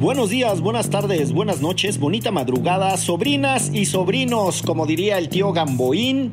Buenos 0.00 0.30
días, 0.30 0.62
buenas 0.62 0.88
tardes, 0.88 1.30
buenas 1.34 1.60
noches, 1.60 2.00
bonita 2.00 2.30
madrugada, 2.30 2.96
sobrinas 2.96 3.70
y 3.70 3.84
sobrinos, 3.84 4.62
como 4.62 4.86
diría 4.86 5.18
el 5.18 5.28
tío 5.28 5.52
Gamboín, 5.52 6.32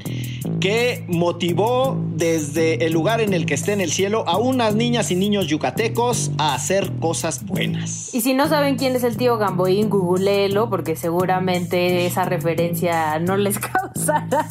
que 0.62 1.04
motivó 1.10 1.98
desde 2.16 2.86
el 2.86 2.94
lugar 2.94 3.20
en 3.20 3.34
el 3.34 3.46
que 3.46 3.56
esté 3.56 3.74
en 3.74 3.82
el 3.82 3.92
cielo 3.92 4.24
a 4.26 4.38
unas 4.38 4.74
niñas 4.74 5.12
y 5.12 5.16
niños 5.16 5.48
yucatecos 5.48 6.32
a 6.38 6.56
hacer 6.56 6.94
cosas 7.02 7.46
buenas. 7.46 8.14
Y 8.16 8.22
si 8.22 8.34
no 8.34 8.48
saben 8.48 8.78
quién 8.78 8.96
es 8.96 9.04
el 9.04 9.18
tío 9.18 9.38
Gamboín, 9.38 9.90
googleelo, 9.90 10.70
porque 10.70 10.96
seguramente 10.96 12.06
esa 12.06 12.24
referencia 12.24 13.20
no 13.20 13.36
les 13.36 13.60
causará 13.98 14.46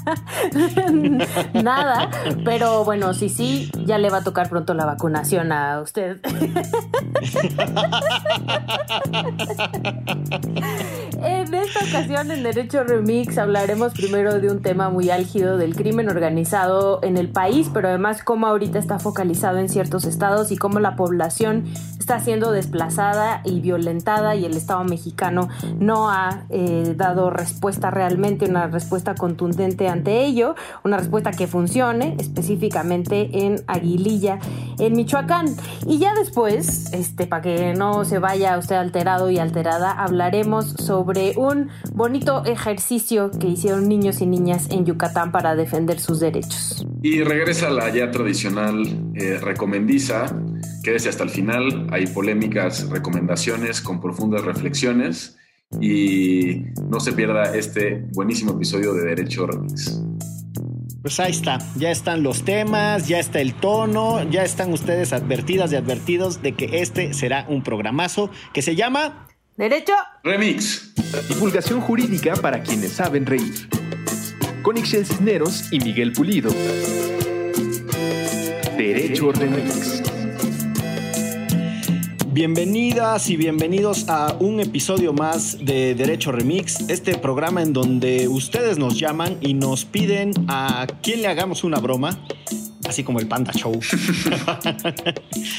nada. 1.62 2.10
Pero 2.44 2.84
bueno, 2.84 3.14
sí, 3.14 3.28
sí, 3.28 3.70
ya 3.84 3.98
le 3.98 4.10
va 4.10 4.18
a 4.18 4.24
tocar 4.24 4.48
pronto 4.48 4.74
la 4.74 4.84
vacunación 4.84 5.52
a 5.52 5.80
usted. 5.80 6.20
en 11.46 11.54
esta 11.54 11.84
ocasión 11.84 12.30
en 12.32 12.42
Derecho 12.42 12.82
Remix 12.82 13.38
hablaremos 13.38 13.92
primero 13.92 14.40
de 14.40 14.50
un 14.50 14.62
tema 14.62 14.90
muy 14.90 15.10
álgido 15.10 15.58
del 15.58 15.76
crimen 15.76 16.08
organizado 16.08 16.98
en 17.02 17.16
el 17.16 17.28
país, 17.28 17.70
pero 17.72 17.88
además 17.88 18.22
cómo 18.24 18.48
ahorita 18.48 18.80
está 18.80 18.98
focalizado 18.98 19.58
en 19.58 19.68
ciertos 19.68 20.06
estados 20.06 20.50
y 20.50 20.56
cómo 20.56 20.80
la 20.80 20.96
población 20.96 21.64
está 21.98 22.20
siendo 22.20 22.52
desplazada 22.52 23.42
y 23.44 23.60
violentada 23.60 24.34
y 24.34 24.44
el 24.44 24.56
Estado 24.56 24.84
mexicano 24.84 25.48
no 25.78 26.10
ha 26.10 26.44
eh, 26.50 26.94
dado 26.96 27.30
respuesta 27.30 27.90
realmente, 27.90 28.46
una 28.46 28.66
respuesta 28.66 29.14
contundente 29.14 29.88
ante 29.88 30.24
ello, 30.24 30.54
una 30.84 30.98
respuesta 30.98 31.32
que 31.32 31.46
funcione 31.46 32.16
específicamente 32.18 33.44
en 33.44 33.62
Aguililla, 33.66 34.38
en 34.78 34.94
Michoacán. 34.94 35.46
Y 35.86 35.98
ya 35.98 36.14
después, 36.14 36.92
este, 36.92 37.26
para 37.26 37.42
que 37.42 37.74
no 37.74 38.04
se 38.04 38.18
vaya 38.18 38.58
usted 38.58 38.76
alterado 38.76 39.30
y 39.30 39.38
alterada, 39.38 39.90
hablaremos 39.90 40.66
sobre 40.66 41.34
un 41.36 41.68
bonito 41.92 42.44
ejercicio 42.44 43.30
que 43.30 43.48
hicieron 43.48 43.88
niños 43.88 44.20
y 44.20 44.26
niñas 44.26 44.68
en 44.70 44.84
Yucatán 44.84 45.32
para 45.32 45.54
defender 45.54 46.00
sus 46.00 46.20
derechos. 46.20 46.86
Y 47.02 47.22
regresa 47.22 47.70
la 47.70 47.90
ya 47.90 48.10
tradicional 48.10 48.82
eh, 49.14 49.38
recomendiza, 49.40 50.26
quédese 50.82 51.08
hasta 51.08 51.24
el 51.24 51.30
final, 51.30 51.86
hay 51.90 52.06
polémicas 52.06 52.88
recomendaciones 52.88 53.80
con 53.80 54.00
profundas 54.00 54.44
reflexiones 54.44 55.36
y 55.80 56.64
no 56.88 57.00
se 57.00 57.12
pierda 57.12 57.54
este 57.54 58.06
buenísimo 58.12 58.52
episodio 58.52 58.94
de 58.94 59.04
Derecho 59.04 59.46
Remix. 59.46 60.00
Pues 61.02 61.20
ahí 61.20 61.30
está, 61.30 61.58
ya 61.76 61.92
están 61.92 62.24
los 62.24 62.44
temas, 62.44 63.06
ya 63.06 63.20
está 63.20 63.40
el 63.40 63.54
tono, 63.54 64.28
ya 64.28 64.42
están 64.42 64.72
ustedes 64.72 65.12
advertidas 65.12 65.72
y 65.72 65.76
advertidos 65.76 66.42
de 66.42 66.54
que 66.54 66.80
este 66.80 67.14
será 67.14 67.46
un 67.48 67.62
programazo 67.62 68.30
que 68.52 68.60
se 68.60 68.74
llama 68.74 69.28
Derecho 69.56 69.94
Remix. 70.24 70.95
Divulgación 71.28 71.80
jurídica 71.80 72.34
para 72.34 72.62
quienes 72.62 72.92
saben 72.92 73.26
reír. 73.26 73.68
Con 74.62 74.76
Ixel 74.76 75.06
Cisneros 75.06 75.72
y 75.72 75.78
Miguel 75.78 76.12
Pulido. 76.12 76.50
Derecho 78.76 79.30
Remix. 79.32 80.02
Bienvenidas 82.32 83.30
y 83.30 83.36
bienvenidos 83.36 84.08
a 84.08 84.36
un 84.40 84.60
episodio 84.60 85.12
más 85.12 85.64
de 85.64 85.94
Derecho 85.94 86.32
Remix, 86.32 86.88
este 86.90 87.16
programa 87.16 87.62
en 87.62 87.72
donde 87.72 88.28
ustedes 88.28 88.76
nos 88.76 88.98
llaman 88.98 89.38
y 89.40 89.54
nos 89.54 89.84
piden 89.84 90.32
a 90.48 90.86
quién 91.02 91.22
le 91.22 91.28
hagamos 91.28 91.64
una 91.64 91.78
broma, 91.78 92.18
así 92.88 93.04
como 93.04 93.20
el 93.20 93.28
Panda 93.28 93.52
Show. 93.52 93.78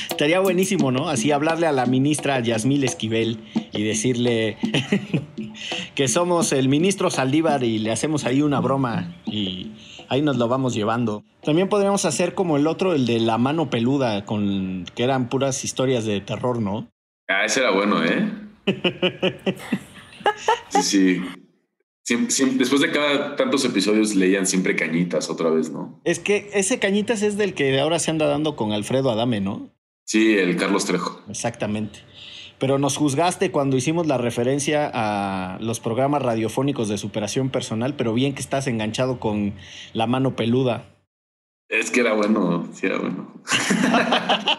Estaría 0.10 0.40
buenísimo, 0.40 0.92
¿no? 0.92 1.10
Así 1.10 1.32
hablarle 1.32 1.68
a 1.68 1.72
la 1.72 1.86
ministra 1.86 2.40
Yasmil 2.40 2.84
Esquivel 2.84 3.40
y 3.74 3.84
decirle 3.84 4.58
que 5.96 6.08
somos 6.08 6.52
el 6.52 6.70
ministro 6.70 7.10
Saldívar 7.10 7.64
y 7.64 7.80
le 7.80 7.92
hacemos 7.92 8.26
ahí 8.26 8.42
una 8.42 8.60
broma 8.60 9.16
y 9.26 9.72
ahí 10.10 10.22
nos 10.22 10.38
lo 10.38 10.48
vamos 10.48 10.74
llevando. 10.74 11.24
También 11.44 11.70
podríamos 11.70 12.06
hacer 12.06 12.34
como 12.34 12.58
el 12.58 12.68
otro, 12.68 12.94
el 12.94 13.06
de 13.06 13.20
la 13.20 13.38
mano 13.38 13.70
peluda, 13.70 14.26
con 14.26 14.86
que 14.96 15.04
eran 15.04 15.30
puras 15.30 15.64
historias 15.64 16.06
de 16.06 16.22
terror, 16.22 16.62
¿no? 16.62 16.88
Ah, 17.30 17.46
ese 17.46 17.60
era 17.60 17.72
bueno, 17.72 18.04
¿eh? 18.04 18.32
sí, 20.70 20.82
sí. 20.82 21.22
Después 22.08 22.82
de 22.82 22.92
cada 22.92 23.36
tantos 23.36 23.66
episodios 23.66 24.16
leían 24.16 24.46
siempre 24.46 24.76
cañitas 24.76 25.30
otra 25.30 25.50
vez, 25.50 25.72
¿no? 25.72 26.00
Es 26.04 26.20
que 26.20 26.50
ese 26.54 26.80
cañitas 26.80 27.22
es 27.22 27.38
del 27.38 27.54
que 27.54 27.80
ahora 27.80 28.00
se 28.00 28.12
anda 28.12 28.28
dando 28.28 28.56
con 28.56 28.72
Alfredo 28.72 29.12
Adame, 29.12 29.42
¿no? 29.42 29.70
Sí, 30.06 30.38
el 30.38 30.56
Carlos 30.56 30.86
Trejo. 30.86 31.22
Exactamente. 31.30 32.00
Pero 32.60 32.80
nos 32.80 32.98
juzgaste 32.98 33.52
cuando 33.52 33.78
hicimos 33.78 34.08
la 34.08 34.18
referencia 34.18 34.90
a 34.92 35.60
los 35.60 35.80
programas 35.80 36.24
radiofónicos 36.24 36.88
de 36.88 36.98
superación 36.98 37.50
personal, 37.50 37.96
pero 37.96 38.14
bien 38.14 38.34
que 38.34 38.42
estás 38.42 38.68
enganchado 38.68 39.20
con 39.20 39.54
la 39.94 40.08
mano 40.08 40.36
peluda. 40.36 40.86
Es 41.70 41.92
que 41.92 42.00
era 42.00 42.14
bueno, 42.14 42.68
sí 42.74 42.86
era 42.86 42.98
bueno. 42.98 43.34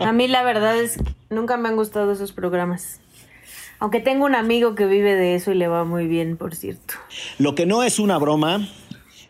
A 0.00 0.12
mí 0.12 0.28
la 0.28 0.42
verdad 0.42 0.78
es 0.78 0.96
que 0.96 1.34
nunca 1.34 1.56
me 1.56 1.68
han 1.68 1.76
gustado 1.76 2.12
esos 2.12 2.32
programas. 2.32 3.00
Aunque 3.78 4.00
tengo 4.00 4.24
un 4.24 4.34
amigo 4.34 4.74
que 4.74 4.86
vive 4.86 5.14
de 5.14 5.34
eso 5.34 5.52
y 5.52 5.54
le 5.54 5.68
va 5.68 5.84
muy 5.84 6.06
bien, 6.06 6.36
por 6.36 6.54
cierto. 6.54 6.94
Lo 7.38 7.54
que 7.54 7.66
no 7.66 7.82
es 7.82 7.98
una 7.98 8.18
broma 8.18 8.68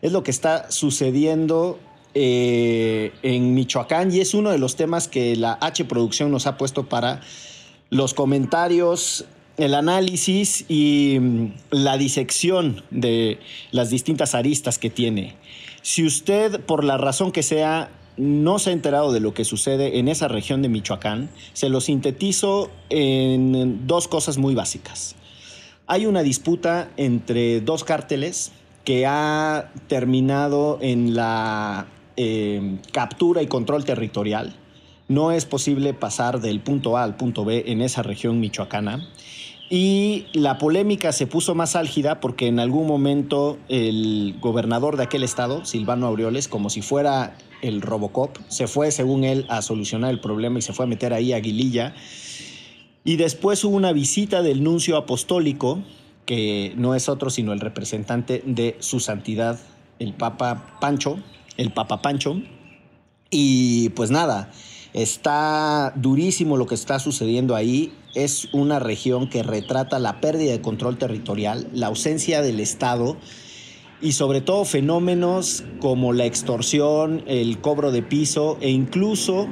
es 0.01 0.11
lo 0.11 0.23
que 0.23 0.31
está 0.31 0.71
sucediendo 0.71 1.79
eh, 2.13 3.11
en 3.23 3.53
Michoacán 3.53 4.13
y 4.13 4.21
es 4.21 4.33
uno 4.33 4.49
de 4.49 4.57
los 4.57 4.75
temas 4.75 5.07
que 5.07 5.35
la 5.35 5.57
H 5.61 5.85
Producción 5.85 6.31
nos 6.31 6.47
ha 6.47 6.57
puesto 6.57 6.87
para 6.87 7.21
los 7.89 8.13
comentarios, 8.13 9.25
el 9.57 9.73
análisis 9.73 10.65
y 10.67 11.17
mm, 11.19 11.51
la 11.71 11.97
disección 11.97 12.83
de 12.89 13.39
las 13.71 13.89
distintas 13.89 14.35
aristas 14.35 14.77
que 14.77 14.89
tiene. 14.89 15.35
Si 15.81 16.05
usted, 16.05 16.59
por 16.61 16.83
la 16.83 16.97
razón 16.97 17.31
que 17.31 17.43
sea, 17.43 17.89
no 18.17 18.59
se 18.59 18.71
ha 18.71 18.73
enterado 18.73 19.13
de 19.13 19.19
lo 19.19 19.33
que 19.33 19.45
sucede 19.45 19.99
en 19.99 20.07
esa 20.07 20.27
región 20.27 20.61
de 20.61 20.69
Michoacán, 20.69 21.29
se 21.53 21.69
lo 21.69 21.81
sintetizo 21.81 22.69
en 22.89 23.87
dos 23.87 24.07
cosas 24.07 24.37
muy 24.37 24.55
básicas. 24.55 25.15
Hay 25.87 26.05
una 26.05 26.23
disputa 26.23 26.89
entre 26.97 27.61
dos 27.61 27.83
cárteles 27.83 28.51
que 28.83 29.05
ha 29.05 29.71
terminado 29.87 30.79
en 30.81 31.15
la 31.15 31.87
eh, 32.15 32.79
captura 32.91 33.41
y 33.41 33.47
control 33.47 33.85
territorial 33.85 34.55
no 35.07 35.31
es 35.31 35.45
posible 35.45 35.93
pasar 35.93 36.41
del 36.41 36.59
punto 36.59 36.97
A 36.97 37.03
al 37.03 37.15
punto 37.15 37.45
B 37.45 37.63
en 37.67 37.81
esa 37.81 38.03
región 38.03 38.39
michoacana. 38.39 39.07
Y 39.69 40.27
la 40.31 40.57
polémica 40.57 41.11
se 41.11 41.27
puso 41.27 41.53
más 41.53 41.75
álgida 41.75 42.21
porque 42.21 42.47
en 42.47 42.59
algún 42.59 42.87
momento 42.87 43.57
el 43.67 44.37
gobernador 44.39 44.95
de 44.95 45.03
aquel 45.03 45.23
estado, 45.23 45.65
Silvano 45.65 46.07
Aureoles, 46.07 46.47
como 46.47 46.69
si 46.69 46.81
fuera 46.81 47.37
el 47.61 47.81
Robocop, 47.81 48.37
se 48.47 48.67
fue, 48.67 48.91
según 48.91 49.25
él, 49.25 49.45
a 49.49 49.61
solucionar 49.61 50.11
el 50.11 50.21
problema 50.21 50.59
y 50.59 50.61
se 50.61 50.71
fue 50.71 50.85
a 50.85 50.87
meter 50.87 51.13
ahí 51.13 51.33
a 51.33 51.37
Aguililla. 51.37 51.95
Y 53.03 53.17
después 53.17 53.63
hubo 53.65 53.75
una 53.75 53.91
visita 53.91 54.41
del 54.41 54.63
nuncio 54.63 54.95
apostólico, 54.95 55.79
que 56.25 56.73
no 56.77 56.95
es 56.95 57.09
otro 57.09 57.29
sino 57.29 57.51
el 57.51 57.59
representante 57.59 58.43
de 58.45 58.77
su 58.79 59.01
santidad, 59.01 59.59
el 59.99 60.13
Papa 60.13 60.77
Pancho, 60.79 61.19
el 61.57 61.71
Papa 61.71 62.01
Pancho. 62.01 62.41
Y 63.29 63.89
pues 63.89 64.11
nada, 64.11 64.49
Está 64.97 65.93
durísimo 65.95 66.57
lo 66.57 66.65
que 66.65 66.73
está 66.73 66.97
sucediendo 66.97 67.55
ahí. 67.55 67.93
Es 68.17 68.49
una 68.51 68.79
región 68.79 69.29
que 69.29 69.43
retrata 69.43 69.99
la 69.99 70.19
pérdida 70.19 70.51
de 70.51 70.59
control 70.59 70.97
territorial, 70.97 71.67
la 71.71 71.85
ausencia 71.85 72.41
del 72.41 72.59
Estado 72.59 73.15
y 73.99 74.11
sobre 74.11 74.41
todo 74.41 74.63
fenómenos 74.63 75.63
como 75.79 76.13
la 76.13 76.25
extorsión, 76.25 77.23
el 77.25 77.59
cobro 77.59 77.91
de 77.91 78.03
piso 78.03 78.57
e 78.61 78.69
incluso 78.69 79.47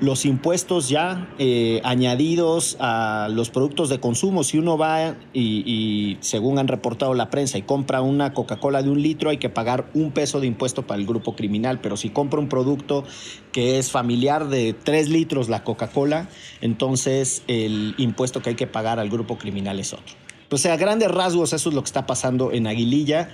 los 0.00 0.24
impuestos 0.24 0.88
ya 0.88 1.28
eh, 1.38 1.82
añadidos 1.84 2.78
a 2.80 3.28
los 3.30 3.50
productos 3.50 3.90
de 3.90 4.00
consumo. 4.00 4.44
Si 4.44 4.56
uno 4.56 4.78
va 4.78 5.16
y, 5.34 6.16
según 6.20 6.58
han 6.58 6.68
reportado 6.68 7.12
la 7.12 7.28
prensa, 7.28 7.58
y 7.58 7.62
compra 7.62 8.00
una 8.00 8.32
Coca-Cola 8.32 8.82
de 8.82 8.88
un 8.88 9.02
litro, 9.02 9.28
hay 9.28 9.36
que 9.36 9.50
pagar 9.50 9.90
un 9.92 10.12
peso 10.12 10.40
de 10.40 10.46
impuesto 10.46 10.86
para 10.86 10.98
el 10.98 11.06
grupo 11.06 11.36
criminal. 11.36 11.80
Pero 11.82 11.98
si 11.98 12.08
compra 12.08 12.40
un 12.40 12.48
producto 12.48 13.04
que 13.52 13.78
es 13.78 13.90
familiar 13.90 14.48
de 14.48 14.72
tres 14.72 15.10
litros, 15.10 15.50
la 15.50 15.62
Coca-Cola, 15.64 16.30
entonces 16.62 17.42
el 17.46 17.94
impuesto 17.98 18.40
que 18.40 18.50
hay 18.50 18.56
que 18.56 18.66
pagar 18.66 18.98
al 18.98 19.10
grupo 19.10 19.36
criminal 19.36 19.78
es 19.78 19.92
otro. 19.92 20.14
Pues 20.48 20.64
a 20.66 20.76
grandes 20.76 21.10
rasgos 21.10 21.52
eso 21.52 21.68
es 21.68 21.74
lo 21.74 21.82
que 21.82 21.86
está 21.86 22.06
pasando 22.06 22.52
en 22.52 22.66
Aguililla. 22.66 23.28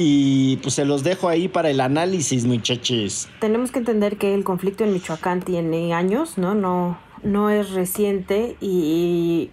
Y 0.00 0.58
pues 0.58 0.74
se 0.74 0.84
los 0.84 1.02
dejo 1.02 1.28
ahí 1.28 1.48
para 1.48 1.70
el 1.70 1.80
análisis, 1.80 2.46
muchachos. 2.46 3.28
Tenemos 3.40 3.72
que 3.72 3.80
entender 3.80 4.16
que 4.16 4.32
el 4.32 4.44
conflicto 4.44 4.84
en 4.84 4.92
Michoacán 4.92 5.42
tiene 5.42 5.92
años, 5.92 6.38
¿no? 6.38 6.54
No, 6.54 6.96
no 7.24 7.50
es 7.50 7.72
reciente 7.72 8.56
y 8.60 9.50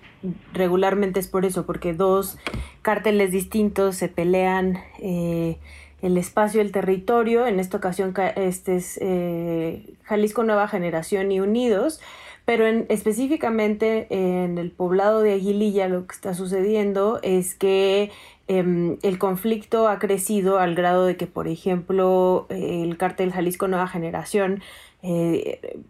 regularmente 0.53 1.19
es 1.19 1.27
por 1.27 1.45
eso, 1.45 1.65
porque 1.65 1.93
dos 1.93 2.37
cárteles 2.83 3.31
distintos 3.31 3.95
se 3.95 4.07
pelean 4.07 4.77
eh, 4.99 5.57
el 6.03 6.15
espacio, 6.15 6.61
el 6.61 6.71
territorio. 6.71 7.47
En 7.47 7.59
esta 7.59 7.77
ocasión 7.77 8.13
este 8.35 8.75
es 8.75 8.99
eh, 9.01 9.95
Jalisco 10.03 10.43
Nueva 10.43 10.67
Generación 10.67 11.31
y 11.31 11.39
Unidos 11.39 11.99
Pero 12.45 12.67
en, 12.67 12.85
específicamente 12.89 14.05
en 14.11 14.59
el 14.59 14.69
poblado 14.69 15.21
de 15.21 15.33
Aguililla 15.33 15.87
lo 15.87 16.05
que 16.05 16.13
está 16.13 16.35
sucediendo 16.35 17.19
es 17.23 17.55
que 17.55 18.11
em, 18.47 18.97
el 19.01 19.17
conflicto 19.17 19.87
ha 19.87 19.99
crecido 19.99 20.59
al 20.59 20.75
grado 20.75 21.05
de 21.05 21.17
que, 21.17 21.27
por 21.27 21.47
ejemplo, 21.47 22.47
el 22.49 22.97
cártel 22.97 23.31
Jalisco 23.31 23.67
Nueva 23.67 23.87
Generación 23.87 24.61
eh, 25.01 25.83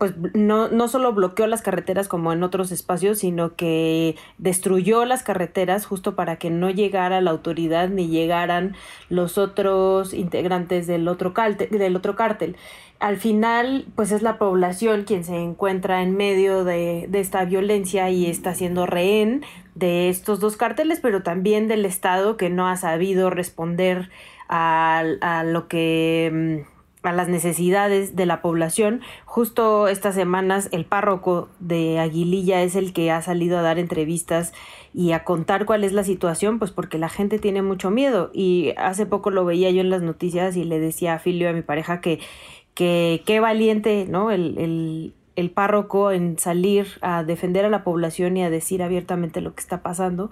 pues 0.00 0.14
no, 0.32 0.68
no 0.68 0.88
solo 0.88 1.12
bloqueó 1.12 1.46
las 1.46 1.60
carreteras 1.60 2.08
como 2.08 2.32
en 2.32 2.42
otros 2.42 2.72
espacios, 2.72 3.18
sino 3.18 3.54
que 3.54 4.16
destruyó 4.38 5.04
las 5.04 5.22
carreteras 5.22 5.84
justo 5.84 6.16
para 6.16 6.36
que 6.36 6.48
no 6.48 6.70
llegara 6.70 7.20
la 7.20 7.32
autoridad 7.32 7.90
ni 7.90 8.08
llegaran 8.08 8.76
los 9.10 9.36
otros 9.36 10.14
integrantes 10.14 10.86
del 10.86 11.06
otro, 11.06 11.34
cártel, 11.34 11.68
del 11.68 11.96
otro 11.96 12.16
cártel. 12.16 12.56
Al 12.98 13.18
final, 13.18 13.86
pues 13.94 14.10
es 14.10 14.22
la 14.22 14.38
población 14.38 15.04
quien 15.04 15.22
se 15.22 15.36
encuentra 15.36 16.02
en 16.02 16.16
medio 16.16 16.64
de, 16.64 17.06
de 17.10 17.20
esta 17.20 17.44
violencia 17.44 18.08
y 18.08 18.24
está 18.24 18.54
siendo 18.54 18.86
rehén 18.86 19.44
de 19.80 20.08
estos 20.08 20.38
dos 20.38 20.56
cárteles, 20.56 21.00
pero 21.00 21.22
también 21.22 21.66
del 21.66 21.84
Estado 21.84 22.36
que 22.36 22.50
no 22.50 22.68
ha 22.68 22.76
sabido 22.76 23.30
responder 23.30 24.10
a, 24.48 25.02
a 25.20 25.42
lo 25.42 25.66
que 25.66 26.64
mm, 26.64 27.06
a 27.08 27.12
las 27.12 27.28
necesidades 27.28 28.14
de 28.14 28.26
la 28.26 28.42
población. 28.42 29.00
Justo 29.24 29.88
estas 29.88 30.14
semanas 30.14 30.68
el 30.70 30.84
párroco 30.84 31.48
de 31.58 31.98
Aguililla 31.98 32.62
es 32.62 32.76
el 32.76 32.92
que 32.92 33.10
ha 33.10 33.22
salido 33.22 33.58
a 33.58 33.62
dar 33.62 33.78
entrevistas 33.78 34.52
y 34.92 35.12
a 35.12 35.24
contar 35.24 35.64
cuál 35.64 35.82
es 35.82 35.92
la 35.92 36.04
situación, 36.04 36.58
pues 36.58 36.70
porque 36.70 36.98
la 36.98 37.08
gente 37.08 37.38
tiene 37.38 37.62
mucho 37.62 37.90
miedo. 37.90 38.30
Y 38.34 38.74
hace 38.76 39.06
poco 39.06 39.30
lo 39.30 39.44
veía 39.44 39.70
yo 39.70 39.80
en 39.80 39.90
las 39.90 40.02
noticias 40.02 40.56
y 40.56 40.64
le 40.64 40.78
decía 40.78 41.14
a 41.14 41.18
Filio, 41.18 41.48
a 41.48 41.52
mi 41.52 41.62
pareja, 41.62 42.00
que 42.00 42.20
que 42.74 43.22
qué 43.26 43.40
valiente, 43.40 44.06
¿no? 44.08 44.30
El, 44.30 44.56
el, 44.58 45.14
el 45.40 45.50
párroco 45.50 46.12
en 46.12 46.38
salir 46.38 46.86
a 47.00 47.24
defender 47.24 47.64
a 47.64 47.70
la 47.70 47.84
población 47.84 48.36
y 48.36 48.44
a 48.44 48.50
decir 48.50 48.82
abiertamente 48.82 49.40
lo 49.40 49.54
que 49.54 49.60
está 49.60 49.82
pasando. 49.82 50.30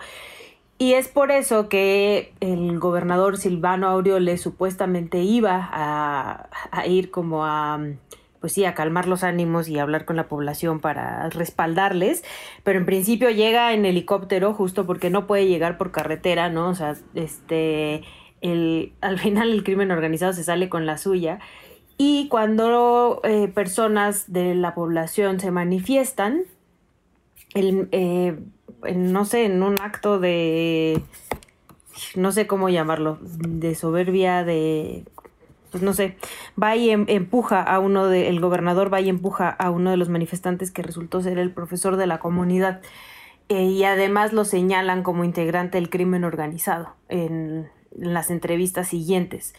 Y 0.78 0.92
es 0.94 1.08
por 1.08 1.32
eso 1.32 1.68
que 1.68 2.32
el 2.38 2.78
gobernador 2.78 3.36
Silvano 3.36 3.88
Aureole 3.88 4.38
supuestamente 4.38 5.18
iba 5.18 5.68
a, 5.72 6.86
ir 6.86 7.10
como 7.10 7.44
a, 7.44 7.80
pues 8.40 8.52
sí, 8.52 8.64
a 8.64 8.74
calmar 8.74 9.08
los 9.08 9.24
ánimos 9.24 9.68
y 9.68 9.80
hablar 9.80 10.04
con 10.04 10.14
la 10.14 10.28
población 10.28 10.78
para 10.78 11.28
respaldarles, 11.30 12.22
pero 12.62 12.78
en 12.78 12.86
principio 12.86 13.30
llega 13.30 13.72
en 13.72 13.86
helicóptero 13.86 14.54
justo 14.54 14.86
porque 14.86 15.10
no 15.10 15.26
puede 15.26 15.48
llegar 15.48 15.78
por 15.78 15.90
carretera, 15.90 16.48
¿no? 16.48 16.68
O 16.68 16.74
sea, 16.76 16.94
este, 17.14 18.04
el, 18.40 18.92
al 19.00 19.18
final 19.18 19.50
el 19.50 19.64
crimen 19.64 19.90
organizado 19.90 20.32
se 20.32 20.44
sale 20.44 20.68
con 20.68 20.86
la 20.86 20.96
suya. 20.96 21.40
Y 22.00 22.28
cuando 22.28 23.20
eh, 23.24 23.48
personas 23.48 24.32
de 24.32 24.54
la 24.54 24.72
población 24.74 25.40
se 25.40 25.50
manifiestan, 25.50 26.44
el, 27.54 27.88
eh, 27.90 28.38
no 28.94 29.24
sé, 29.24 29.44
en 29.46 29.64
un 29.64 29.74
acto 29.80 30.20
de, 30.20 31.02
no 32.14 32.30
sé 32.30 32.46
cómo 32.46 32.68
llamarlo, 32.68 33.18
de 33.20 33.74
soberbia, 33.74 34.44
de, 34.44 35.04
pues 35.72 35.82
no 35.82 35.92
sé, 35.92 36.16
va 36.60 36.76
y 36.76 36.90
em, 36.90 37.04
empuja 37.08 37.62
a 37.62 37.80
uno 37.80 38.06
de, 38.06 38.28
el 38.28 38.40
gobernador 38.40 38.92
va 38.92 39.00
y 39.00 39.08
empuja 39.08 39.48
a 39.48 39.70
uno 39.70 39.90
de 39.90 39.96
los 39.96 40.08
manifestantes 40.08 40.70
que 40.70 40.82
resultó 40.82 41.20
ser 41.20 41.38
el 41.38 41.50
profesor 41.50 41.96
de 41.96 42.06
la 42.06 42.20
comunidad. 42.20 42.80
Eh, 43.48 43.64
y 43.64 43.82
además 43.84 44.32
lo 44.32 44.44
señalan 44.44 45.02
como 45.02 45.24
integrante 45.24 45.78
del 45.78 45.90
crimen 45.90 46.22
organizado 46.24 46.94
en, 47.08 47.70
en 47.96 48.14
las 48.14 48.30
entrevistas 48.30 48.88
siguientes. 48.88 49.54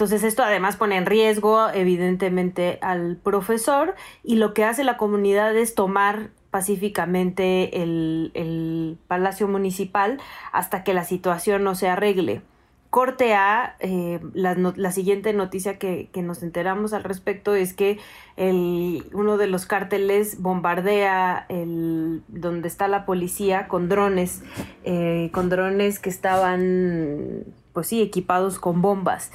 Entonces 0.00 0.22
esto 0.22 0.42
además 0.42 0.76
pone 0.76 0.96
en 0.96 1.04
riesgo 1.04 1.68
evidentemente 1.74 2.78
al 2.80 3.16
profesor 3.16 3.94
y 4.24 4.36
lo 4.36 4.54
que 4.54 4.64
hace 4.64 4.82
la 4.82 4.96
comunidad 4.96 5.54
es 5.54 5.74
tomar 5.74 6.30
pacíficamente 6.50 7.82
el, 7.82 8.96
Palacio 9.08 9.46
Municipal 9.46 10.18
hasta 10.52 10.84
que 10.84 10.94
la 10.94 11.04
situación 11.04 11.64
no 11.64 11.74
se 11.74 11.90
arregle. 11.90 12.40
Corte 12.88 13.34
A, 13.34 13.76
eh, 13.80 14.20
la, 14.32 14.90
siguiente 14.90 15.34
noticia 15.34 15.78
que, 15.78 16.08
nos 16.16 16.42
enteramos 16.42 16.94
al 16.94 17.04
respecto 17.04 17.54
es 17.54 17.74
que 17.74 17.98
el, 18.38 19.04
uno 19.12 19.36
de 19.36 19.48
los 19.48 19.66
cárteles 19.66 20.40
bombardea 20.40 21.44
el, 21.50 22.22
donde 22.28 22.68
está 22.68 22.88
la 22.88 23.04
policía 23.04 23.68
con 23.68 23.90
drones, 23.90 24.42
eh, 24.82 25.28
con 25.34 25.50
drones 25.50 25.98
que 25.98 26.08
estaban, 26.08 27.44
pues 27.74 27.88
sí, 27.88 28.00
equipados 28.00 28.58
con 28.58 28.80
bombas 28.80 29.30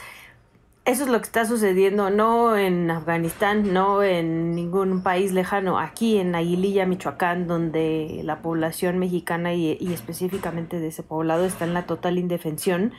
eso 0.86 1.04
es 1.04 1.10
lo 1.10 1.18
que 1.18 1.26
está 1.26 1.46
sucediendo, 1.46 2.12
no 2.12 2.56
en 2.56 2.92
Afganistán, 2.92 3.74
no 3.74 4.04
en 4.04 4.54
ningún 4.54 5.02
país 5.02 5.32
lejano, 5.32 5.80
aquí 5.80 6.18
en 6.20 6.36
Aguililla, 6.36 6.86
Michoacán, 6.86 7.48
donde 7.48 8.22
la 8.24 8.44
población 8.44 9.00
mexicana 9.00 9.56
y, 9.56 9.78
específicamente 9.92 10.80
de 10.80 10.90
ese 10.90 11.02
poblado 11.02 11.46
está 11.46 11.66
en 11.66 11.74
la 11.74 11.88
total 11.88 12.20
indefensión. 12.20 12.94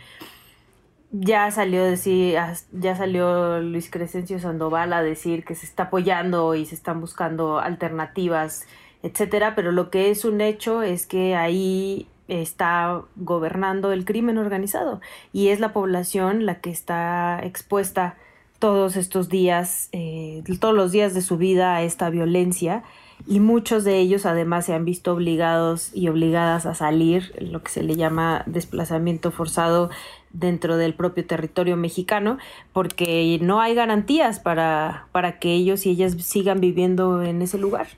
Ya 1.12 1.48
salió, 1.52 1.84
decir, 1.84 2.36
ya 2.72 2.96
salió 2.96 3.60
Luis 3.60 3.88
Crescencio 3.88 4.40
Sandoval 4.40 4.92
a 4.92 5.04
decir 5.04 5.44
que 5.44 5.54
se 5.54 5.64
está 5.64 5.84
apoyando 5.84 6.56
y 6.56 6.66
se 6.66 6.74
están 6.74 7.00
buscando 7.00 7.60
alternativas, 7.60 8.66
etcétera, 9.04 9.54
pero 9.54 9.70
lo 9.70 9.90
que 9.90 10.10
es 10.10 10.24
un 10.24 10.40
hecho 10.40 10.82
es 10.82 11.06
que 11.06 11.36
ahí 11.36 12.08
está 12.28 13.02
gobernando 13.16 13.92
el 13.92 14.04
crimen 14.04 14.38
organizado 14.38 15.00
y 15.32 15.48
es 15.48 15.60
la 15.60 15.72
población 15.72 16.46
la 16.46 16.60
que 16.60 16.70
está 16.70 17.40
expuesta 17.42 18.16
todos 18.58 18.96
estos 18.96 19.28
días, 19.28 19.88
eh, 19.92 20.42
todos 20.60 20.74
los 20.74 20.92
días 20.92 21.14
de 21.14 21.22
su 21.22 21.36
vida 21.36 21.76
a 21.76 21.82
esta 21.82 22.10
violencia 22.10 22.84
y 23.26 23.40
muchos 23.40 23.84
de 23.84 23.98
ellos 23.98 24.26
además 24.26 24.66
se 24.66 24.74
han 24.74 24.84
visto 24.84 25.12
obligados 25.12 25.90
y 25.94 26.08
obligadas 26.08 26.66
a 26.66 26.74
salir, 26.74 27.32
lo 27.40 27.62
que 27.62 27.70
se 27.70 27.82
le 27.82 27.96
llama 27.96 28.42
desplazamiento 28.46 29.30
forzado 29.30 29.90
dentro 30.32 30.76
del 30.76 30.94
propio 30.94 31.24
territorio 31.26 31.76
mexicano, 31.76 32.38
porque 32.72 33.38
no 33.40 33.60
hay 33.60 33.74
garantías 33.74 34.38
para, 34.38 35.08
para 35.12 35.38
que 35.38 35.52
ellos 35.52 35.86
y 35.86 35.90
ellas 35.90 36.14
sigan 36.20 36.60
viviendo 36.60 37.22
en 37.22 37.40
ese 37.40 37.58
lugar. 37.58 37.88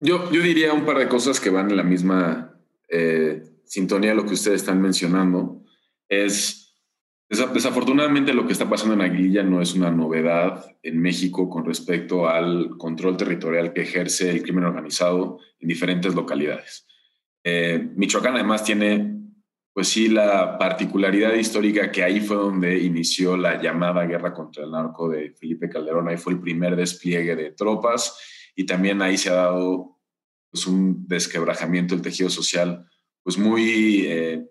Yo, 0.00 0.30
yo 0.30 0.42
diría 0.42 0.72
un 0.72 0.84
par 0.84 0.98
de 0.98 1.08
cosas 1.08 1.40
que 1.40 1.50
van 1.50 1.70
en 1.70 1.76
la 1.76 1.84
misma 1.84 2.54
eh, 2.88 3.44
sintonía 3.66 4.14
lo 4.14 4.24
que 4.24 4.34
ustedes 4.34 4.62
están 4.62 4.80
mencionando, 4.80 5.62
es 6.08 6.66
desafortunadamente 7.28 8.32
lo 8.32 8.46
que 8.46 8.52
está 8.52 8.68
pasando 8.70 8.94
en 8.94 9.00
Aguililla 9.00 9.42
no 9.42 9.60
es 9.60 9.74
una 9.74 9.90
novedad 9.90 10.64
en 10.82 11.00
México 11.00 11.50
con 11.50 11.64
respecto 11.64 12.28
al 12.28 12.76
control 12.78 13.16
territorial 13.16 13.72
que 13.72 13.82
ejerce 13.82 14.30
el 14.30 14.42
crimen 14.42 14.64
organizado 14.64 15.40
en 15.58 15.68
diferentes 15.68 16.14
localidades. 16.14 16.86
Eh, 17.42 17.90
Michoacán 17.96 18.34
además 18.34 18.62
tiene, 18.62 19.20
pues 19.72 19.88
sí, 19.88 20.08
la 20.08 20.56
particularidad 20.56 21.34
histórica 21.34 21.90
que 21.90 22.04
ahí 22.04 22.20
fue 22.20 22.36
donde 22.36 22.78
inició 22.78 23.36
la 23.36 23.60
llamada 23.60 24.06
guerra 24.06 24.32
contra 24.32 24.64
el 24.64 24.70
narco 24.70 25.08
de 25.08 25.32
Felipe 25.32 25.68
Calderón, 25.68 26.08
ahí 26.08 26.16
fue 26.16 26.34
el 26.34 26.40
primer 26.40 26.76
despliegue 26.76 27.34
de 27.34 27.52
tropas 27.52 28.18
y 28.54 28.64
también 28.64 29.02
ahí 29.02 29.18
se 29.18 29.30
ha 29.30 29.34
dado 29.34 29.98
pues, 30.50 30.66
un 30.66 31.06
desquebrajamiento 31.08 31.94
del 31.94 32.02
tejido 32.02 32.30
social 32.30 32.86
pues 33.26 33.38
muy, 33.38 34.06
eh, 34.06 34.48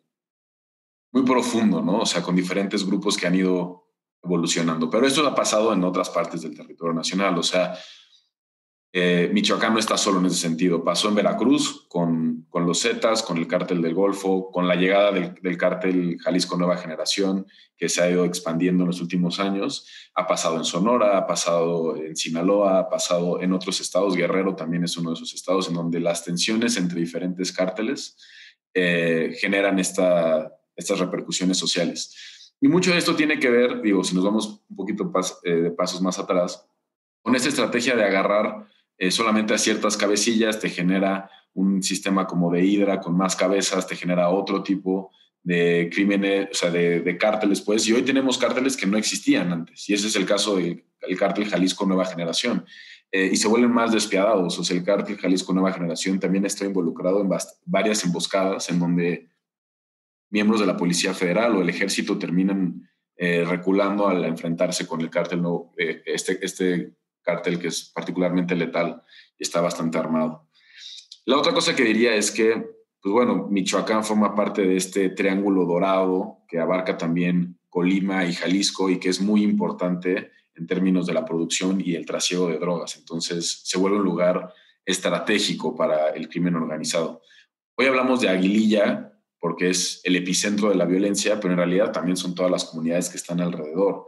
muy 1.13 1.23
profundo, 1.23 1.81
¿no? 1.81 1.99
O 1.99 2.05
sea, 2.05 2.21
con 2.21 2.35
diferentes 2.35 2.85
grupos 2.85 3.15
que 3.15 3.25
han 3.25 3.35
ido 3.35 3.87
evolucionando. 4.21 4.89
Pero 4.89 5.07
esto 5.07 5.25
ha 5.25 5.33
pasado 5.33 5.71
en 5.71 5.81
otras 5.85 6.09
partes 6.09 6.41
del 6.41 6.57
territorio 6.57 6.93
nacional. 6.93 7.37
O 7.37 7.41
sea, 7.41 7.73
eh, 8.91 9.29
Michoacán 9.31 9.71
no 9.71 9.79
está 9.79 9.95
solo 9.95 10.19
en 10.19 10.25
ese 10.25 10.35
sentido. 10.35 10.83
Pasó 10.83 11.07
en 11.07 11.15
Veracruz 11.15 11.87
con, 11.87 12.47
con 12.49 12.65
los 12.65 12.81
Zetas, 12.81 13.23
con 13.23 13.37
el 13.37 13.47
cártel 13.47 13.81
del 13.81 13.93
Golfo, 13.93 14.51
con 14.51 14.67
la 14.67 14.75
llegada 14.75 15.13
del, 15.13 15.35
del, 15.35 15.57
cártel 15.57 16.17
Jalisco 16.19 16.57
Nueva 16.57 16.75
Generación, 16.75 17.47
que 17.77 17.87
se 17.87 18.01
ha 18.01 18.11
ido 18.11 18.25
expandiendo 18.25 18.83
en 18.83 18.87
los 18.87 18.99
últimos 18.99 19.39
años. 19.39 19.87
Ha 20.15 20.27
pasado 20.27 20.57
en 20.57 20.65
Sonora, 20.65 21.17
ha 21.17 21.25
pasado 21.25 21.95
en 21.95 22.17
Sinaloa, 22.17 22.79
ha 22.79 22.89
pasado 22.89 23.39
en 23.39 23.53
otros 23.53 23.79
estados. 23.79 24.17
Guerrero 24.17 24.53
también 24.53 24.83
es 24.83 24.97
uno 24.97 25.11
de 25.11 25.13
esos 25.13 25.33
estados 25.33 25.69
en 25.69 25.75
donde 25.75 26.01
las 26.01 26.25
tensiones 26.25 26.75
entre 26.75 26.99
diferentes 26.99 27.53
cárteles 27.53 28.17
eh, 28.77 29.33
generan 29.39 29.79
esta, 29.79 30.51
estas 30.75 30.99
repercusiones 30.99 31.57
sociales. 31.57 32.53
Y 32.59 32.67
mucho 32.67 32.91
de 32.91 32.97
esto 32.97 33.15
tiene 33.15 33.39
que 33.39 33.49
ver, 33.49 33.81
digo, 33.81 34.03
si 34.03 34.13
nos 34.13 34.25
vamos 34.25 34.61
un 34.69 34.75
poquito 34.75 35.09
eh, 35.43 35.51
de 35.51 35.71
pasos 35.71 36.01
más 36.01 36.19
atrás, 36.19 36.67
con 37.21 37.35
esta 37.35 37.47
estrategia 37.47 37.95
de 37.95 38.03
agarrar 38.03 38.67
eh, 38.97 39.11
solamente 39.11 39.53
a 39.53 39.57
ciertas 39.57 39.95
cabecillas, 39.95 40.59
te 40.59 40.69
genera 40.69 41.29
un 41.53 41.81
sistema 41.81 42.27
como 42.27 42.51
de 42.51 42.65
hidra 42.65 42.99
con 42.99 43.15
más 43.15 43.37
cabezas, 43.37 43.87
te 43.87 43.95
genera 43.95 44.27
otro 44.27 44.61
tipo 44.61 45.09
de 45.41 45.89
crímenes, 45.93 46.49
o 46.51 46.53
sea, 46.53 46.69
de, 46.69 46.99
de, 46.99 47.17
cárteles, 47.17 47.61
pues, 47.61 47.87
y 47.87 47.93
hoy 47.93 48.01
tenemos 48.01 48.37
cárteles 48.37 48.75
que 48.75 48.87
no 48.87 48.97
existían 48.97 49.53
antes, 49.53 49.87
y 49.87 49.93
ese 49.93 50.07
es 50.07 50.17
el 50.17 50.25
caso 50.25 50.57
del 50.57 50.83
cártel 51.17 51.47
Jalisco 51.47 51.85
Nueva 51.85 52.05
Generación. 52.05 52.65
Eh, 53.11 53.29
y 53.31 53.35
se 53.37 53.47
vuelven 53.47 53.71
más 53.71 53.91
despiadados. 53.91 54.57
O 54.59 54.63
sea, 54.63 54.75
el 54.75 54.83
cártel 54.83 55.17
Jalisco 55.17 55.53
Nueva 55.53 55.73
Generación 55.73 56.19
también 56.19 56.45
está 56.45 56.65
involucrado 56.65 57.21
en 57.21 57.29
varias 57.65 58.03
emboscadas 58.03 58.69
en 58.69 58.79
donde 58.79 59.29
miembros 60.29 60.59
de 60.59 60.65
la 60.65 60.75
Policía 60.75 61.13
Federal 61.13 61.55
o 61.55 61.61
el 61.61 61.69
Ejército 61.69 62.17
terminan 62.17 62.89
eh, 63.15 63.45
reculando 63.47 64.07
al 64.07 64.25
enfrentarse 64.25 64.85
con 64.85 64.99
el 64.99 65.09
cártel, 65.09 65.41
eh, 65.77 66.01
este, 66.05 66.45
este 66.45 66.93
cártel 67.21 67.57
que 67.57 67.69
es 67.69 67.89
particularmente 67.93 68.55
letal 68.55 69.01
y 69.37 69.43
está 69.43 69.61
bastante 69.61 69.97
armado. 69.97 70.49
La 71.25 71.37
otra 71.37 71.53
cosa 71.53 71.75
que 71.75 71.83
diría 71.83 72.13
es 72.15 72.31
que, 72.31 72.53
pues 73.01 73.13
bueno, 73.13 73.47
Michoacán 73.49 74.03
forma 74.03 74.35
parte 74.35 74.63
de 74.63 74.75
este 74.75 75.09
triángulo 75.09 75.65
dorado 75.65 76.39
que 76.47 76.59
abarca 76.59 76.97
también 76.97 77.57
Colima 77.69 78.25
y 78.25 78.33
Jalisco 78.33 78.89
y 78.89 78.99
que 78.99 79.09
es 79.09 79.21
muy 79.21 79.43
importante 79.43 80.31
en 80.55 80.67
términos 80.67 81.05
de 81.05 81.13
la 81.13 81.25
producción 81.25 81.81
y 81.83 81.95
el 81.95 82.05
trasiego 82.05 82.47
de 82.47 82.57
drogas. 82.57 82.97
Entonces 82.97 83.61
se 83.63 83.77
vuelve 83.77 83.97
un 83.97 84.03
lugar 84.03 84.53
estratégico 84.85 85.75
para 85.75 86.09
el 86.09 86.29
crimen 86.29 86.55
organizado. 86.55 87.21
Hoy 87.77 87.87
hablamos 87.87 88.21
de 88.21 88.29
Aguililla 88.29 89.11
porque 89.39 89.69
es 89.69 90.01
el 90.03 90.15
epicentro 90.15 90.69
de 90.69 90.75
la 90.75 90.85
violencia, 90.85 91.39
pero 91.39 91.53
en 91.53 91.57
realidad 91.57 91.91
también 91.91 92.17
son 92.17 92.33
todas 92.33 92.51
las 92.51 92.65
comunidades 92.65 93.09
que 93.09 93.17
están 93.17 93.41
alrededor. 93.41 94.07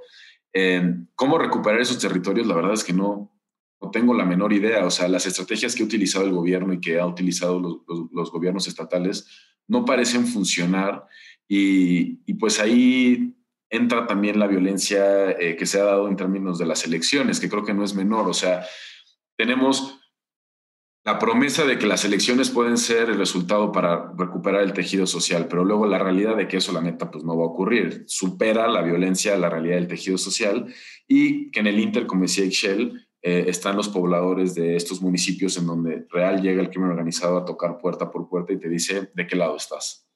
¿Cómo 1.16 1.38
recuperar 1.38 1.80
esos 1.80 2.00
territorios? 2.00 2.48
La 2.48 2.56
verdad 2.56 2.74
es 2.74 2.84
que 2.84 2.94
no, 2.94 3.32
no 3.80 3.92
tengo 3.92 4.14
la 4.14 4.26
menor 4.26 4.54
idea. 4.54 4.86
O 4.86 4.90
sea, 4.90 5.08
las 5.08 5.26
estrategias 5.26 5.76
que 5.76 5.84
ha 5.84 5.86
utilizado 5.86 6.26
el 6.26 6.32
gobierno 6.32 6.74
y 6.74 6.82
que 6.82 7.00
ha 7.00 7.06
utilizado 7.06 7.60
los, 7.60 8.32
gobiernos 8.32 8.68
estatales 8.68 9.28
no 9.68 9.86
parecen 9.86 10.26
funcionar 10.26 11.06
y, 11.48 12.20
y, 12.26 12.34
pues 12.34 12.60
ahí 12.60 13.37
entra 13.70 14.08
también 14.08 14.40
la 14.40 14.48
violencia 14.48 15.32
eh, 15.32 15.56
que 15.56 15.66
se 15.66 15.80
ha 15.80 15.84
dado 15.84 16.08
en 16.08 16.16
términos 16.16 16.58
de 16.58 16.66
las 16.66 16.86
elecciones, 16.86 17.40
que 17.40 17.50
creo 17.50 17.66
que 17.66 17.74
no 17.74 17.84
es 17.84 17.96
menor. 17.96 18.28
O 18.28 18.34
sea, 18.34 18.66
tenemos 19.38 20.00
la 21.08 21.20
promesa 21.20 21.66
de 21.66 21.80
que 21.80 21.88
las 21.88 22.04
elecciones 22.04 22.50
pueden 22.50 22.78
ser 22.78 23.10
el 23.10 23.18
resultado 23.18 23.72
para 23.72 24.12
recuperar 24.18 24.62
el 24.62 24.74
tejido 24.74 25.08
social, 25.08 25.48
pero 25.48 25.64
luego 25.64 25.88
la 25.88 26.00
realidad 26.00 26.36
de 26.36 26.50
que 26.50 26.58
eso, 26.58 26.74
la 26.74 26.82
neta, 26.82 27.10
pues 27.10 27.24
no 27.24 27.38
va 27.38 27.44
a 27.46 27.48
ocurrir. 27.48 28.04
Supera 28.08 28.68
la 28.68 28.82
violencia 28.82 29.38
la 29.38 29.50
realidad 29.50 29.76
del 29.76 29.88
tejido 29.88 30.18
social 30.18 30.68
y 31.08 31.50
que 31.52 31.62
en 31.62 31.68
el 31.68 31.80
Inter, 31.80 32.08
como 32.08 32.24
decía 32.24 32.46
Excel, 32.46 33.08
eh, 33.22 33.46
están 33.48 33.76
los 33.76 33.90
pobladores 33.90 34.54
de 34.54 34.76
estos 34.76 35.02
municipios 35.02 35.58
en 35.58 35.68
donde 35.68 36.06
real 36.10 36.42
llega 36.42 36.62
el 36.62 36.70
crimen 36.70 36.92
organizado 36.92 37.38
a 37.38 37.46
tocar 37.46 37.78
puerta 37.78 38.12
por 38.12 38.28
puerta 38.30 38.54
y 38.54 38.60
te 38.60 38.70
dice 38.70 39.10
de 39.14 39.28
qué 39.28 39.36
lado 39.36 39.56
estás. 39.56 40.07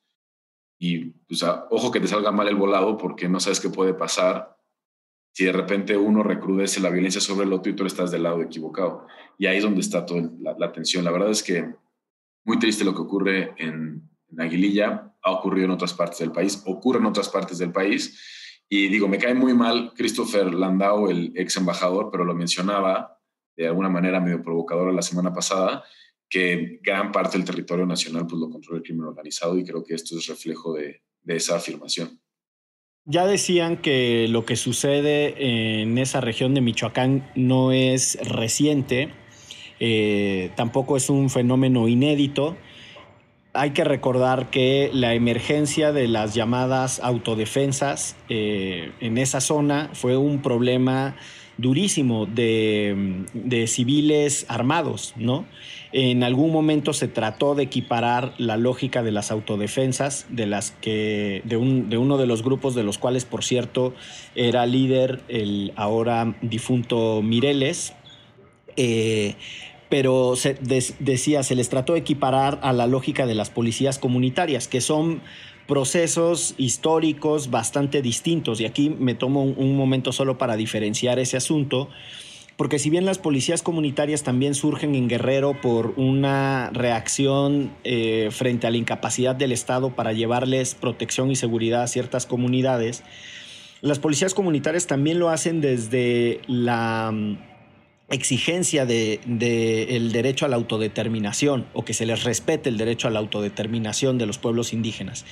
Y, 0.83 1.13
sea, 1.29 1.67
ojo 1.69 1.91
que 1.91 1.99
te 1.99 2.07
salga 2.07 2.31
mal 2.31 2.47
el 2.47 2.55
volado 2.55 2.97
porque 2.97 3.29
no 3.29 3.39
sabes 3.39 3.59
qué 3.59 3.69
puede 3.69 3.93
pasar 3.93 4.57
si 5.31 5.45
de 5.45 5.51
repente 5.51 5.95
uno 5.95 6.23
recrudece 6.23 6.79
la 6.79 6.89
violencia 6.89 7.21
sobre 7.21 7.45
el 7.45 7.53
otro 7.53 7.71
y 7.71 7.75
tú 7.75 7.85
estás 7.85 8.09
del 8.09 8.23
lado 8.23 8.41
equivocado. 8.41 9.05
Y 9.37 9.45
ahí 9.45 9.57
es 9.57 9.63
donde 9.63 9.81
está 9.81 10.07
toda 10.07 10.27
la, 10.39 10.71
tensión. 10.71 11.03
La 11.03 11.11
verdad 11.11 11.29
es 11.29 11.43
que 11.43 11.71
muy 12.45 12.57
triste 12.57 12.83
lo 12.83 12.95
que 12.95 13.01
ocurre 13.01 13.53
en, 13.57 14.09
Aguililla, 14.39 15.13
ha 15.21 15.31
ocurrido 15.31 15.65
en 15.65 15.71
otras 15.71 15.93
partes 15.93 16.17
del 16.17 16.31
país, 16.31 16.63
ocurre 16.65 16.97
en 16.97 17.05
otras 17.05 17.29
partes 17.29 17.59
del 17.59 17.71
país. 17.71 18.65
Y 18.67 18.87
digo, 18.87 19.07
me 19.07 19.19
cae 19.19 19.35
muy 19.35 19.53
mal 19.53 19.93
Christopher 19.95 20.51
Landau, 20.51 21.09
el 21.09 21.31
ex 21.35 21.57
embajador, 21.57 22.09
pero 22.11 22.25
lo 22.25 22.33
mencionaba 22.33 23.19
de 23.55 23.67
alguna 23.67 23.89
manera 23.89 24.19
medio 24.19 24.41
provocadora 24.41 24.91
la 24.91 25.03
semana 25.03 25.31
pasada, 25.31 25.83
que 26.31 26.79
gran 26.81 27.11
parte 27.11 27.37
del 27.37 27.45
territorio 27.45 27.85
nacional 27.85 28.25
pues, 28.25 28.39
lo 28.39 28.49
controla 28.49 28.79
el 28.79 28.83
crimen 28.83 29.05
organizado 29.05 29.55
y 29.59 29.63
creo 29.63 29.83
que 29.83 29.93
esto 29.93 30.17
es 30.17 30.25
reflejo 30.25 30.73
de 30.73 31.01
esa 31.27 31.57
afirmación. 31.57 32.19
Ya 33.05 33.25
decían 33.25 33.77
que 33.77 34.27
lo 34.29 34.45
que 34.45 34.55
sucede 34.55 35.81
en 35.81 35.97
esa 35.97 36.21
región 36.21 36.53
de 36.53 36.61
Michoacán 36.61 37.31
no 37.35 37.71
es 37.71 38.17
reciente, 38.27 39.09
eh, 39.79 40.51
tampoco 40.55 40.95
es 40.95 41.09
un 41.09 41.31
fenómeno 41.31 41.87
inédito. 41.87 42.55
Hay 43.53 43.71
que 43.71 43.83
recordar 43.83 44.51
que 44.51 44.91
la 44.93 45.15
emergencia 45.15 45.91
de 45.91 46.07
las 46.07 46.35
llamadas 46.35 46.99
autodefensas 46.99 48.15
eh, 48.29 48.91
en 48.99 49.17
esa 49.17 49.41
zona 49.41 49.89
fue 49.93 50.15
un 50.15 50.43
problema 50.43 51.15
durísimo 51.57 52.27
de, 52.27 53.25
de 53.33 53.65
civiles 53.65 54.45
armados, 54.47 55.13
¿no? 55.17 55.45
En 55.93 56.23
algún 56.23 56.51
momento 56.51 56.93
se 56.93 57.09
trató 57.09 57.53
de 57.53 57.63
equiparar 57.63 58.33
la 58.37 58.55
lógica 58.55 59.03
de 59.03 59.11
las 59.11 59.29
autodefensas, 59.29 60.25
de 60.29 60.45
las 60.47 60.71
que, 60.71 61.41
de, 61.43 61.57
uno 61.57 62.17
de 62.17 62.25
los 62.25 62.43
grupos 62.43 62.75
de 62.75 62.83
los 62.83 62.97
cuales, 62.97 63.25
por 63.25 63.43
cierto, 63.43 63.93
era 64.33 64.65
líder 64.65 65.21
el 65.27 65.73
ahora 65.75 66.35
difunto 66.41 67.21
Mireles. 67.21 67.93
Eh, 68.77 69.35
pero 69.89 70.37
se 70.37 70.53
decía, 70.99 71.43
se 71.43 71.55
les 71.55 71.67
trató 71.67 71.93
de 71.93 71.99
equiparar 71.99 72.59
a 72.63 72.71
la 72.71 72.87
lógica 72.87 73.25
de 73.25 73.35
las 73.35 73.49
policías 73.49 73.99
comunitarias, 73.99 74.69
que 74.69 74.79
son 74.79 75.21
procesos 75.67 76.55
históricos 76.57 77.51
bastante 77.51 78.01
distintos. 78.01 78.61
Y 78.61 78.65
aquí 78.65 78.89
me 78.89 79.13
tomo 79.13 79.43
un 79.43 79.75
momento 79.75 80.13
solo 80.13 80.37
para 80.37 80.55
diferenciar 80.55 81.19
ese 81.19 81.35
asunto 81.35 81.89
porque 82.61 82.77
si 82.77 82.91
bien 82.91 83.05
las 83.05 83.17
policías 83.17 83.63
comunitarias 83.63 84.21
también 84.21 84.53
surgen 84.53 84.93
en 84.93 85.07
Guerrero 85.07 85.59
por 85.59 85.95
una 85.97 86.69
reacción 86.71 87.71
eh, 87.83 88.29
frente 88.29 88.67
a 88.67 88.69
la 88.69 88.77
incapacidad 88.77 89.35
del 89.35 89.51
Estado 89.51 89.95
para 89.95 90.13
llevarles 90.13 90.75
protección 90.75 91.31
y 91.31 91.35
seguridad 91.35 91.81
a 91.81 91.87
ciertas 91.87 92.27
comunidades, 92.27 93.01
las 93.81 93.97
policías 93.97 94.35
comunitarias 94.35 94.85
también 94.85 95.17
lo 95.17 95.29
hacen 95.29 95.59
desde 95.59 96.41
la 96.45 97.09
mm, 97.11 97.39
exigencia 98.11 98.85
del 98.85 99.19
de, 99.25 100.09
derecho 100.13 100.45
a 100.45 100.47
la 100.47 100.57
autodeterminación 100.57 101.65
o 101.73 101.83
que 101.83 101.95
se 101.95 102.05
les 102.05 102.23
respete 102.23 102.69
el 102.69 102.77
derecho 102.77 103.07
a 103.07 103.09
la 103.11 103.17
autodeterminación 103.17 104.19
de 104.19 104.27
los 104.27 104.37
pueblos 104.37 104.71
indígenas 104.71 105.25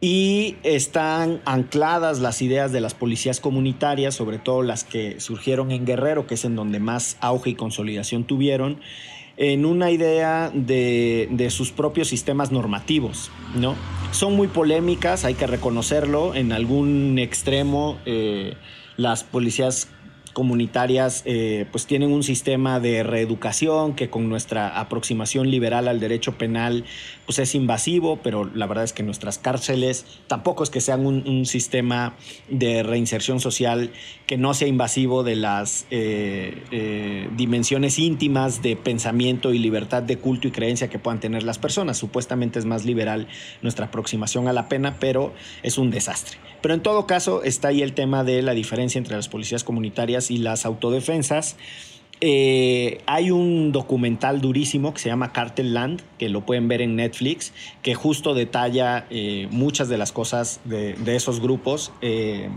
y 0.00 0.56
están 0.62 1.40
ancladas 1.44 2.20
las 2.20 2.42
ideas 2.42 2.72
de 2.72 2.80
las 2.80 2.94
policías 2.94 3.40
comunitarias, 3.40 4.14
sobre 4.14 4.38
todo 4.38 4.62
las 4.62 4.84
que 4.84 5.20
surgieron 5.20 5.70
en 5.70 5.86
Guerrero, 5.86 6.26
que 6.26 6.34
es 6.34 6.44
en 6.44 6.56
donde 6.56 6.80
más 6.80 7.16
auge 7.20 7.50
y 7.50 7.54
consolidación 7.54 8.24
tuvieron, 8.24 8.78
en 9.38 9.66
una 9.66 9.90
idea 9.90 10.50
de, 10.52 11.48
sus 11.50 11.70
propios 11.70 12.08
sistemas 12.08 12.52
normativos, 12.52 13.30
¿no? 13.54 13.74
Son 14.10 14.34
muy 14.34 14.48
polémicas, 14.48 15.24
hay 15.24 15.34
que 15.34 15.46
reconocerlo, 15.46 16.34
en 16.34 16.52
algún 16.52 17.18
extremo 17.18 17.98
eh, 18.06 18.54
las 18.96 19.24
policías 19.24 19.88
comunitarias 20.36 21.22
eh, 21.24 21.64
pues 21.72 21.86
tienen 21.86 22.12
un 22.12 22.22
sistema 22.22 22.78
de 22.78 23.02
reeducación 23.02 23.94
que 23.94 24.10
con 24.10 24.28
nuestra 24.28 24.78
aproximación 24.78 25.50
liberal 25.50 25.88
al 25.88 25.98
derecho 25.98 26.36
penal 26.36 26.84
pues 27.24 27.38
es 27.38 27.54
invasivo, 27.54 28.18
pero 28.22 28.44
la 28.44 28.66
verdad 28.66 28.84
es 28.84 28.92
que 28.92 29.02
nuestras 29.02 29.38
cárceles 29.38 30.04
tampoco 30.26 30.62
es 30.62 30.68
que 30.68 30.82
sean 30.82 31.06
un, 31.06 31.46
sistema 31.46 32.16
de 32.50 32.82
reinserción 32.82 33.40
social 33.40 33.92
que 34.26 34.36
no 34.36 34.52
sea 34.52 34.68
invasivo 34.68 35.22
de 35.22 35.36
las 35.36 35.86
eh, 35.90 36.62
eh, 36.70 37.30
dimensiones 37.34 37.98
íntimas 37.98 38.60
de 38.60 38.76
pensamiento 38.76 39.54
y 39.54 39.58
libertad 39.58 40.02
de 40.02 40.18
culto 40.18 40.48
y 40.48 40.50
creencia 40.50 40.90
que 40.90 40.98
puedan 40.98 41.18
tener 41.18 41.44
las 41.44 41.58
personas. 41.58 41.96
Supuestamente 41.96 42.58
es 42.58 42.66
más 42.66 42.84
liberal 42.84 43.26
nuestra 43.62 43.86
aproximación 43.86 44.48
a 44.48 44.52
la 44.52 44.68
pena, 44.68 44.96
pero 45.00 45.32
es 45.62 45.78
un 45.78 45.90
desastre. 45.90 46.36
Pero 46.66 46.74
en 46.74 46.82
todo 46.82 47.06
caso 47.06 47.44
está 47.44 47.68
ahí 47.68 47.80
el 47.80 47.92
tema 47.92 48.24
de 48.24 48.42
la 48.42 48.52
diferencia 48.52 48.98
entre 48.98 49.14
las 49.14 49.28
policías 49.28 49.62
comunitarias 49.62 50.32
y 50.32 50.38
las 50.38 50.66
autodefensas. 50.66 51.54
Eh, 52.20 52.98
hay 53.06 53.30
un 53.30 53.70
documental 53.70 54.40
durísimo 54.40 54.92
que 54.92 54.98
se 54.98 55.08
llama 55.08 55.32
Cartel 55.32 55.74
Land, 55.74 56.02
que 56.18 56.28
lo 56.28 56.44
pueden 56.44 56.66
ver 56.66 56.82
en 56.82 56.96
Netflix, 56.96 57.52
que 57.82 57.94
justo 57.94 58.34
detalla 58.34 59.06
eh, 59.10 59.46
muchas 59.52 59.88
de 59.88 59.96
las 59.96 60.10
cosas 60.10 60.58
de, 60.64 60.96
esos 61.14 61.40
grupos. 61.40 61.92
Eh, 62.02 62.48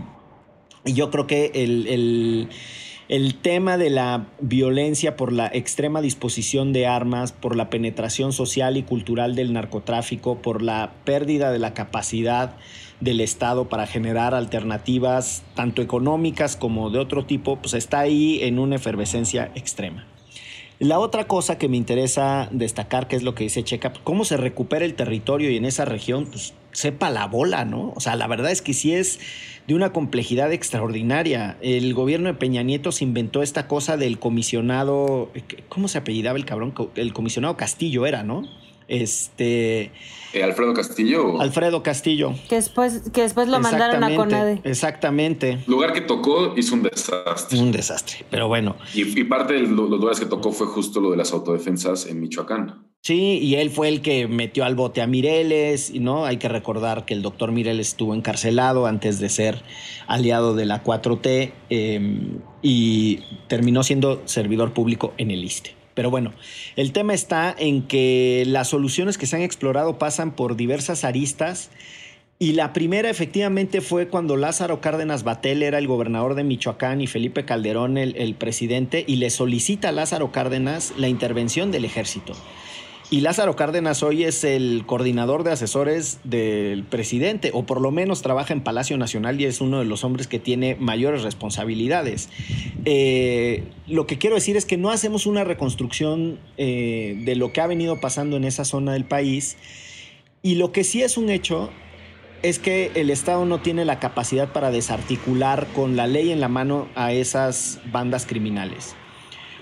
y 0.84 0.94
yo 0.94 1.12
creo 1.12 1.28
que 1.28 1.52
el, 1.54 2.48
el, 3.08 3.34
tema 3.36 3.78
de 3.78 3.90
la 3.90 4.26
violencia 4.40 5.14
por 5.14 5.32
la 5.32 5.46
extrema 5.46 6.00
disposición 6.00 6.72
de 6.72 6.88
armas, 6.88 7.30
por 7.30 7.54
la 7.54 7.70
penetración 7.70 8.32
social 8.32 8.76
y 8.76 8.82
cultural 8.82 9.36
del 9.36 9.52
narcotráfico, 9.52 10.42
por 10.42 10.62
la 10.62 10.94
pérdida 11.04 11.52
de 11.52 11.60
la 11.60 11.74
capacidad 11.74 12.56
del 13.00 13.20
Estado 13.20 13.68
para 13.68 13.86
generar 13.86 14.34
alternativas 14.34 15.42
tanto 15.54 15.82
económicas 15.82 16.56
como 16.56 16.90
de 16.90 16.98
otro 16.98 17.24
tipo, 17.24 17.56
pues 17.56 17.74
está 17.74 18.00
ahí 18.00 18.40
en 18.42 18.58
una 18.58 18.76
efervescencia 18.76 19.50
extrema. 19.54 20.06
La 20.80 20.98
otra 20.98 21.24
cosa 21.24 21.58
que 21.58 21.68
me 21.68 21.76
interesa 21.76 22.48
destacar, 22.52 23.06
que 23.06 23.14
es 23.14 23.22
lo 23.22 23.34
que 23.34 23.44
dice 23.44 23.62
Checa, 23.62 23.92
cómo 24.02 24.24
se 24.24 24.38
recupera 24.38 24.86
el 24.86 24.94
territorio 24.94 25.50
y 25.50 25.58
en 25.58 25.66
esa 25.66 25.84
región, 25.84 26.24
pues 26.24 26.54
sepa 26.72 27.10
la 27.10 27.26
bola, 27.26 27.66
¿no? 27.66 27.92
O 27.96 28.00
sea, 28.00 28.16
la 28.16 28.26
verdad 28.26 28.50
es 28.50 28.62
que 28.62 28.72
sí 28.72 28.94
es 28.94 29.20
de 29.66 29.74
una 29.74 29.92
complejidad 29.92 30.54
extraordinaria. 30.54 31.58
El 31.60 31.92
gobierno 31.92 32.28
de 32.28 32.34
Peña 32.34 32.62
Nieto 32.62 32.92
se 32.92 33.04
inventó 33.04 33.42
esta 33.42 33.68
cosa 33.68 33.98
del 33.98 34.18
comisionado, 34.18 35.30
¿cómo 35.68 35.86
se 35.86 35.98
apellidaba 35.98 36.38
el 36.38 36.46
cabrón? 36.46 36.72
El 36.94 37.12
comisionado 37.12 37.58
Castillo 37.58 38.06
era, 38.06 38.22
¿no? 38.22 38.48
Este. 38.90 39.92
Eh, 40.32 40.42
Alfredo 40.42 40.74
Castillo. 40.74 41.40
Alfredo 41.40 41.82
Castillo. 41.82 42.34
Que 42.48 42.56
después, 42.56 43.10
que 43.12 43.22
después 43.22 43.48
lo 43.48 43.60
mandaron 43.60 44.02
a 44.04 44.14
CONADE. 44.14 44.60
Exactamente. 44.64 45.58
Lugar 45.66 45.92
que 45.92 46.00
tocó 46.00 46.54
hizo 46.56 46.74
un 46.74 46.82
desastre. 46.82 47.58
Un 47.58 47.72
desastre, 47.72 48.24
pero 48.30 48.48
bueno. 48.48 48.76
Y, 48.94 49.24
parte 49.24 49.54
de 49.54 49.60
los 49.60 49.90
lugares 49.90 50.20
que 50.20 50.26
tocó 50.26 50.52
fue 50.52 50.66
justo 50.66 51.00
lo 51.00 51.12
de 51.12 51.16
las 51.16 51.32
autodefensas 51.32 52.06
en 52.06 52.20
Michoacán. 52.20 52.86
Sí, 53.02 53.38
y 53.38 53.54
él 53.54 53.70
fue 53.70 53.88
el 53.88 54.02
que 54.02 54.28
metió 54.28 54.64
al 54.64 54.74
bote 54.74 55.00
a 55.00 55.06
Mireles, 55.06 55.92
¿no? 55.94 56.26
Hay 56.26 56.36
que 56.36 56.48
recordar 56.48 57.06
que 57.06 57.14
el 57.14 57.22
doctor 57.22 57.50
Mireles 57.50 57.88
estuvo 57.88 58.14
encarcelado 58.14 58.86
antes 58.86 59.20
de 59.20 59.28
ser 59.30 59.62
aliado 60.06 60.54
de 60.54 60.66
la 60.66 60.82
4T 60.84 61.52
em, 61.70 62.40
y 62.60 63.20
terminó 63.48 63.82
siendo 63.84 64.20
servidor 64.26 64.74
público 64.74 65.14
en 65.16 65.30
el 65.30 65.44
ISTE. 65.44 65.79
Pero 66.00 66.08
bueno, 66.08 66.32
el 66.76 66.92
tema 66.92 67.12
está 67.12 67.54
en 67.58 67.82
que 67.82 68.44
las 68.46 68.68
soluciones 68.68 69.18
que 69.18 69.26
se 69.26 69.36
han 69.36 69.42
explorado 69.42 69.98
pasan 69.98 70.30
por 70.30 70.56
diversas 70.56 71.04
aristas 71.04 71.68
y 72.38 72.54
la 72.54 72.72
primera 72.72 73.10
efectivamente 73.10 73.82
fue 73.82 74.08
cuando 74.08 74.38
Lázaro 74.38 74.80
Cárdenas 74.80 75.24
Batel 75.24 75.62
era 75.62 75.76
el 75.76 75.86
gobernador 75.86 76.36
de 76.36 76.42
Michoacán 76.42 77.02
y 77.02 77.06
Felipe 77.06 77.44
Calderón 77.44 77.98
el, 77.98 78.34
presidente 78.34 79.04
y 79.06 79.16
le 79.16 79.28
solicita 79.28 79.90
a 79.90 79.92
Lázaro 79.92 80.32
Cárdenas 80.32 80.94
la 80.96 81.08
intervención 81.08 81.70
del 81.70 81.84
ejército. 81.84 82.32
Y 83.12 83.22
Lázaro 83.22 83.56
Cárdenas 83.56 84.04
hoy 84.04 84.22
es 84.22 84.44
el 84.44 84.84
coordinador 84.86 85.42
de 85.42 85.50
asesores 85.50 86.20
del 86.22 86.84
presidente, 86.84 87.50
o 87.52 87.64
por 87.64 87.80
lo 87.80 87.90
menos 87.90 88.22
trabaja 88.22 88.52
en 88.52 88.60
Palacio 88.60 88.96
Nacional 88.98 89.40
y 89.40 89.46
es 89.46 89.60
uno 89.60 89.80
de 89.80 89.84
los 89.84 90.04
hombres 90.04 90.28
que 90.28 90.38
tiene 90.38 90.76
mayores 90.76 91.24
responsabilidades. 91.24 92.28
Eh, 92.84 93.64
lo 93.88 94.06
que 94.06 94.16
quiero 94.16 94.36
decir 94.36 94.56
es 94.56 94.64
que 94.64 94.76
no 94.76 94.90
hacemos 94.90 95.26
una 95.26 95.42
reconstrucción 95.42 96.38
eh, 96.56 97.20
de 97.24 97.34
lo 97.34 97.52
que 97.52 97.60
ha 97.60 97.66
venido 97.66 97.98
pasando 97.98 98.36
en 98.36 98.44
esa 98.44 98.64
zona 98.64 98.92
del 98.92 99.04
país. 99.04 99.56
Y 100.40 100.54
lo 100.54 100.70
que 100.70 100.84
sí 100.84 101.02
es 101.02 101.16
un 101.16 101.30
hecho 101.30 101.70
es 102.44 102.60
que 102.60 102.92
el 102.94 103.10
Estado 103.10 103.44
no 103.44 103.60
tiene 103.60 103.84
la 103.84 103.98
capacidad 103.98 104.52
para 104.52 104.70
desarticular 104.70 105.66
con 105.74 105.96
la 105.96 106.06
ley 106.06 106.30
en 106.30 106.38
la 106.38 106.48
mano 106.48 106.86
a 106.94 107.12
esas 107.12 107.80
bandas 107.90 108.24
criminales. 108.24 108.94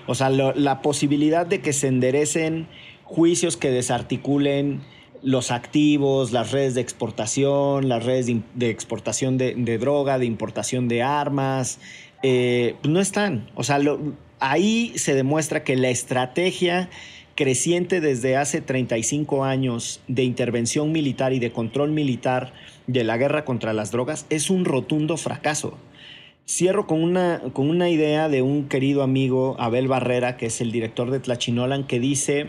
O 0.05 0.13
sea, 0.13 0.29
la 0.29 0.81
posibilidad 0.83 1.47
de 1.47 1.61
que 1.61 1.73
se 1.73 1.87
enderecen 1.87 2.67
juicios 3.09 3.57
que 3.57 3.71
desarticulen 3.71 4.81
los 5.23 5.51
activos, 5.51 6.31
las 6.31 6.51
redes 6.51 6.75
de 6.75 6.81
exportación, 6.81 7.89
las 7.89 8.05
redes 8.05 8.27
de, 8.53 8.69
exportación 8.69 9.37
de, 9.37 9.77
droga, 9.79 10.19
de 10.19 10.25
importación 10.25 10.87
de 10.87 11.01
armas, 11.01 11.79
eh, 12.21 12.75
pues 12.81 12.93
no 12.93 13.01
están. 13.01 13.49
O 13.55 13.63
sea, 13.63 13.79
ahí 14.39 14.93
se 14.95 15.15
demuestra 15.15 15.63
que 15.63 15.75
la 15.75 15.89
estrategia 15.89 16.89
creciente 17.35 17.99
desde 17.99 18.37
hace 18.37 18.61
35 18.61 19.43
años 19.43 20.01
de 20.07 20.23
intervención 20.23 20.91
militar 20.91 21.33
y 21.33 21.39
de 21.39 21.51
control 21.51 21.91
militar 21.91 22.53
de 22.85 23.03
la 23.03 23.17
guerra 23.17 23.43
contra 23.43 23.73
las 23.73 23.91
drogas 23.91 24.27
es 24.29 24.49
un 24.49 24.65
rotundo 24.65 25.17
fracaso. 25.17 25.77
Cierro 26.47 26.85
con 26.85 27.03
una, 27.03 27.41
con 27.53 27.69
una 27.69 27.89
idea 27.89 28.29
de 28.29 28.41
un 28.41 28.67
querido 28.67 29.03
amigo, 29.03 29.55
Abel 29.59 29.87
Barrera, 29.87 30.37
que 30.37 30.47
es 30.47 30.61
el 30.61 30.71
director 30.71 31.11
de 31.11 31.19
Tlachinolan, 31.19 31.85
que 31.85 31.99
dice 31.99 32.47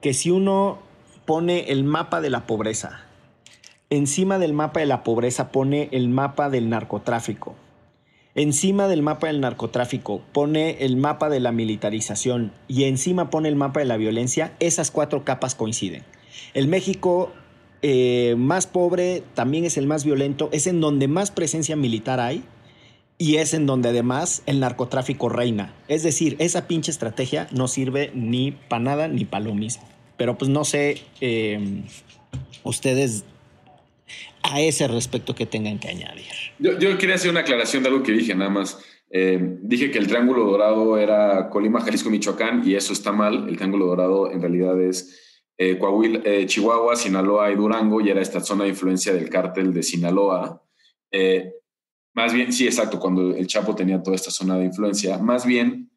que 0.00 0.14
si 0.14 0.30
uno 0.30 0.78
pone 1.24 1.70
el 1.70 1.84
mapa 1.84 2.20
de 2.20 2.30
la 2.30 2.46
pobreza, 2.46 3.00
encima 3.90 4.38
del 4.38 4.52
mapa 4.52 4.80
de 4.80 4.86
la 4.86 5.02
pobreza 5.02 5.50
pone 5.50 5.88
el 5.92 6.08
mapa 6.08 6.50
del 6.50 6.68
narcotráfico, 6.68 7.54
encima 8.34 8.88
del 8.88 9.02
mapa 9.02 9.26
del 9.26 9.40
narcotráfico 9.40 10.22
pone 10.32 10.84
el 10.84 10.96
mapa 10.96 11.28
de 11.28 11.40
la 11.40 11.52
militarización 11.52 12.52
y 12.68 12.84
encima 12.84 13.30
pone 13.30 13.48
el 13.48 13.56
mapa 13.56 13.80
de 13.80 13.86
la 13.86 13.96
violencia, 13.96 14.54
esas 14.60 14.90
cuatro 14.90 15.24
capas 15.24 15.54
coinciden. 15.54 16.04
El 16.54 16.68
México 16.68 17.32
eh, 17.82 18.34
más 18.38 18.66
pobre 18.66 19.22
también 19.34 19.64
es 19.64 19.76
el 19.76 19.86
más 19.86 20.04
violento, 20.04 20.48
es 20.52 20.66
en 20.66 20.80
donde 20.80 21.08
más 21.08 21.30
presencia 21.30 21.76
militar 21.76 22.20
hay 22.20 22.44
y 23.18 23.36
es 23.36 23.52
en 23.52 23.66
donde 23.66 23.88
además 23.88 24.42
el 24.46 24.60
narcotráfico 24.60 25.28
reina. 25.28 25.74
Es 25.88 26.04
decir, 26.04 26.36
esa 26.38 26.68
pinche 26.68 26.92
estrategia 26.92 27.48
no 27.50 27.66
sirve 27.66 28.12
ni 28.14 28.52
para 28.52 28.82
nada 28.82 29.08
ni 29.08 29.24
para 29.24 29.44
lo 29.44 29.54
mismo. 29.54 29.86
Pero 30.16 30.38
pues 30.38 30.48
no 30.48 30.64
sé 30.64 31.02
eh, 31.20 31.82
ustedes 32.62 33.24
a 34.42 34.60
ese 34.60 34.86
respecto 34.88 35.34
que 35.34 35.46
tengan 35.46 35.78
que 35.78 35.88
añadir. 35.88 36.26
Yo, 36.58 36.78
yo, 36.78 36.96
quería 36.96 37.16
hacer 37.16 37.30
una 37.30 37.40
aclaración 37.40 37.82
de 37.82 37.88
algo 37.88 38.02
que 38.02 38.12
dije 38.12 38.34
nada 38.34 38.50
más. 38.50 38.78
Eh, 39.10 39.38
dije 39.62 39.90
que 39.90 39.98
el 39.98 40.06
Triángulo 40.06 40.44
Dorado 40.44 40.96
era 40.96 41.48
Colima, 41.50 41.80
Jalisco, 41.80 42.10
Michoacán 42.10 42.62
y 42.64 42.74
eso 42.74 42.92
está 42.92 43.10
mal. 43.10 43.48
El 43.48 43.56
Triángulo 43.56 43.86
Dorado 43.86 44.30
en 44.30 44.40
realidad 44.40 44.80
es 44.80 45.28
eh, 45.56 45.76
Coahuila, 45.76 46.20
eh, 46.24 46.46
Chihuahua, 46.46 46.94
Sinaloa 46.94 47.50
y 47.50 47.56
Durango 47.56 48.00
y 48.00 48.10
era 48.10 48.20
esta 48.20 48.40
zona 48.40 48.62
de 48.62 48.70
influencia 48.70 49.12
del 49.12 49.28
cártel 49.28 49.74
de 49.74 49.82
Sinaloa. 49.82 50.62
Eh, 51.10 51.52
más 52.18 52.32
bien, 52.32 52.52
sí, 52.52 52.66
exacto, 52.66 52.98
cuando 52.98 53.32
el 53.32 53.46
Chapo 53.46 53.76
tenía 53.76 54.02
toda 54.02 54.16
esta 54.16 54.32
zona 54.32 54.56
de 54.56 54.64
influencia. 54.64 55.18
Más 55.18 55.46
bien, 55.46 55.88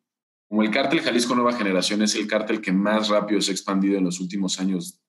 como 0.48 0.62
el 0.62 0.70
cártel 0.70 1.02
Jalisco 1.02 1.34
Nueva 1.34 1.54
Generación 1.54 2.04
es 2.04 2.14
el 2.14 2.28
cártel 2.28 2.62
que 2.62 2.72
más 2.72 3.10
rápido 3.10 3.42
se 3.42 3.50
ha 3.50 3.56
expandido 3.56 3.98
en 3.98 4.04
los 4.04 4.20
últimos 4.20 4.60
años 4.60 5.02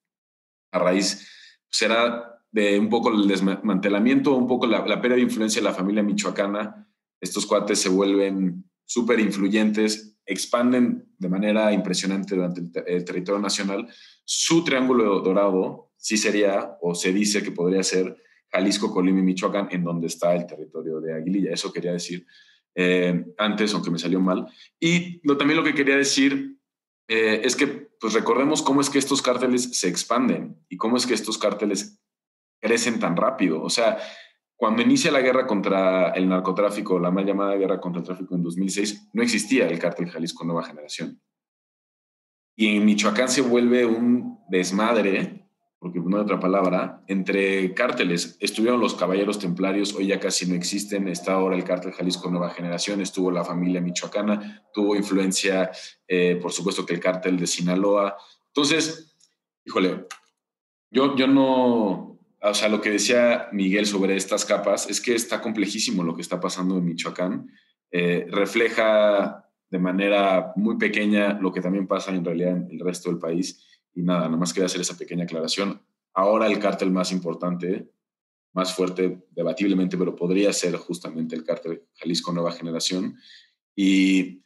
a 0.71 0.79
raíz, 0.79 1.29
será 1.69 2.41
de 2.51 2.79
un 2.79 2.89
poco 2.89 3.11
el 3.11 3.27
desmantelamiento, 3.27 4.35
un 4.35 4.47
poco 4.47 4.65
la, 4.65 4.87
la 4.87 4.99
pérdida 4.99 5.17
de 5.17 5.21
influencia 5.21 5.61
de 5.61 5.67
la 5.67 5.75
familia 5.75 6.01
michoacana. 6.01 6.89
Estos 7.21 7.45
cuates 7.45 7.77
se 7.77 7.89
vuelven 7.89 8.67
súper 8.83 9.19
influyentes, 9.19 10.17
expanden 10.25 11.13
de 11.19 11.29
manera 11.29 11.71
impresionante 11.73 12.33
durante 12.33 12.61
el, 12.61 12.71
el, 12.87 13.05
territorio 13.05 13.39
nacional. 13.39 13.87
Su 14.25 14.63
triángulo 14.63 15.19
dorado 15.19 15.91
sí 15.95 16.17
sería, 16.17 16.75
o 16.81 16.95
se 16.95 17.13
dice 17.13 17.43
que 17.43 17.51
podría 17.51 17.83
ser, 17.83 18.17
Jalisco, 18.53 18.93
Colima 18.93 19.19
y 19.19 19.23
Michoacán, 19.23 19.67
en 19.71 19.83
donde 19.83 20.07
está 20.07 20.35
el 20.35 20.45
territorio 20.45 20.99
de 20.99 21.13
Aguililla. 21.13 21.51
Eso 21.51 21.73
quería 21.73 21.91
decir 21.91 22.25
eh, 22.75 23.25
antes, 23.37 23.73
aunque 23.73 23.89
me 23.89 23.97
salió 23.97 24.19
mal. 24.19 24.47
Y 24.79 25.19
también 25.35 25.57
lo 25.57 25.63
que 25.63 25.73
quería 25.73 25.97
decir 25.97 26.57
eh, 27.07 27.41
es 27.43 27.55
que 27.55 27.67
pues 27.99 28.13
recordemos 28.13 28.61
cómo 28.61 28.81
es 28.81 28.89
que 28.89 28.99
estos 28.99 29.21
cárteles 29.21 29.79
se 29.79 29.87
expanden 29.87 30.57
y 30.69 30.77
cómo 30.77 30.97
es 30.97 31.07
que 31.07 31.13
estos 31.13 31.37
cárteles 31.37 31.99
crecen 32.61 32.99
tan 32.99 33.15
rápido. 33.15 33.61
O 33.61 33.69
sea, 33.69 33.97
cuando 34.55 34.81
inicia 34.81 35.11
la 35.11 35.21
guerra 35.21 35.47
contra 35.47 36.11
el 36.11 36.29
narcotráfico, 36.29 36.99
la 36.99 37.11
mal 37.11 37.25
llamada 37.25 37.55
guerra 37.55 37.81
contra 37.81 38.01
el 38.01 38.05
tráfico 38.05 38.35
en 38.35 38.43
2006, 38.43 39.09
no 39.13 39.23
existía 39.23 39.67
el 39.67 39.79
cártel 39.79 40.09
Jalisco 40.09 40.45
Nueva 40.45 40.63
Generación. 40.63 41.21
Y 42.55 42.75
en 42.75 42.85
Michoacán 42.85 43.29
se 43.29 43.41
vuelve 43.41 43.85
un 43.85 44.39
desmadre 44.49 45.42
porque 45.83 45.99
no 45.99 46.15
hay 46.15 46.23
otra 46.23 46.39
palabra, 46.39 47.03
entre 47.07 47.73
cárteles. 47.73 48.37
Estuvieron 48.39 48.79
los 48.79 48.95
caballeros 48.95 49.37
templarios, 49.37 49.93
hoy 49.93 50.07
ya 50.07 50.17
casi 50.17 50.45
no 50.45 50.55
existen. 50.55 51.09
Está 51.09 51.33
ahora 51.33 51.57
el 51.57 51.65
cártel 51.65 51.91
Jalisco 51.91 52.31
Nueva 52.31 52.51
Generación, 52.51 53.01
estuvo 53.01 53.29
la 53.29 53.43
familia 53.43 53.81
michoacana, 53.81 54.63
tuvo 54.73 54.95
influencia, 54.95 55.71
eh, 56.07 56.39
por 56.41 56.53
supuesto, 56.53 56.85
que 56.85 56.93
el 56.93 57.01
cártel 57.01 57.37
de 57.37 57.47
Sinaloa. 57.47 58.15
Entonces, 58.47 59.13
híjole, 59.65 60.05
yo, 60.89 61.17
yo 61.17 61.27
no. 61.27 62.17
O 62.41 62.53
sea, 62.53 62.69
lo 62.69 62.79
que 62.79 62.91
decía 62.91 63.49
Miguel 63.51 63.85
sobre 63.85 64.15
estas 64.15 64.45
capas 64.45 64.89
es 64.89 65.01
que 65.01 65.15
está 65.15 65.41
complejísimo 65.41 66.01
lo 66.01 66.15
que 66.15 66.21
está 66.21 66.39
pasando 66.39 66.77
en 66.77 66.85
Michoacán. 66.85 67.49
Eh, 67.91 68.25
refleja 68.29 69.49
de 69.69 69.79
manera 69.79 70.53
muy 70.55 70.77
pequeña 70.77 71.33
lo 71.41 71.51
que 71.51 71.59
también 71.59 71.87
pasa 71.87 72.11
en 72.11 72.23
realidad 72.23 72.55
en 72.55 72.69
el 72.71 72.79
resto 72.79 73.09
del 73.09 73.19
país 73.19 73.72
y 73.93 74.01
nada, 74.01 74.25
nada 74.25 74.37
más 74.37 74.53
quería 74.53 74.65
hacer 74.65 74.81
esa 74.81 74.97
pequeña 74.97 75.23
aclaración. 75.23 75.81
Ahora 76.13 76.47
el 76.47 76.59
cártel 76.59 76.91
más 76.91 77.11
importante, 77.11 77.89
más 78.53 78.75
fuerte, 78.75 79.25
debatiblemente, 79.31 79.97
pero 79.97 80.15
podría 80.15 80.53
ser 80.53 80.75
justamente 80.77 81.35
el 81.35 81.43
cártel 81.43 81.83
Jalisco 81.95 82.31
Nueva 82.31 82.51
Generación. 82.51 83.17
Y 83.75 84.43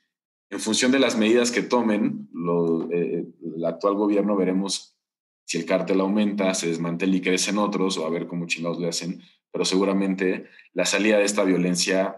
en 0.50 0.60
función 0.60 0.92
de 0.92 1.00
las 1.00 1.18
medidas 1.18 1.52
que 1.52 1.62
tomen, 1.62 2.30
lo, 2.32 2.90
eh, 2.92 3.28
el 3.56 3.66
actual 3.66 3.96
gobierno 3.96 4.38
veremos 4.38 4.98
si 5.46 5.58
el 5.58 5.66
cártel 5.66 6.02
aumenta, 6.02 6.54
se 6.54 6.68
desmantela 6.68 7.16
y 7.16 7.22
crecen 7.22 7.58
otros, 7.58 7.98
o 7.98 8.06
a 8.06 8.10
ver 8.10 8.28
cómo 8.28 8.48
chingados 8.48 8.80
le 8.80 8.90
hacen, 8.90 9.22
pero 9.52 9.64
seguramente 9.64 10.48
la 10.74 10.86
salida 10.86 11.18
de 11.18 11.24
esta 11.24 11.44
violencia 11.44 12.18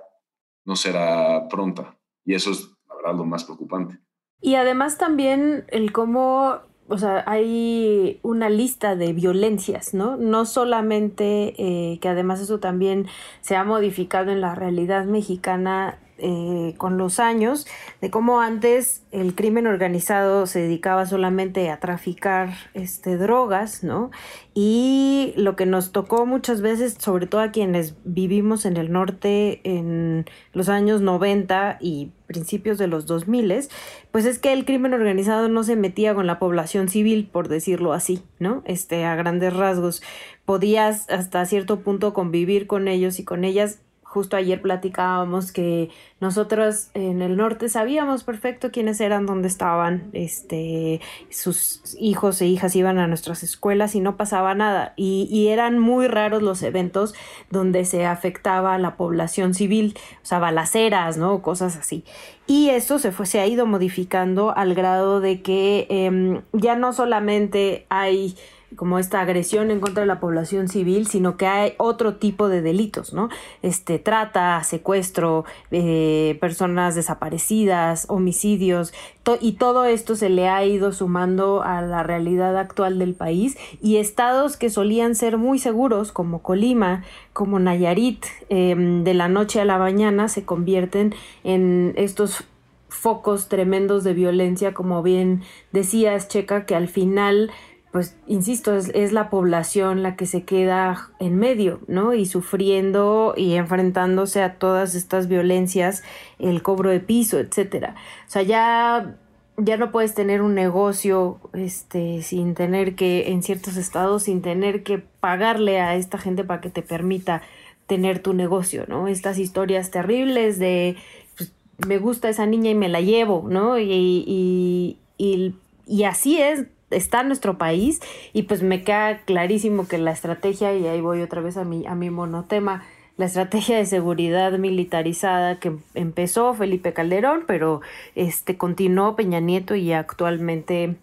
no 0.65 0.75
será 0.75 1.47
pronta. 1.47 1.97
Y 2.25 2.33
eso 2.33 2.51
es, 2.51 2.69
la 2.87 2.95
verdad, 2.95 3.15
lo 3.15 3.25
más 3.25 3.43
preocupante. 3.43 3.99
Y 4.41 4.55
además 4.55 4.97
también 4.97 5.65
el 5.67 5.91
cómo 5.91 6.61
o 6.89 6.97
sea, 6.97 7.23
hay 7.27 8.19
una 8.23 8.49
lista 8.49 8.95
de 8.95 9.13
violencias, 9.13 9.93
¿no? 9.93 10.17
No 10.17 10.45
solamente 10.45 11.53
eh, 11.57 11.99
que 11.99 12.09
además 12.09 12.39
eso 12.41 12.59
también 12.59 13.07
se 13.41 13.55
ha 13.55 13.63
modificado 13.63 14.31
en 14.31 14.41
la 14.41 14.55
realidad 14.55 15.05
mexicana 15.05 15.99
eh, 16.21 16.73
con 16.77 16.97
los 16.97 17.19
años, 17.19 17.67
de 18.01 18.09
cómo 18.09 18.41
antes 18.41 19.03
el 19.11 19.35
crimen 19.35 19.67
organizado 19.67 20.45
se 20.47 20.59
dedicaba 20.59 21.05
solamente 21.05 21.69
a 21.69 21.79
traficar 21.79 22.53
este, 22.73 23.17
drogas, 23.17 23.83
¿no? 23.83 24.11
Y 24.53 25.33
lo 25.37 25.55
que 25.55 25.65
nos 25.65 25.91
tocó 25.91 26.25
muchas 26.25 26.61
veces, 26.61 26.95
sobre 26.99 27.27
todo 27.27 27.41
a 27.41 27.51
quienes 27.51 27.95
vivimos 28.03 28.65
en 28.65 28.77
el 28.77 28.91
norte 28.91 29.61
en 29.63 30.25
los 30.53 30.69
años 30.69 31.01
90 31.01 31.77
y 31.79 32.11
principios 32.27 32.77
de 32.77 32.87
los 32.87 33.05
2000, 33.05 33.69
pues 34.11 34.25
es 34.25 34.37
que 34.37 34.53
el 34.53 34.65
crimen 34.65 34.93
organizado 34.93 35.49
no 35.49 35.63
se 35.63 35.75
metía 35.75 36.13
con 36.13 36.27
la 36.27 36.39
población 36.39 36.89
civil, 36.89 37.29
por 37.31 37.47
decirlo 37.47 37.93
así, 37.93 38.21
¿no? 38.37 38.61
Este, 38.65 39.05
a 39.05 39.15
grandes 39.15 39.53
rasgos. 39.53 40.03
Podías 40.45 41.09
hasta 41.09 41.45
cierto 41.45 41.79
punto 41.79 42.13
convivir 42.13 42.67
con 42.67 42.87
ellos 42.87 43.19
y 43.19 43.23
con 43.23 43.43
ellas 43.43 43.79
justo 44.09 44.35
ayer 44.35 44.59
platicábamos 44.59 45.51
que 45.51 45.91
nosotros 46.19 46.89
en 46.95 47.21
el 47.21 47.37
norte 47.37 47.69
sabíamos 47.69 48.23
perfecto 48.23 48.71
quiénes 48.71 48.99
eran, 49.01 49.27
dónde 49.27 49.47
estaban, 49.47 50.09
este, 50.13 50.99
sus 51.29 51.95
hijos 51.99 52.41
e 52.41 52.47
hijas 52.47 52.75
iban 52.75 52.97
a 52.97 53.05
nuestras 53.05 53.43
escuelas 53.43 53.93
y 53.93 53.99
no 53.99 54.17
pasaba 54.17 54.55
nada. 54.55 54.93
Y, 54.95 55.27
y 55.29 55.49
eran 55.49 55.77
muy 55.77 56.07
raros 56.07 56.41
los 56.41 56.63
eventos 56.63 57.13
donde 57.51 57.85
se 57.85 58.07
afectaba 58.07 58.73
a 58.73 58.79
la 58.79 58.97
población 58.97 59.53
civil, 59.53 59.95
o 60.23 60.25
sea, 60.25 60.39
balaceras, 60.39 61.17
¿no? 61.17 61.43
Cosas 61.43 61.77
así. 61.77 62.03
Y 62.47 62.69
esto 62.69 62.97
se, 62.97 63.11
fue, 63.11 63.27
se 63.27 63.39
ha 63.39 63.45
ido 63.45 63.67
modificando 63.67 64.57
al 64.57 64.73
grado 64.73 65.19
de 65.19 65.43
que 65.43 65.85
eh, 65.91 66.41
ya 66.53 66.75
no 66.75 66.93
solamente 66.93 67.85
hay 67.89 68.35
como 68.75 68.99
esta 68.99 69.21
agresión 69.21 69.71
en 69.71 69.79
contra 69.79 70.01
de 70.01 70.07
la 70.07 70.19
población 70.19 70.67
civil, 70.67 71.07
sino 71.07 71.37
que 71.37 71.47
hay 71.47 71.73
otro 71.77 72.15
tipo 72.15 72.49
de 72.49 72.61
delitos, 72.61 73.13
¿no? 73.13 73.29
Este, 73.61 73.99
trata, 73.99 74.63
secuestro, 74.63 75.45
eh, 75.71 76.37
personas 76.39 76.95
desaparecidas, 76.95 78.05
homicidios, 78.09 78.93
y 79.41 79.53
todo 79.53 79.85
esto 79.85 80.15
se 80.15 80.29
le 80.29 80.49
ha 80.49 80.65
ido 80.65 80.91
sumando 80.91 81.61
a 81.61 81.81
la 81.81 82.03
realidad 82.03 82.57
actual 82.57 82.97
del 82.97 83.13
país 83.13 83.57
y 83.81 83.97
estados 83.97 84.57
que 84.57 84.69
solían 84.69 85.15
ser 85.15 85.37
muy 85.37 85.59
seguros, 85.59 86.11
como 86.11 86.41
Colima, 86.41 87.03
como 87.33 87.59
Nayarit, 87.59 88.25
em, 88.49 89.03
de 89.03 89.13
la 89.13 89.27
noche 89.27 89.61
a 89.61 89.65
la 89.65 89.77
mañana 89.77 90.29
se 90.29 90.45
convierten 90.45 91.13
en 91.43 91.93
estos 91.95 92.43
focos 92.87 93.47
tremendos 93.47 94.03
de 94.03 94.13
violencia, 94.13 94.73
como 94.73 95.03
bien 95.03 95.43
decías, 95.71 96.27
Checa, 96.27 96.65
que 96.65 96.75
al 96.75 96.87
final 96.87 97.51
pues, 97.91 98.15
insisto, 98.27 98.75
es, 98.75 99.13
la 99.13 99.31
población 99.31 100.03
la 100.03 100.15
que 100.15 100.27
se 100.27 100.43
queda 100.43 101.09
en 101.19 101.37
medio, 101.37 101.79
¿no? 101.87 102.13
Y 102.13 102.27
sufriendo 102.27 103.33
y 103.35 103.55
enfrentándose 103.55 104.43
a 104.43 104.55
todas 104.55 104.93
estas 104.93 105.27
violencias, 105.27 106.03
el 106.37 106.61
cobro 106.61 106.91
de 106.91 106.99
piso, 106.99 107.39
etcétera. 107.39 107.95
O 108.27 108.29
sea, 108.29 108.43
ya, 108.43 109.15
ya 109.57 109.77
no 109.77 109.91
puedes 109.91 110.13
tener 110.13 110.43
un 110.43 110.53
negocio, 110.53 111.39
este, 111.53 112.21
sin 112.21 112.53
tener 112.53 112.95
que, 112.95 113.31
en 113.31 113.41
ciertos 113.41 113.75
estados, 113.75 114.23
sin 114.23 114.43
tener 114.43 114.83
que 114.83 114.99
pagarle 114.99 115.81
a 115.81 115.95
esta 115.95 116.19
gente 116.19 116.43
para 116.43 116.61
que 116.61 116.69
te 116.69 116.83
permita 116.83 117.41
tener 117.87 118.19
tu 118.19 118.33
negocio, 118.33 118.85
¿no? 118.87 119.07
Estas 119.07 119.39
historias 119.39 119.89
terribles 119.89 120.59
de, 120.59 120.95
pues, 121.35 121.51
me 121.87 121.97
gusta 121.97 122.29
esa 122.29 122.45
niña 122.45 122.69
y 122.69 122.75
me 122.75 122.87
la 122.87 123.01
llevo, 123.01 123.47
¿no? 123.49 123.79
Y, 123.79 123.91
y, 123.91 124.97
y, 125.17 125.55
y 125.87 126.03
así 126.03 126.39
es 126.39 126.67
está 126.91 127.23
nuestro 127.23 127.57
país 127.57 127.99
y 128.33 128.43
pues 128.43 128.63
me 128.63 128.83
queda 128.83 129.19
clarísimo 129.19 129.87
que 129.87 129.97
la 129.97 130.11
estrategia, 130.11 130.75
y 130.75 130.87
ahí 130.87 131.01
voy 131.01 131.21
otra 131.21 131.41
vez 131.41 131.57
a 131.57 131.63
mi, 131.63 131.85
a 131.85 131.95
mi 131.95 132.09
monotema, 132.09 132.83
la 133.17 133.25
estrategia 133.25 133.77
de 133.77 133.85
seguridad 133.85 134.57
militarizada 134.57 135.59
que 135.59 135.73
empezó 135.93 136.53
Felipe 136.53 136.93
Calderón, 136.93 137.43
pero 137.47 137.81
este 138.15 138.57
continuó 138.57 139.15
Peña 139.17 139.41
Nieto 139.41 139.75
y 139.75 139.91
actualmente 139.91 140.95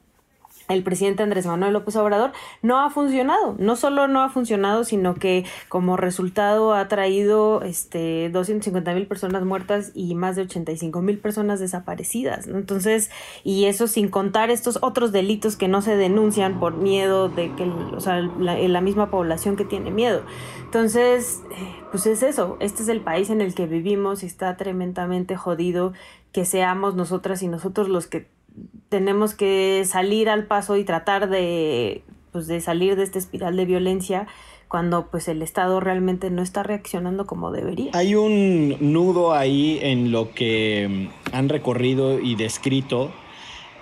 el 0.68 0.82
presidente 0.82 1.22
Andrés 1.22 1.46
Manuel 1.46 1.72
López 1.72 1.96
Obrador 1.96 2.32
no 2.62 2.80
ha 2.80 2.90
funcionado. 2.90 3.54
No 3.58 3.76
solo 3.76 4.08
no 4.08 4.22
ha 4.22 4.28
funcionado, 4.28 4.84
sino 4.84 5.14
que 5.14 5.44
como 5.68 5.96
resultado 5.96 6.74
ha 6.74 6.88
traído 6.88 7.62
este 7.62 8.30
250 8.30 8.92
mil 8.94 9.06
personas 9.06 9.44
muertas 9.44 9.92
y 9.94 10.14
más 10.14 10.36
de 10.36 10.42
85 10.42 11.02
mil 11.02 11.18
personas 11.18 11.60
desaparecidas. 11.60 12.48
Entonces, 12.48 13.10
y 13.44 13.66
eso 13.66 13.86
sin 13.86 14.08
contar 14.08 14.50
estos 14.50 14.78
otros 14.82 15.12
delitos 15.12 15.56
que 15.56 15.68
no 15.68 15.82
se 15.82 15.96
denuncian 15.96 16.58
por 16.58 16.76
miedo 16.76 17.28
de 17.28 17.54
que, 17.54 17.64
o 17.64 18.00
sea, 18.00 18.20
la, 18.20 18.56
la 18.58 18.80
misma 18.80 19.10
población 19.10 19.56
que 19.56 19.64
tiene 19.64 19.90
miedo. 19.90 20.22
Entonces, 20.64 21.42
eh, 21.52 21.74
pues 21.90 22.06
es 22.06 22.22
eso. 22.22 22.56
Este 22.60 22.82
es 22.82 22.88
el 22.88 23.00
país 23.00 23.30
en 23.30 23.40
el 23.40 23.54
que 23.54 23.66
vivimos 23.66 24.22
y 24.22 24.26
está 24.26 24.56
tremendamente 24.56 25.36
jodido 25.36 25.92
que 26.32 26.44
seamos 26.44 26.94
nosotras 26.94 27.42
y 27.42 27.48
nosotros 27.48 27.88
los 27.88 28.06
que 28.06 28.28
tenemos 28.88 29.34
que 29.34 29.84
salir 29.84 30.28
al 30.28 30.46
paso 30.46 30.76
y 30.76 30.84
tratar 30.84 31.28
de, 31.28 32.02
pues, 32.32 32.46
de 32.46 32.60
salir 32.60 32.96
de 32.96 33.02
esta 33.02 33.18
espiral 33.18 33.56
de 33.56 33.64
violencia 33.64 34.26
cuando 34.68 35.06
pues 35.10 35.28
el 35.28 35.42
Estado 35.42 35.80
realmente 35.80 36.30
no 36.30 36.42
está 36.42 36.62
reaccionando 36.62 37.26
como 37.26 37.52
debería. 37.52 37.90
Hay 37.94 38.14
un 38.14 38.76
nudo 38.92 39.32
ahí 39.32 39.78
en 39.80 40.10
lo 40.10 40.32
que 40.34 41.08
han 41.32 41.48
recorrido 41.48 42.20
y 42.20 42.34
descrito, 42.34 43.12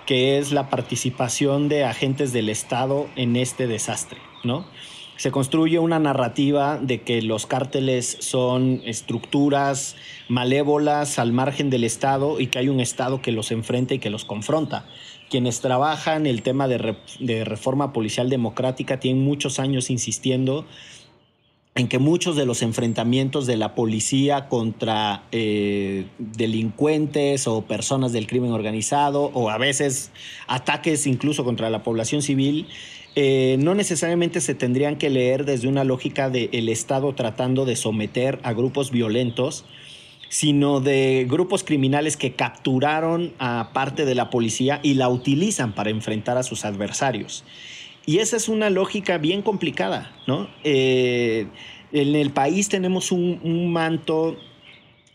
que 0.05 0.37
es 0.37 0.51
la 0.51 0.69
participación 0.69 1.69
de 1.69 1.83
agentes 1.83 2.33
del 2.33 2.49
Estado 2.49 3.07
en 3.15 3.35
este 3.35 3.65
desastre, 3.67 4.19
¿no? 4.43 4.65
Se 5.17 5.31
construye 5.31 5.79
una 5.79 5.99
narrativa 5.99 6.77
de 6.77 7.01
que 7.01 7.21
los 7.21 7.45
cárteles 7.45 8.17
son 8.19 8.81
estructuras 8.85 9.95
malévolas 10.27 11.19
al 11.19 11.31
margen 11.31 11.69
del 11.69 11.83
Estado 11.83 12.39
y 12.39 12.47
que 12.47 12.59
hay 12.59 12.69
un 12.69 12.79
Estado 12.79 13.21
que 13.21 13.31
los 13.31 13.51
enfrenta 13.51 13.93
y 13.93 13.99
que 13.99 14.09
los 14.09 14.25
confronta. 14.25 14.85
Quienes 15.29 15.61
trabajan 15.61 16.27
el 16.27 16.41
tema 16.41 16.67
de, 16.67 17.43
reforma 17.45 17.93
policial 17.93 18.29
democrática 18.29 18.99
tienen 18.99 19.23
muchos 19.23 19.59
años 19.59 19.89
insistiendo 19.89 20.65
en 21.77 21.89
que 21.89 21.99
muchos 21.99 22.37
de 22.37 22.45
los 22.45 22.61
enfrentamientos 22.61 23.45
de 23.45 23.57
la 23.57 23.75
policía 23.75 24.47
contra 24.47 25.23
eh, 25.33 26.05
delincuentes 26.17 27.47
o 27.47 27.63
personas 27.63 28.13
del 28.13 28.27
crimen 28.27 28.51
organizado 28.51 29.25
o 29.33 29.49
a 29.49 29.57
veces 29.57 30.11
ataques 30.47 31.05
incluso 31.05 31.43
contra 31.43 31.69
la 31.69 31.83
población 31.83 32.21
civil 32.21 32.67
eh, 33.15 33.55
no 33.59 33.75
necesariamente 33.75 34.41
se 34.41 34.55
tendrían 34.55 34.97
que 34.97 35.09
leer 35.09 35.45
desde 35.45 35.67
una 35.67 35.83
lógica 35.83 36.29
del 36.29 36.49
el 36.51 36.69
Estado 36.69 37.13
tratando 37.15 37.65
de 37.65 37.75
someter 37.75 38.39
a 38.43 38.53
grupos 38.53 38.91
violentos, 38.91 39.65
sino 40.27 40.81
de 40.81 41.25
grupos 41.29 41.63
criminales 41.63 42.17
que 42.17 42.33
capturaron 42.33 43.33
a 43.39 43.71
parte 43.73 44.03
de 44.05 44.15
la 44.15 44.29
policía 44.29 44.81
y 44.83 44.95
la 44.95 45.07
utilizan 45.07 45.73
para 45.73 45.91
enfrentar 45.91 46.37
a 46.37 46.43
sus 46.43 46.65
adversarios. 46.65 47.45
Y 48.05 48.17
esa 48.17 48.35
es 48.35 48.49
una 48.49 48.69
lógica 48.69 49.17
bien 49.17 49.41
complicada, 49.41 50.13
¿no? 50.27 50.49
Eh, 50.63 51.47
en 51.93 52.15
el 52.15 52.31
país 52.31 52.67
tenemos 52.67 53.11
un 53.11 53.71
manto 53.71 54.35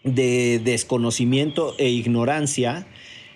de 0.03 0.59
desconocimiento 0.61 1.75
e 1.79 1.91
ignorancia 1.91 2.87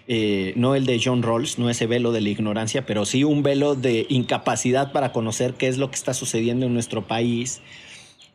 eh, 0.07 0.53
no 0.57 0.75
el 0.75 0.85
de 0.85 1.01
John 1.03 1.23
Rawls, 1.23 1.59
no 1.59 1.71
ese 1.71 1.87
velo 1.87 2.13
de 2.13 2.21
la 2.21 2.29
ignorancia, 2.29 2.85
pero 2.85 3.07
sí 3.07 3.25
un 3.25 3.43
velo 3.43 3.75
de 3.75 4.07
incapacidad 4.11 4.93
para 4.93 5.13
conocer 5.13 5.55
qué 5.55 5.69
es 5.69 5.79
lo 5.79 5.89
que 5.89 5.97
está 5.97 6.13
sucediendo 6.13 6.67
en 6.67 6.75
nuestro 6.75 7.07
país, 7.07 7.63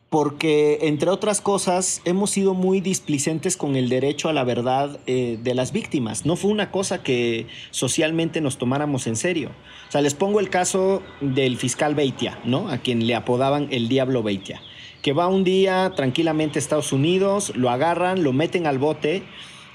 porque 0.08 0.78
entre 0.82 1.08
otras 1.10 1.40
cosas 1.40 2.02
hemos 2.04 2.30
sido 2.30 2.54
muy 2.54 2.80
displicentes 2.80 3.56
con 3.56 3.76
el 3.76 3.88
derecho 3.88 4.28
a 4.28 4.32
la 4.32 4.42
verdad 4.42 4.98
eh, 5.06 5.38
de 5.40 5.54
las 5.54 5.70
víctimas. 5.70 6.26
No 6.26 6.34
fue 6.34 6.50
una 6.50 6.72
cosa 6.72 7.04
que 7.04 7.46
socialmente 7.70 8.40
nos 8.40 8.58
tomáramos 8.58 9.06
en 9.06 9.14
serio. 9.14 9.52
O 9.88 9.92
sea, 9.92 10.00
les 10.00 10.14
pongo 10.14 10.40
el 10.40 10.50
caso 10.50 11.04
del 11.20 11.56
fiscal 11.56 11.94
Beitia, 11.94 12.40
¿no? 12.44 12.68
A 12.68 12.78
quien 12.78 13.06
le 13.06 13.14
apodaban 13.14 13.68
el 13.70 13.88
Diablo 13.88 14.24
Beitia, 14.24 14.60
que 15.02 15.12
va 15.12 15.28
un 15.28 15.44
día 15.44 15.92
tranquilamente 15.94 16.58
a 16.58 16.60
Estados 16.60 16.92
Unidos, 16.92 17.52
lo 17.54 17.70
agarran, 17.70 18.24
lo 18.24 18.32
meten 18.32 18.66
al 18.66 18.78
bote 18.78 19.22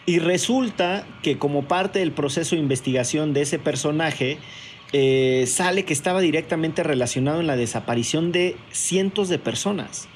y 0.05 0.19
resulta 0.19 1.05
que 1.23 1.37
como 1.37 1.67
parte 1.67 1.99
del 1.99 2.11
proceso 2.11 2.55
de 2.55 2.61
investigación 2.61 3.33
de 3.33 3.41
ese 3.41 3.59
personaje, 3.59 4.37
eh, 4.93 5.45
sale 5.47 5.83
que 5.83 5.93
estaba 5.93 6.21
directamente 6.21 6.83
relacionado 6.83 7.41
en 7.41 7.47
la 7.47 7.57
desaparición 7.57 8.31
de 8.31 8.55
cientos 8.71 9.29
de 9.29 9.39
personas. 9.39 10.07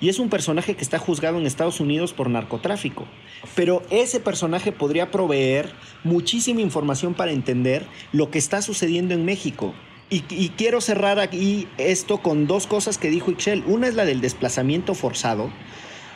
Y 0.00 0.08
es 0.08 0.18
un 0.18 0.30
personaje 0.30 0.74
que 0.74 0.82
está 0.82 0.98
juzgado 0.98 1.38
en 1.38 1.46
Estados 1.46 1.80
Unidos 1.80 2.12
por 2.12 2.28
narcotráfico. 2.28 3.06
Pero 3.54 3.82
ese 3.90 4.20
personaje 4.20 4.72
podría 4.72 5.10
proveer 5.10 5.70
muchísima 6.02 6.60
información 6.60 7.14
para 7.14 7.32
entender 7.32 7.86
lo 8.12 8.30
que 8.30 8.38
está 8.38 8.62
sucediendo 8.62 9.14
en 9.14 9.24
México. 9.24 9.74
Y, 10.10 10.50
quiero 10.58 10.82
cerrar 10.82 11.20
aquí 11.20 11.66
esto 11.78 12.18
con 12.18 12.46
dos 12.46 12.66
cosas 12.66 12.98
que 12.98 13.08
dijo 13.08 13.30
Ixchel. 13.30 13.64
Una 13.66 13.88
es 13.88 13.94
la 13.94 14.04
del 14.04 14.20
desplazamiento 14.20 14.94
forzado, 14.94 15.50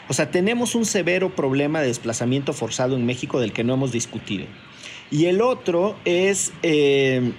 o 0.08 0.12
sea, 0.12 0.30
tenemos 0.30 0.74
un 0.74 0.84
severo 0.84 1.34
problema 1.34 1.80
de 1.80 1.88
desplazamiento 1.88 2.52
forzado 2.52 2.96
en 2.96 3.06
México 3.06 3.40
del 3.40 3.52
que 3.52 3.64
no 3.64 3.74
hemos 3.74 3.92
discutido. 3.92 4.46
Y 5.10 5.26
el 5.26 5.40
otro 5.40 5.96
es 6.04 6.52
eh, 6.62 7.32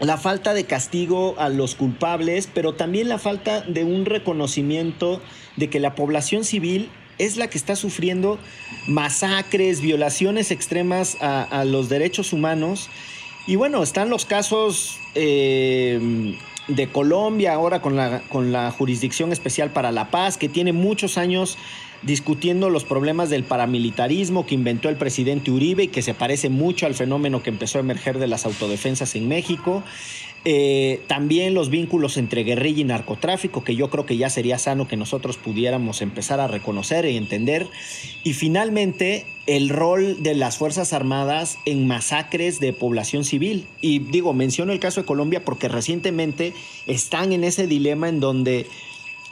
la 0.00 0.16
falta 0.16 0.54
de 0.54 0.64
castigo 0.64 1.34
a 1.38 1.48
los 1.48 1.74
culpables, 1.74 2.48
pero 2.52 2.74
también 2.74 3.08
la 3.08 3.18
falta 3.18 3.62
de 3.62 3.84
un 3.84 4.04
reconocimiento 4.04 5.20
de 5.56 5.68
que 5.68 5.80
la 5.80 5.94
población 5.94 6.44
civil 6.44 6.90
es 7.18 7.36
la 7.36 7.48
que 7.48 7.58
está 7.58 7.76
sufriendo 7.76 8.38
masacres, 8.86 9.80
violaciones 9.80 10.50
extremas 10.50 11.16
a, 11.20 11.64
los 11.64 11.88
derechos 11.88 12.32
humanos. 12.32 12.88
Y 13.46 13.56
bueno, 13.56 13.82
están 13.82 14.08
los 14.08 14.24
casos 14.24 14.98
eh, 15.14 16.36
de 16.68 16.88
Colombia 16.88 17.54
ahora 17.54 17.80
con 17.80 17.96
la, 17.96 18.20
con 18.28 18.52
la 18.52 18.70
Jurisdicción 18.70 19.32
Especial 19.32 19.70
para 19.70 19.90
la 19.90 20.10
Paz, 20.10 20.36
que 20.36 20.48
tiene 20.48 20.72
muchos 20.72 21.18
años 21.18 21.58
discutiendo 22.02 22.70
los 22.70 22.84
problemas 22.84 23.28
del 23.28 23.42
paramilitarismo 23.42 24.46
que 24.46 24.54
inventó 24.54 24.88
el 24.88 24.96
presidente 24.96 25.50
Uribe 25.50 25.84
y 25.84 25.88
que 25.88 26.02
se 26.02 26.14
parece 26.14 26.48
mucho 26.48 26.86
al 26.86 26.94
fenómeno 26.94 27.42
que 27.42 27.50
empezó 27.50 27.78
a 27.78 27.80
emerger 27.80 28.18
de 28.18 28.28
las 28.28 28.46
autodefensas 28.46 29.16
en 29.16 29.26
México. 29.26 29.82
Eh, 30.50 31.02
también 31.08 31.52
los 31.52 31.68
vínculos 31.68 32.16
entre 32.16 32.42
guerrilla 32.42 32.80
y 32.80 32.84
narcotráfico, 32.84 33.64
que 33.64 33.76
yo 33.76 33.90
creo 33.90 34.06
que 34.06 34.16
ya 34.16 34.30
sería 34.30 34.56
sano 34.56 34.88
que 34.88 34.96
nosotros 34.96 35.36
pudiéramos 35.36 36.00
empezar 36.00 36.40
a 36.40 36.48
reconocer 36.48 37.04
y 37.04 37.18
entender. 37.18 37.66
Y 38.24 38.32
finalmente, 38.32 39.26
el 39.46 39.68
rol 39.68 40.22
de 40.22 40.34
las 40.34 40.56
Fuerzas 40.56 40.94
Armadas 40.94 41.58
en 41.66 41.86
masacres 41.86 42.60
de 42.60 42.72
población 42.72 43.24
civil. 43.24 43.66
Y 43.82 43.98
digo, 43.98 44.32
menciono 44.32 44.72
el 44.72 44.80
caso 44.80 45.02
de 45.02 45.06
Colombia 45.06 45.44
porque 45.44 45.68
recientemente 45.68 46.54
están 46.86 47.34
en 47.34 47.44
ese 47.44 47.66
dilema 47.66 48.08
en 48.08 48.18
donde 48.18 48.66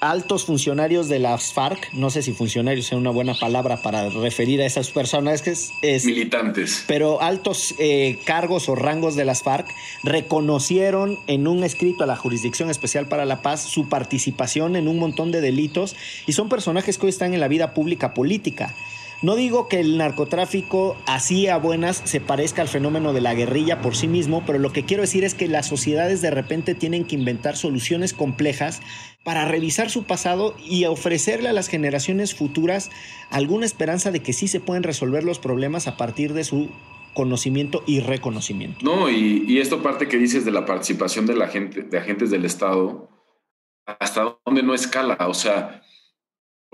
altos 0.00 0.44
funcionarios 0.44 1.08
de 1.08 1.18
las 1.18 1.52
FARC, 1.52 1.92
no 1.92 2.10
sé 2.10 2.22
si 2.22 2.32
funcionarios 2.32 2.86
es 2.86 2.92
una 2.92 3.10
buena 3.10 3.34
palabra 3.34 3.82
para 3.82 4.08
referir 4.10 4.60
a 4.60 4.66
esas 4.66 4.90
personas, 4.90 5.42
que 5.42 5.50
es, 5.50 6.04
militantes, 6.04 6.84
pero 6.86 7.22
altos 7.22 7.74
eh, 7.78 8.18
cargos 8.24 8.68
o 8.68 8.74
rangos 8.74 9.16
de 9.16 9.24
las 9.24 9.42
FARC 9.42 9.68
reconocieron 10.02 11.18
en 11.26 11.48
un 11.48 11.64
escrito 11.64 12.04
a 12.04 12.06
la 12.06 12.16
Jurisdicción 12.16 12.70
Especial 12.70 13.06
para 13.06 13.24
la 13.24 13.42
Paz 13.42 13.62
su 13.62 13.88
participación 13.88 14.76
en 14.76 14.88
un 14.88 14.98
montón 14.98 15.32
de 15.32 15.40
delitos 15.40 15.96
y 16.26 16.32
son 16.32 16.48
personajes 16.48 16.98
que 16.98 17.06
hoy 17.06 17.10
están 17.10 17.34
en 17.34 17.40
la 17.40 17.48
vida 17.48 17.74
pública 17.74 18.14
política. 18.14 18.74
No 19.22 19.34
digo 19.34 19.68
que 19.68 19.80
el 19.80 19.96
narcotráfico 19.96 20.96
así 21.06 21.48
a 21.48 21.56
buenas 21.56 22.02
se 22.04 22.20
parezca 22.20 22.62
al 22.62 22.68
fenómeno 22.68 23.12
de 23.12 23.20
la 23.20 23.34
guerrilla 23.34 23.80
por 23.80 23.96
sí 23.96 24.08
mismo, 24.08 24.42
pero 24.46 24.58
lo 24.58 24.72
que 24.72 24.84
quiero 24.84 25.02
decir 25.02 25.24
es 25.24 25.34
que 25.34 25.48
las 25.48 25.66
sociedades 25.66 26.20
de 26.20 26.30
repente 26.30 26.74
tienen 26.74 27.04
que 27.04 27.16
inventar 27.16 27.56
soluciones 27.56 28.12
complejas 28.12 28.82
para 29.24 29.46
revisar 29.46 29.90
su 29.90 30.04
pasado 30.04 30.54
y 30.64 30.84
ofrecerle 30.84 31.48
a 31.48 31.52
las 31.52 31.68
generaciones 31.68 32.34
futuras 32.34 32.90
alguna 33.30 33.66
esperanza 33.66 34.10
de 34.10 34.20
que 34.20 34.32
sí 34.32 34.48
se 34.48 34.60
pueden 34.60 34.82
resolver 34.82 35.24
los 35.24 35.38
problemas 35.38 35.88
a 35.88 35.96
partir 35.96 36.32
de 36.32 36.44
su 36.44 36.70
conocimiento 37.14 37.82
y 37.86 38.00
reconocimiento. 38.00 38.84
No, 38.84 39.08
y, 39.08 39.58
esto 39.58 39.82
parte 39.82 40.06
que 40.06 40.18
dices 40.18 40.44
de 40.44 40.52
la 40.52 40.66
participación 40.66 41.24
de 41.24 41.34
la 41.34 41.48
gente, 41.48 41.82
de 41.82 41.98
agentes 41.98 42.30
del 42.30 42.44
Estado, 42.44 43.08
hasta 43.86 44.36
dónde 44.44 44.62
no 44.62 44.74
escala, 44.74 45.16
o 45.26 45.32
sea, 45.32 45.82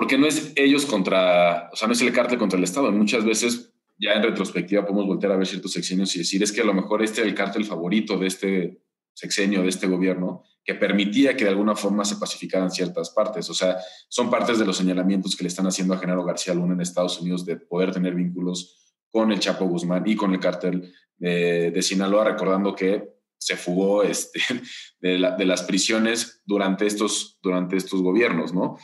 porque 0.03 0.19
no 0.19 0.27
es 0.27 0.53
ellos 0.57 0.85
contra, 0.85 1.71
o 1.73 1.77
sea, 1.77 1.87
no 1.87 1.95
es 1.95 2.01
el 2.01 2.12
cártel 2.12 2.37
contra 2.37 2.59
el 2.59 2.65
Estado. 2.65 2.91
Muchas 2.91 3.25
veces, 3.25 3.73
ya 3.97 4.15
en 4.15 4.25
retrospectiva, 4.25 4.83
podemos 4.83 5.07
volver 5.07 5.31
a 5.31 5.37
ver 5.37 5.47
ciertos 5.47 5.71
sexenios 5.71 6.17
y 6.17 6.19
decir, 6.19 6.43
es 6.43 6.51
que 6.51 6.61
a 6.61 6.65
lo 6.65 6.75
mejor 6.75 7.05
este 7.05 7.21
es 7.21 7.29
el 7.29 7.37
cártel 7.37 7.65
favorito 7.65 8.19
de 8.19 8.27
este 8.27 8.83
sexenio, 9.15 9.62
de 9.62 9.69
este 9.69 9.87
gobierno, 9.87 10.43
que 10.65 10.75
permitía 10.75 11.37
que 11.37 11.45
de 11.45 11.51
alguna 11.51 11.77
forma 11.77 12.05
se 12.05 12.17
pacificaran 12.17 12.73
ciertas 12.73 13.11
partes. 13.11 13.49
O 13.49 13.55
sea, 13.55 13.77
son 14.09 14.29
partes 14.29 14.59
de 14.59 14.67
los 14.67 14.77
señalamientos 14.77 15.37
que 15.37 15.45
le 15.45 15.49
están 15.49 15.69
haciendo 15.69 15.95
a 15.95 15.99
Genaro 15.99 16.25
García 16.25 16.53
Luna 16.53 16.75
en 16.75 16.81
Estados 16.81 17.21
Unidos 17.21 17.47
de 17.47 17.59
poder 17.59 17.93
tener 17.93 18.17
vínculos 18.17 18.97
con 19.09 19.31
el 19.31 19.38
Chapo 19.38 19.67
Guzmán 19.67 20.03
y 20.05 20.17
con 20.17 20.33
el 20.33 20.41
cártel 20.41 20.93
de, 21.17 21.81
Sinaloa, 21.81 22.25
recordando 22.25 22.75
que 22.75 23.09
se 23.38 23.57
fugó 23.57 24.03
este, 24.03 24.41
de, 25.01 25.11
de, 25.38 25.47
las 25.47 25.62
prisiones 25.62 26.43
durante 26.45 26.88
estos, 26.88 27.38
durante 27.41 27.77
estos 27.77 28.03
gobiernos, 28.03 28.53
¿no? 28.53 28.79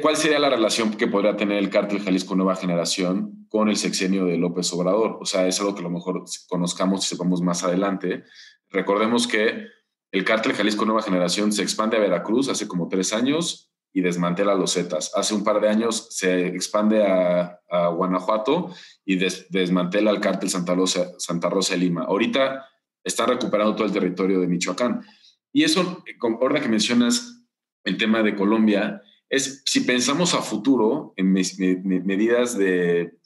¿Cuál 0.00 0.16
sería 0.16 0.38
la 0.38 0.48
relación 0.48 0.92
que 0.92 1.06
podría 1.06 1.36
tener 1.36 1.58
el 1.58 1.68
cártel 1.68 2.02
Jalisco 2.02 2.34
Nueva 2.34 2.56
Generación 2.56 3.46
con 3.50 3.68
el 3.68 3.76
sexenio 3.76 4.24
de 4.24 4.38
López 4.38 4.72
Obrador? 4.72 5.18
O 5.20 5.26
sea, 5.26 5.46
es 5.46 5.60
algo 5.60 5.74
que 5.74 5.80
a 5.80 5.84
lo 5.84 5.90
mejor 5.90 6.24
conozcamos 6.48 7.04
y 7.04 7.08
sepamos 7.08 7.42
más 7.42 7.62
adelante. 7.62 8.24
Recordemos 8.70 9.26
que 9.26 9.66
el 10.12 10.24
cártel 10.24 10.54
Jalisco 10.54 10.86
Nueva 10.86 11.02
Generación 11.02 11.52
se 11.52 11.62
expande 11.62 11.98
a 11.98 12.00
Veracruz 12.00 12.48
hace 12.48 12.66
como 12.66 12.88
tres 12.88 13.12
años 13.12 13.70
y 13.92 14.00
desmantela 14.00 14.54
los 14.54 14.72
Zetas. 14.72 15.12
Hace 15.14 15.34
un 15.34 15.44
par 15.44 15.60
de 15.60 15.68
años 15.68 16.08
se 16.10 16.46
expande 16.46 17.04
a, 17.04 17.60
Guanajuato 17.68 18.70
y 19.04 19.16
desmantela 19.16 20.10
el 20.10 20.20
cártel 20.20 20.48
Santa 20.48 20.74
Rosa, 20.74 21.12
Santa 21.18 21.50
Rosa 21.50 21.74
de 21.74 21.80
Lima. 21.80 22.04
Ahorita 22.04 22.64
está 23.02 23.26
recuperando 23.26 23.74
todo 23.74 23.86
el 23.86 23.92
territorio 23.92 24.40
de 24.40 24.46
Michoacán. 24.46 25.04
Y 25.52 25.64
eso, 25.64 26.02
ahora 26.40 26.60
que 26.60 26.68
mencionas 26.68 27.44
el 27.84 27.96
tema 27.96 28.22
de 28.22 28.36
Colombia, 28.36 29.02
es 29.28 29.62
si 29.64 29.80
pensamos 29.80 30.34
a 30.34 30.42
futuro 30.42 31.14
en 31.16 31.32
medidas 31.32 32.56
de, 32.56 33.18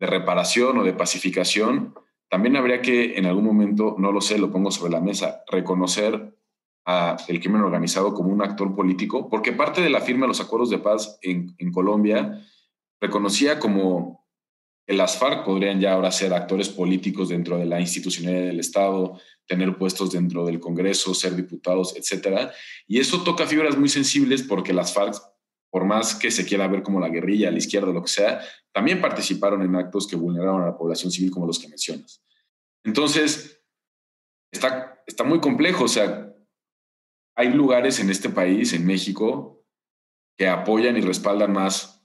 reparación 0.00 0.78
o 0.78 0.84
de 0.84 0.94
pacificación, 0.94 1.94
también 2.28 2.56
habría 2.56 2.82
que 2.82 3.16
en 3.16 3.26
algún 3.26 3.44
momento, 3.44 3.94
no 3.98 4.10
lo 4.10 4.20
sé, 4.20 4.36
lo 4.36 4.50
pongo 4.50 4.72
sobre 4.72 4.90
la 4.90 5.00
mesa, 5.00 5.44
reconocer 5.48 6.36
a 6.84 7.16
el 7.28 7.38
crimen 7.38 7.62
organizado 7.62 8.12
como 8.12 8.30
un 8.30 8.42
actor 8.42 8.74
político, 8.74 9.30
porque 9.30 9.52
parte 9.52 9.80
de 9.80 9.90
la 9.90 10.00
firma 10.00 10.22
de 10.22 10.28
los 10.28 10.40
acuerdos 10.40 10.70
de 10.70 10.78
paz 10.78 11.18
en 11.22 11.72
Colombia 11.72 12.42
reconocía 13.00 13.60
como 13.60 14.21
que 14.86 14.94
las 14.94 15.16
FARC 15.16 15.44
podrían 15.44 15.80
ya 15.80 15.92
ahora 15.92 16.10
ser 16.10 16.32
actores 16.34 16.68
políticos 16.68 17.28
dentro 17.28 17.58
de 17.58 17.66
la 17.66 17.80
institucionalidad 17.80 18.46
del 18.46 18.60
Estado, 18.60 19.20
tener 19.46 19.76
puestos 19.76 20.10
dentro 20.10 20.44
del 20.44 20.60
Congreso, 20.60 21.14
ser 21.14 21.36
diputados, 21.36 21.94
etcétera. 21.96 22.52
Y 22.86 22.98
eso 22.98 23.22
toca 23.22 23.46
fibras 23.46 23.76
muy 23.76 23.88
sensibles 23.88 24.42
porque 24.42 24.72
las 24.72 24.92
FARC, 24.92 25.14
por 25.70 25.84
más 25.84 26.14
que 26.14 26.30
se 26.30 26.44
quiera 26.44 26.68
ver 26.68 26.82
como 26.82 27.00
la 27.00 27.08
guerrilla, 27.08 27.50
la 27.50 27.58
izquierda, 27.58 27.92
lo 27.92 28.02
que 28.02 28.08
sea, 28.08 28.40
también 28.72 29.00
participaron 29.00 29.62
en 29.62 29.76
actos 29.76 30.06
que 30.06 30.16
vulneraron 30.16 30.62
a 30.62 30.66
la 30.66 30.76
población 30.76 31.12
civil 31.12 31.30
como 31.30 31.46
los 31.46 31.58
que 31.58 31.68
mencionas. 31.68 32.22
Entonces, 32.84 33.62
está, 34.50 35.02
está 35.06 35.24
muy 35.24 35.40
complejo. 35.40 35.84
O 35.84 35.88
sea, 35.88 36.34
hay 37.36 37.52
lugares 37.52 38.00
en 38.00 38.10
este 38.10 38.28
país, 38.28 38.72
en 38.72 38.86
México, 38.86 39.64
que 40.36 40.48
apoyan 40.48 40.96
y 40.96 41.00
respaldan 41.00 41.52
más 41.52 42.01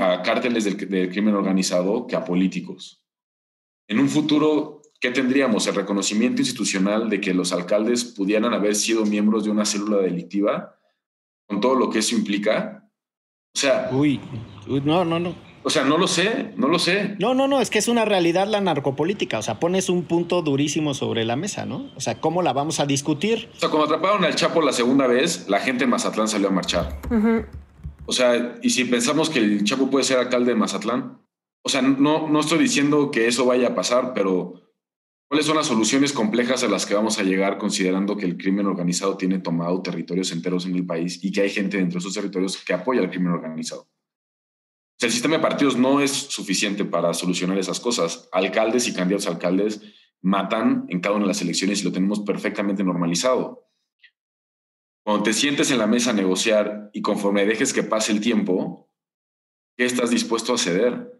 a 0.00 0.22
cárteles 0.22 0.64
del, 0.64 0.76
del 0.88 1.10
crimen 1.10 1.34
organizado 1.34 2.06
que 2.06 2.16
a 2.16 2.24
políticos. 2.24 3.02
En 3.88 3.98
un 3.98 4.08
futuro 4.08 4.78
¿qué 5.00 5.10
tendríamos? 5.10 5.66
El 5.66 5.74
reconocimiento 5.74 6.42
institucional 6.42 7.08
de 7.08 7.20
que 7.20 7.34
los 7.34 7.52
alcaldes 7.52 8.04
pudieran 8.04 8.52
haber 8.52 8.74
sido 8.74 9.04
miembros 9.04 9.44
de 9.44 9.50
una 9.50 9.64
célula 9.64 9.98
delictiva, 9.98 10.76
con 11.46 11.60
todo 11.60 11.74
lo 11.74 11.90
que 11.90 12.00
eso 12.00 12.14
implica. 12.14 12.90
O 13.54 13.58
sea... 13.58 13.88
Uy, 13.92 14.20
no, 14.66 15.04
no, 15.04 15.18
no. 15.18 15.34
O 15.64 15.70
sea, 15.70 15.84
no 15.84 15.98
lo 15.98 16.06
sé, 16.06 16.52
no 16.56 16.68
lo 16.68 16.78
sé. 16.78 17.16
No, 17.18 17.34
no, 17.34 17.46
no, 17.46 17.60
es 17.60 17.68
que 17.68 17.78
es 17.78 17.88
una 17.88 18.04
realidad 18.04 18.46
la 18.46 18.60
narcopolítica. 18.60 19.38
O 19.38 19.42
sea, 19.42 19.60
pones 19.60 19.88
un 19.90 20.04
punto 20.04 20.40
durísimo 20.40 20.94
sobre 20.94 21.24
la 21.24 21.36
mesa, 21.36 21.66
¿no? 21.66 21.90
O 21.94 22.00
sea, 22.00 22.20
¿cómo 22.20 22.42
la 22.42 22.52
vamos 22.52 22.80
a 22.80 22.86
discutir? 22.86 23.50
O 23.56 23.58
sea, 23.58 23.68
cuando 23.68 23.86
atraparon 23.86 24.24
al 24.24 24.34
Chapo 24.34 24.62
la 24.62 24.72
segunda 24.72 25.06
vez, 25.06 25.46
la 25.48 25.60
gente 25.60 25.84
en 25.84 25.90
Mazatlán 25.90 26.28
salió 26.28 26.48
a 26.48 26.52
marchar. 26.52 27.00
O 28.08 28.12
sea, 28.12 28.58
y 28.62 28.70
si 28.70 28.84
pensamos 28.86 29.28
que 29.28 29.38
el 29.38 29.64
Chapo 29.64 29.90
puede 29.90 30.04
ser 30.04 30.18
alcalde 30.18 30.52
de 30.52 30.58
Mazatlán, 30.58 31.20
o 31.62 31.68
sea, 31.68 31.82
no, 31.82 32.26
no 32.26 32.40
estoy 32.40 32.58
diciendo 32.58 33.10
que 33.10 33.26
eso 33.26 33.44
vaya 33.44 33.68
a 33.68 33.74
pasar, 33.74 34.14
pero 34.14 34.68
¿Cuáles 35.30 35.44
son 35.44 35.56
las 35.56 35.66
soluciones 35.66 36.14
complejas 36.14 36.64
a 36.64 36.68
las 36.68 36.86
que 36.86 36.94
vamos 36.94 37.18
a 37.18 37.22
llegar 37.22 37.58
considerando 37.58 38.16
que 38.16 38.24
el 38.24 38.38
crimen 38.38 38.64
organizado 38.64 39.18
tiene 39.18 39.38
tomado 39.40 39.82
territorios 39.82 40.32
enteros 40.32 40.64
en 40.64 40.74
el 40.74 40.86
país 40.86 41.22
y 41.22 41.30
que 41.30 41.42
hay 41.42 41.50
gente 41.50 41.76
dentro 41.76 41.96
de 41.96 41.98
esos 41.98 42.14
territorios 42.14 42.56
que 42.56 42.72
apoya 42.72 43.02
al 43.02 43.10
crimen 43.10 43.32
organizado? 43.32 43.86
el 45.00 45.12
sistema 45.12 45.36
de 45.36 45.42
partidos 45.42 45.76
no 45.76 46.00
es 46.00 46.10
suficiente 46.10 46.84
para 46.84 47.12
solucionar 47.12 47.58
esas 47.58 47.78
cosas. 47.78 48.28
Alcaldes 48.32 48.88
y 48.88 48.94
candidatos 48.94 49.28
a 49.28 49.32
alcaldes 49.32 49.82
matan 50.22 50.86
en 50.88 51.00
cada 51.00 51.14
una 51.14 51.24
de 51.24 51.28
las 51.28 51.42
elecciones 51.42 51.82
y 51.82 51.84
lo 51.84 51.92
tenemos 51.92 52.20
perfectamente 52.20 52.82
normalizado. 52.82 53.67
Cuando 55.08 55.24
te 55.24 55.32
sientes 55.32 55.70
en 55.70 55.78
la 55.78 55.86
mesa 55.86 56.10
a 56.10 56.12
negociar 56.12 56.90
y 56.92 57.00
conforme 57.00 57.46
dejes 57.46 57.72
que 57.72 57.82
pase 57.82 58.12
el 58.12 58.20
tiempo, 58.20 58.90
¿qué 59.74 59.86
estás 59.86 60.10
dispuesto 60.10 60.52
a 60.52 60.58
ceder? 60.58 61.18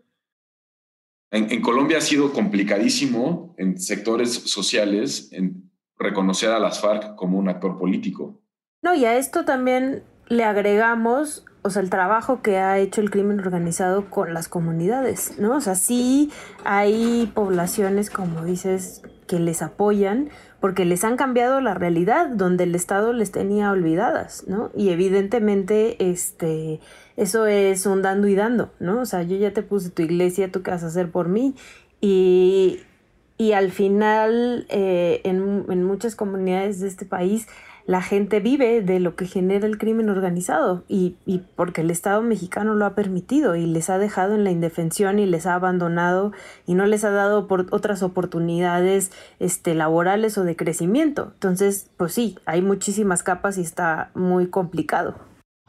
En, 1.31 1.63
Colombia 1.63 1.97
ha 1.97 2.03
sido 2.03 2.35
complicadísimo 2.35 3.55
en 3.57 3.81
sectores 3.81 4.31
sociales 4.35 5.31
en 5.33 5.73
reconocer 5.97 6.51
a 6.51 6.59
las 6.59 6.83
FARC 6.83 7.17
como 7.17 7.39
un 7.39 7.49
actor 7.49 7.79
político. 7.79 8.43
No, 8.83 8.95
y 8.95 9.07
a 9.07 9.17
esto 9.17 9.47
también 9.47 10.03
le 10.27 10.45
agregamos, 10.45 11.47
o 11.63 11.71
sea, 11.71 11.81
el 11.81 11.89
trabajo 11.89 12.43
que 12.43 12.59
ha 12.59 12.79
hecho 12.79 13.01
el 13.01 13.11
crimen 13.11 13.41
organizado 13.41 14.11
con 14.11 14.35
las 14.35 14.49
comunidades, 14.49 15.39
¿no? 15.39 15.57
O 15.57 15.61
sea, 15.63 15.77
sí 15.77 16.31
hay 16.63 17.33
poblaciones, 17.35 18.11
como 18.11 18.45
dices, 18.45 19.01
que 19.27 19.39
les 19.39 19.63
apoyan 19.63 20.29
porque 20.61 20.85
les 20.85 21.05
han 21.05 21.17
cambiado 21.17 21.61
la 21.61 21.75
realidad 21.75 22.29
donde 22.29 22.65
el 22.65 22.75
Estado 22.75 23.13
les 23.13 23.31
tenía 23.31 23.71
olvidadas, 23.71 24.45
¿no? 24.49 24.71
Y 24.75 24.91
evidentemente, 24.91 26.11
este, 26.11 26.81
eso 27.17 27.47
es 27.47 27.87
un 27.87 28.03
dando 28.03 28.27
y 28.27 28.35
dando, 28.35 28.73
¿no? 28.81 29.01
O 29.01 29.07
sea, 29.07 29.23
yo 29.23 29.37
ya 29.37 29.53
te 29.53 29.63
puse 29.63 29.91
tu 29.91 30.03
iglesia, 30.03 30.51
tú 30.51 30.63
qué 30.63 30.73
vas 30.73 30.83
a 30.83 30.89
hacer 30.89 31.11
por 31.11 31.29
mí. 31.29 31.55
Y, 32.01 32.81
y 33.37 33.53
al 33.53 33.71
final, 33.71 34.67
eh, 34.69 35.21
en, 35.25 35.65
en 35.69 35.85
muchas 35.85 36.17
comunidades 36.17 36.81
de 36.81 36.89
este 36.89 37.05
país, 37.05 37.47
la 37.89 38.03
gente 38.03 38.39
vive 38.39 38.83
de 38.83 39.01
lo 39.01 39.17
que 39.17 39.27
genera 39.27 39.67
el 39.67 39.79
crimen 39.79 40.11
organizado 40.11 40.85
y, 40.89 41.17
y, 41.25 41.39
porque 41.57 41.81
el 41.81 41.91
Estado 41.91 42.21
mexicano 42.21 42.75
lo 42.75 42.85
ha 42.85 42.95
permitido 42.95 43.57
y 43.57 43.65
les 43.65 43.89
ha 43.89 43.97
dejado 43.97 44.35
en 44.35 44.45
la 44.45 44.51
indefensión 44.51 45.19
y 45.19 45.25
les 45.25 45.47
ha 45.47 45.55
abandonado 45.55 46.33
y 46.67 46.75
no 46.75 46.85
les 46.85 47.05
ha 47.05 47.11
dado 47.11 47.49
por 47.49 47.67
otras 47.71 48.03
oportunidades 48.03 49.11
este, 49.41 49.75
laborales 49.75 50.37
o 50.37 50.45
de 50.45 50.55
crecimiento. 50.55 51.31
Entonces, 51.33 51.89
pues 51.97 52.13
sí, 52.13 52.37
hay 52.45 52.61
muchísimas 52.61 53.23
capas 53.23 53.57
y 53.57 53.63
está 53.63 54.11
muy 54.15 54.49
complicado. 54.49 55.15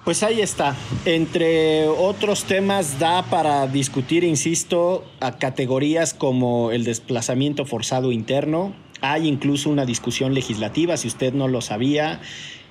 Pues 0.03 0.21
ahí 0.21 0.41
está. 0.41 0.75
Entre 1.05 1.87
otros 1.87 2.43
temas 2.43 2.99
da 2.99 3.23
para 3.29 3.65
discutir, 3.67 4.25
insisto, 4.25 5.05
a 5.21 5.37
categorías 5.37 6.13
como 6.13 6.71
el 6.71 6.83
desplazamiento 6.83 7.65
forzado 7.65 8.11
interno, 8.11 8.73
Hay 9.01 9.27
incluso 9.27 9.69
una 9.69 9.85
discusión 9.85 10.33
legislativa, 10.33 10.97
si 10.97 11.07
usted 11.07 11.33
no 11.33 11.47
lo 11.47 11.61
sabía, 11.61 12.21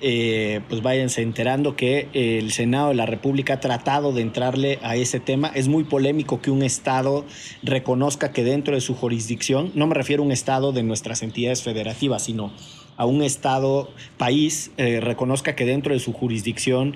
eh, 0.01 0.61
pues 0.69 0.81
váyanse 0.81 1.21
enterando 1.21 1.75
que 1.75 2.07
el 2.13 2.51
Senado 2.51 2.89
de 2.89 2.95
la 2.95 3.05
República 3.05 3.55
ha 3.55 3.59
tratado 3.59 4.13
de 4.13 4.21
entrarle 4.21 4.79
a 4.81 4.95
ese 4.95 5.19
tema. 5.19 5.51
Es 5.55 5.67
muy 5.67 5.83
polémico 5.83 6.41
que 6.41 6.51
un 6.51 6.63
Estado 6.63 7.25
reconozca 7.63 8.31
que 8.31 8.43
dentro 8.43 8.75
de 8.75 8.81
su 8.81 8.95
jurisdicción, 8.95 9.71
no 9.75 9.87
me 9.87 9.95
refiero 9.95 10.23
a 10.23 10.25
un 10.25 10.31
Estado 10.31 10.71
de 10.71 10.83
nuestras 10.83 11.21
entidades 11.23 11.63
federativas, 11.63 12.23
sino 12.23 12.51
a 12.95 13.05
un 13.05 13.23
Estado, 13.23 13.89
país, 14.17 14.71
eh, 14.77 14.99
reconozca 14.99 15.55
que 15.55 15.65
dentro 15.65 15.93
de 15.93 15.99
su 15.99 16.11
jurisdicción 16.11 16.95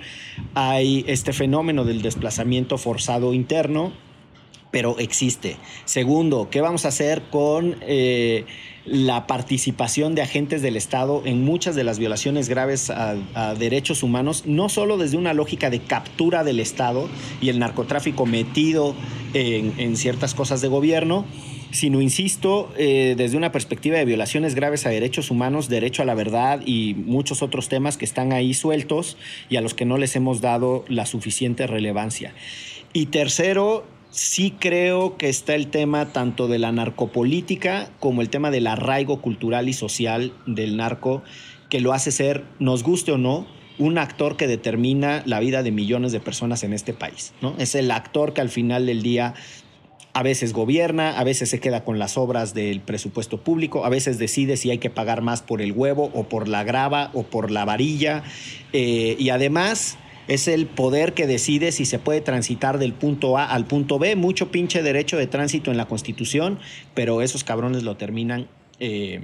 hay 0.53 1.05
este 1.07 1.31
fenómeno 1.31 1.85
del 1.85 2.01
desplazamiento 2.01 2.77
forzado 2.77 3.33
interno, 3.33 3.93
pero 4.73 4.97
existe. 4.97 5.55
Segundo, 5.85 6.49
¿qué 6.49 6.59
vamos 6.59 6.83
a 6.83 6.89
hacer 6.89 7.21
con... 7.31 7.77
Eh, 7.81 8.43
la 8.85 9.27
participación 9.27 10.13
de 10.13 10.21
agentes 10.21 10.61
del 10.61 10.75
Estado 10.75 11.21
en 11.25 11.45
muchas 11.45 11.75
de 11.75 11.83
las 11.83 11.99
violaciones 11.99 12.49
graves 12.49 12.89
a, 12.89 13.15
derechos 13.57 14.03
humanos, 14.03 14.43
no 14.45 14.67
solo 14.67 14.97
desde 14.97 15.15
una 15.15 15.33
lógica 15.33 15.69
de 15.69 15.79
captura 15.79 16.43
del 16.43 16.59
Estado 16.59 17.07
y 17.41 17.49
el 17.49 17.59
narcotráfico 17.59 18.25
metido 18.25 18.93
en, 19.33 19.95
ciertas 19.95 20.33
cosas 20.33 20.59
de 20.61 20.67
gobierno, 20.67 21.25
sino, 21.71 22.01
insisto, 22.01 22.71
eh, 22.77 23.15
desde 23.17 23.37
una 23.37 23.51
perspectiva 23.51 23.97
de 23.97 24.05
violaciones 24.05 24.53
graves 24.53 24.85
a 24.85 24.89
derechos 24.89 25.31
humanos, 25.31 25.69
derecho 25.69 26.01
a 26.01 26.05
la 26.05 26.13
verdad 26.13 26.61
y 26.65 26.93
muchos 26.93 27.41
otros 27.41 27.69
temas 27.69 27.97
que 27.97 28.05
están 28.05 28.33
ahí 28.33 28.53
sueltos 28.53 29.17
y 29.49 29.55
a 29.55 29.61
los 29.61 29.73
que 29.73 29.85
no 29.85 29.97
les 29.97 30.15
hemos 30.15 30.41
dado 30.41 30.83
la 30.87 31.05
suficiente 31.05 31.67
relevancia. 31.67 32.33
Y 32.91 33.07
tercero, 33.07 33.85
sí 34.13 34.51
creo 34.59 35.17
que 35.17 35.27
está 35.27 35.55
el 35.55 35.67
tema 35.67 36.13
tanto 36.13 36.47
de 36.47 36.59
la 36.59 36.71
narcopolítica 36.71 37.89
como 37.99 38.21
el 38.21 38.29
tema 38.29 38.51
del 38.51 38.67
arraigo 38.67 39.21
cultural 39.21 39.67
y 39.67 39.73
social 39.73 40.33
del 40.45 40.77
narco, 40.77 41.23
que 41.69 41.81
lo 41.81 41.93
hace 41.93 42.11
ser, 42.11 42.45
nos 42.59 42.83
guste 42.83 43.11
o 43.11 43.17
no, 43.17 43.47
un 43.79 43.97
actor 43.97 44.37
que 44.37 44.45
determina 44.45 45.23
la 45.25 45.39
vida 45.39 45.63
de 45.63 45.71
millones 45.71 46.11
de 46.11 46.19
personas 46.19 46.63
en 46.63 46.73
este 46.73 46.93
país. 46.93 47.33
¿no? 47.41 47.55
Es 47.57 47.73
el 47.73 47.89
actor 47.89 48.33
que 48.33 48.41
al 48.41 48.49
final 48.49 48.85
del 48.85 49.01
día 49.01 49.33
a 50.13 50.21
veces 50.21 50.53
gobierna, 50.53 51.17
a 51.17 51.23
veces 51.23 51.49
se 51.49 51.59
queda 51.59 51.83
con 51.83 51.97
las 51.97 52.15
obras 52.15 52.53
del 52.53 52.81
presupuesto 52.81 53.43
público, 53.43 53.83
a 53.83 53.89
veces 53.89 54.19
decide 54.19 54.57
si 54.57 54.69
hay 54.69 54.77
que 54.77 54.91
pagar 54.91 55.23
más 55.23 55.41
por 55.41 55.59
el 55.59 55.71
huevo 55.71 56.11
o 56.13 56.25
por 56.25 56.47
la 56.47 56.63
grava 56.63 57.09
o 57.15 57.23
por 57.23 57.49
la 57.49 57.65
varilla. 57.65 58.21
Eh, 58.73 59.15
y 59.17 59.29
además 59.29 59.97
es 60.27 60.47
el 60.47 60.67
poder 60.67 61.13
que 61.13 61.27
decide 61.27 61.71
si 61.71 61.85
se 61.85 61.99
puede 61.99 62.21
transitar 62.21 62.77
del 62.79 62.93
punto 62.93 63.37
A 63.37 63.45
al 63.45 63.65
punto 63.65 63.99
B. 63.99 64.15
Mucho 64.15 64.51
pinche 64.51 64.81
derecho 64.83 65.17
de 65.17 65.27
tránsito 65.27 65.71
en 65.71 65.77
la 65.77 65.85
Constitución, 65.85 66.59
pero 66.93 67.21
esos 67.21 67.43
cabrones 67.43 67.83
lo 67.83 67.97
terminan 67.97 68.47
eh, 68.79 69.21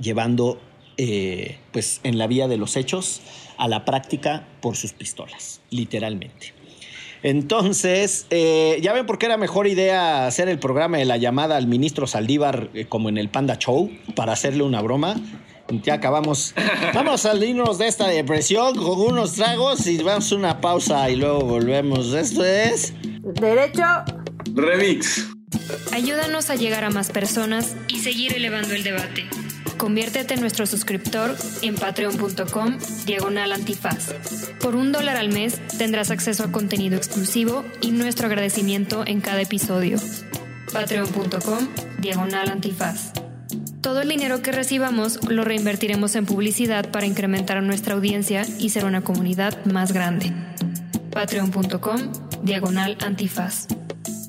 llevando 0.00 0.60
eh, 0.96 1.58
pues 1.72 2.00
en 2.04 2.18
la 2.18 2.26
vía 2.26 2.46
de 2.46 2.56
los 2.56 2.76
hechos 2.76 3.20
a 3.58 3.68
la 3.68 3.84
práctica 3.84 4.46
por 4.60 4.76
sus 4.76 4.92
pistolas, 4.92 5.60
literalmente. 5.70 6.54
Entonces, 7.22 8.26
eh, 8.30 8.78
ya 8.80 8.94
ven 8.94 9.04
por 9.04 9.18
qué 9.18 9.26
era 9.26 9.36
mejor 9.36 9.66
idea 9.66 10.26
hacer 10.26 10.48
el 10.48 10.58
programa 10.58 10.96
de 10.96 11.04
la 11.04 11.18
llamada 11.18 11.56
al 11.56 11.66
ministro 11.66 12.06
Saldívar 12.06 12.70
como 12.88 13.10
en 13.10 13.18
el 13.18 13.28
Panda 13.28 13.58
Show 13.58 13.90
para 14.14 14.32
hacerle 14.32 14.62
una 14.62 14.80
broma 14.80 15.20
ya 15.82 15.94
acabamos. 15.94 16.54
Vamos 16.94 17.24
a 17.24 17.30
salirnos 17.30 17.78
de 17.78 17.88
esta 17.88 18.08
depresión 18.08 18.76
con 18.76 19.00
unos 19.00 19.34
tragos 19.34 19.86
y 19.86 20.02
vamos 20.02 20.30
a 20.32 20.36
una 20.36 20.60
pausa 20.60 21.08
y 21.10 21.16
luego 21.16 21.40
volvemos. 21.40 22.12
Esto 22.12 22.44
es. 22.44 22.92
Derecho. 23.40 23.84
Remix. 24.54 25.28
Ayúdanos 25.92 26.50
a 26.50 26.56
llegar 26.56 26.84
a 26.84 26.90
más 26.90 27.10
personas 27.10 27.76
y 27.88 28.00
seguir 28.00 28.34
elevando 28.34 28.74
el 28.74 28.82
debate. 28.82 29.26
Conviértete 29.80 30.34
en 30.34 30.40
nuestro 30.40 30.66
suscriptor 30.66 31.34
en 31.62 31.74
patreon.com 31.74 32.78
diagonal 33.06 33.52
antifaz. 33.52 34.12
Por 34.60 34.76
un 34.76 34.92
dólar 34.92 35.16
al 35.16 35.30
mes 35.30 35.58
tendrás 35.78 36.10
acceso 36.10 36.44
a 36.44 36.52
contenido 36.52 36.96
exclusivo 36.96 37.64
y 37.80 37.92
nuestro 37.92 38.26
agradecimiento 38.26 39.04
en 39.06 39.22
cada 39.22 39.40
episodio. 39.40 39.98
Patreon.com 40.72 41.68
diagonal 41.98 42.50
antifaz. 42.50 43.12
Todo 43.80 44.02
el 44.02 44.08
dinero 44.08 44.42
que 44.42 44.52
recibamos 44.52 45.20
lo 45.28 45.44
reinvertiremos 45.44 46.14
en 46.16 46.26
publicidad 46.26 46.90
para 46.90 47.06
incrementar 47.06 47.62
nuestra 47.62 47.94
audiencia 47.94 48.44
y 48.58 48.70
ser 48.70 48.84
una 48.84 49.02
comunidad 49.02 49.64
más 49.64 49.92
grande. 49.92 50.32
Patreon.com 51.10 52.12
Diagonal 52.42 52.96
Antifaz. 53.04 53.66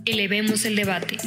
Elevemos 0.06 0.66
el 0.66 0.76
debate. 0.76 1.18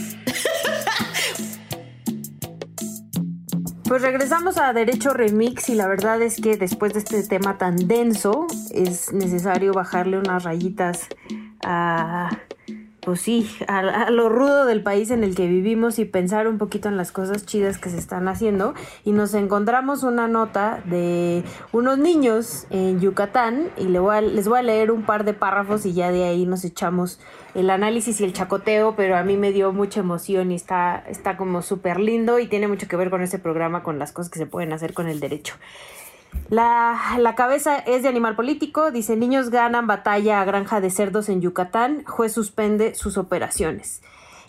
Pues 3.87 4.01
regresamos 4.01 4.57
a 4.57 4.73
Derecho 4.73 5.13
Remix 5.13 5.69
y 5.69 5.75
la 5.75 5.87
verdad 5.87 6.21
es 6.23 6.41
que 6.41 6.57
después 6.57 6.95
de 6.95 7.01
este 7.01 7.23
tema 7.23 7.59
tan 7.59 7.77
denso 7.87 8.47
es 8.73 9.13
necesario 9.13 9.73
bajarle 9.73 10.19
unas 10.19 10.43
rayitas 10.43 11.07
a 11.63 12.31
pues 13.05 13.21
sí, 13.21 13.51
a, 13.69 14.11
lo 14.11 14.29
rudo 14.29 14.65
del 14.65 14.83
país 14.83 15.11
en 15.11 15.25
el 15.25 15.35
que 15.35 15.47
vivimos 15.47 15.99
y 15.99 16.05
pensar 16.05 16.49
un 16.49 16.59
poquito 16.59 16.89
en 16.89 16.97
las 16.97 17.13
cosas 17.13 17.45
chidas 17.45 17.79
que 17.79 17.91
se 17.91 17.99
están 17.99 18.29
haciendo. 18.29 18.75
Y 19.05 19.13
nos 19.13 19.35
encontramos 19.35 20.03
una 20.03 20.27
nota 20.27 20.83
de 20.87 21.45
unos 21.73 21.99
niños 21.99 22.67
en 22.71 23.01
Yucatán 23.01 23.69
y 23.77 23.85
les 23.85 24.01
voy 24.01 24.17
a, 24.17 24.21
les 24.21 24.49
voy 24.49 24.59
a 24.59 24.63
leer 24.63 24.91
un 24.91 25.03
par 25.03 25.25
de 25.25 25.35
párrafos 25.35 25.85
y 25.87 25.93
ya 25.93 26.11
de 26.11 26.25
ahí 26.25 26.47
nos 26.47 26.65
echamos 26.65 27.21
el 27.55 27.71
análisis 27.71 28.21
y 28.21 28.25
el 28.25 28.33
chacoteo, 28.33 28.97
pero 28.97 29.17
a 29.17 29.23
mí 29.23 29.37
me 29.37 29.53
dio 29.53 29.73
mucha 29.73 30.01
emoción 30.01 30.51
y 30.51 30.57
está, 30.57 31.05
está 31.09 31.37
como 31.37 31.63
súper 31.63 32.01
lindo 32.01 32.39
y 32.39 32.47
tiene 32.47 32.69
mucho 32.69 32.89
que 32.89 32.97
ver 32.97 33.11
con 33.11 33.23
ese 33.23 33.39
programa, 33.39 33.83
con 33.83 33.99
las 33.99 34.13
cosas 34.13 34.31
que 34.31 34.39
se 34.39 34.47
pueden 34.47 34.73
hacer 34.73 34.95
con 34.95 35.09
el 35.09 35.21
derecho. 35.21 35.55
La, 36.51 37.35
cabeza 37.37 37.79
es 37.79 38.03
de 38.03 38.09
animal 38.09 38.37
político. 38.37 38.91
Dice, 38.91 39.17
niños 39.17 39.51
ganan 39.51 39.87
batalla 39.87 40.41
a 40.41 40.45
granja 40.45 40.81
de 40.81 40.91
cerdos 40.91 41.29
en 41.29 41.41
Yucatán. 41.41 42.05
Juez 42.05 42.33
suspende 42.33 42.95
sus 42.95 43.17
operaciones. 43.17 44.03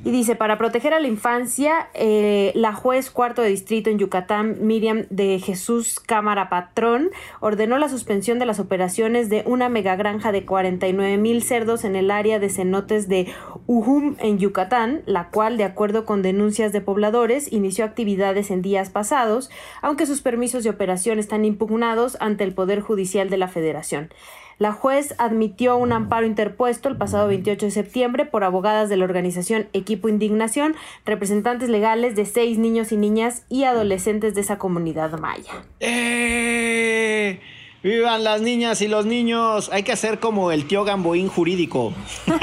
Y 0.03 0.11
dice, 0.11 0.35
para 0.35 0.57
proteger 0.57 0.93
a 0.93 0.99
la 0.99 1.07
infancia, 1.07 1.87
eh, 1.93 2.51
la 2.53 2.73
juez 2.73 3.09
cuarto 3.09 3.41
de 3.41 3.49
distrito 3.49 3.89
en 3.89 3.97
Yucatán, 3.97 4.57
Miriam 4.61 5.05
de 5.09 5.39
Jesús 5.39 6.01
Cámara 6.01 6.49
Patrón, 6.49 7.11
ordenó 7.39 7.77
la 7.77 7.87
suspensión 7.87 8.37
de 8.37 8.45
las 8.45 8.59
operaciones 8.59 9.29
de 9.29 9.43
una 9.45 9.69
megagranja 9.69 10.33
de 10.33 10.45
49 10.45 11.17
mil 11.17 11.41
cerdos 11.43 11.85
en 11.85 11.95
el 11.95 12.11
área 12.11 12.39
de 12.39 12.49
cenotes 12.49 13.07
de 13.07 13.27
Ujum 13.67 14.15
en 14.19 14.37
Yucatán, 14.37 15.01
la 15.05 15.29
cual, 15.29 15.57
de 15.57 15.63
acuerdo 15.63 16.05
con 16.05 16.21
denuncias 16.21 16.73
de 16.73 16.81
pobladores, 16.81 17.51
inició 17.53 17.85
actividades 17.85 18.51
en 18.51 18.61
días 18.61 18.89
pasados, 18.89 19.49
aunque 19.81 20.05
sus 20.05 20.21
permisos 20.21 20.65
de 20.65 20.71
operación 20.71 21.19
están 21.19 21.45
impugnados 21.45 22.17
ante 22.19 22.43
el 22.43 22.53
Poder 22.53 22.81
Judicial 22.81 23.29
de 23.29 23.37
la 23.37 23.47
Federación. 23.47 24.09
La 24.57 24.71
juez 24.71 25.15
admitió 25.17 25.77
un 25.77 25.91
amparo 25.91 26.25
interpuesto 26.25 26.87
el 26.87 26.95
pasado 26.95 27.27
28 27.27 27.65
de 27.65 27.71
septiembre 27.71 28.25
por 28.25 28.43
abogadas 28.43 28.87
de 28.89 28.97
la 28.97 29.03
organización 29.03 29.67
Equipo 29.73 30.07
Indignación, 30.07 30.75
representantes 31.05 31.69
legales 31.69 32.15
de 32.15 32.25
seis 32.25 32.57
niños 32.57 32.91
y 32.91 32.97
niñas 32.97 33.43
y 33.49 33.65
adolescentes 33.65 34.33
de 34.33 34.41
esa 34.41 34.57
comunidad 34.57 35.19
maya. 35.19 35.65
¡Eh! 35.79 37.39
¡Vivan 37.83 38.23
las 38.23 38.41
niñas 38.41 38.81
y 38.81 38.87
los 38.87 39.05
niños! 39.05 39.69
Hay 39.71 39.83
que 39.83 39.91
hacer 39.91 40.19
como 40.19 40.51
el 40.51 40.65
tío 40.67 40.85
Gamboín 40.85 41.27
jurídico. 41.27 41.93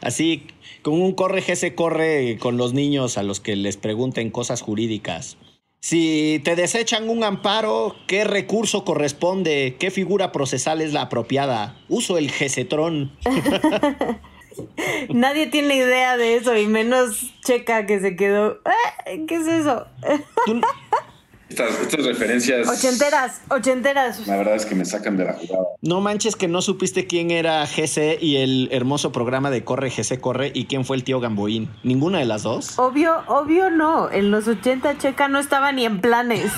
Así, 0.00 0.46
con 0.82 1.00
un 1.00 1.14
corre 1.14 1.40
se 1.56 1.74
corre 1.74 2.36
con 2.38 2.56
los 2.56 2.74
niños 2.74 3.16
a 3.16 3.22
los 3.22 3.40
que 3.40 3.56
les 3.56 3.76
pregunten 3.76 4.30
cosas 4.30 4.60
jurídicas. 4.60 5.38
Si 5.84 6.40
te 6.44 6.56
desechan 6.56 7.10
un 7.10 7.24
amparo, 7.24 7.94
¿qué 8.06 8.24
recurso 8.24 8.86
corresponde? 8.86 9.76
¿Qué 9.78 9.90
figura 9.90 10.32
procesal 10.32 10.80
es 10.80 10.94
la 10.94 11.02
apropiada? 11.02 11.76
Uso 11.90 12.16
el 12.16 12.30
GESETRON. 12.30 13.12
Nadie 15.10 15.48
tiene 15.48 15.76
idea 15.76 16.16
de 16.16 16.36
eso 16.36 16.56
y 16.56 16.66
menos 16.66 17.34
Checa 17.44 17.84
que 17.84 18.00
se 18.00 18.16
quedó. 18.16 18.60
Eh, 19.04 19.26
¿Qué 19.28 19.34
es 19.34 19.46
eso? 19.46 19.86
Estas, 21.48 21.92
referencias. 22.04 22.68
Ochenteras, 22.68 23.42
ochenteras. 23.50 24.26
La 24.26 24.36
verdad 24.36 24.56
es 24.56 24.64
que 24.64 24.74
me 24.74 24.84
sacan 24.84 25.16
de 25.16 25.24
la 25.24 25.34
jugada. 25.34 25.64
No 25.82 26.00
manches 26.00 26.36
que 26.36 26.48
no 26.48 26.62
supiste 26.62 27.06
quién 27.06 27.30
era 27.30 27.66
GC 27.66 28.18
y 28.20 28.36
el 28.36 28.68
hermoso 28.72 29.12
programa 29.12 29.50
de 29.50 29.62
Corre, 29.62 29.90
GC 29.90 30.20
Corre 30.20 30.50
y 30.54 30.64
quién 30.64 30.84
fue 30.84 30.96
el 30.96 31.04
tío 31.04 31.20
Gamboín. 31.20 31.70
¿Ninguna 31.82 32.18
de 32.18 32.24
las 32.24 32.42
dos? 32.42 32.78
Obvio, 32.78 33.22
obvio 33.26 33.70
no. 33.70 34.10
En 34.10 34.30
los 34.30 34.48
80 34.48 34.98
Checa 34.98 35.28
no 35.28 35.38
estaba 35.38 35.70
ni 35.72 35.84
en 35.84 36.00
planes. 36.00 36.50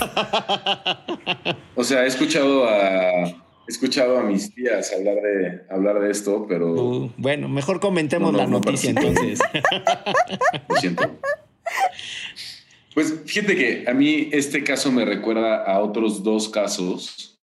o 1.74 1.84
sea, 1.84 2.04
he 2.04 2.06
escuchado 2.06 2.68
a. 2.68 3.42
He 3.68 3.72
escuchado 3.72 4.16
a 4.18 4.22
mis 4.22 4.54
tías 4.54 4.92
hablar 4.92 5.16
de, 5.16 5.62
hablar 5.68 6.00
de 6.00 6.12
esto, 6.12 6.46
pero. 6.48 6.72
Uh, 6.72 7.12
bueno, 7.16 7.48
mejor 7.48 7.80
comentemos 7.80 8.32
la 8.32 8.46
noticia 8.46 8.90
entonces. 8.90 9.40
Lo 10.68 10.76
siento. 10.76 11.10
Pues 12.96 13.14
fíjate 13.26 13.56
que 13.56 13.84
a 13.86 13.92
mí 13.92 14.30
este 14.32 14.64
caso 14.64 14.90
me 14.90 15.04
recuerda 15.04 15.64
a 15.64 15.80
otros 15.80 16.22
dos 16.22 16.48
casos, 16.48 17.38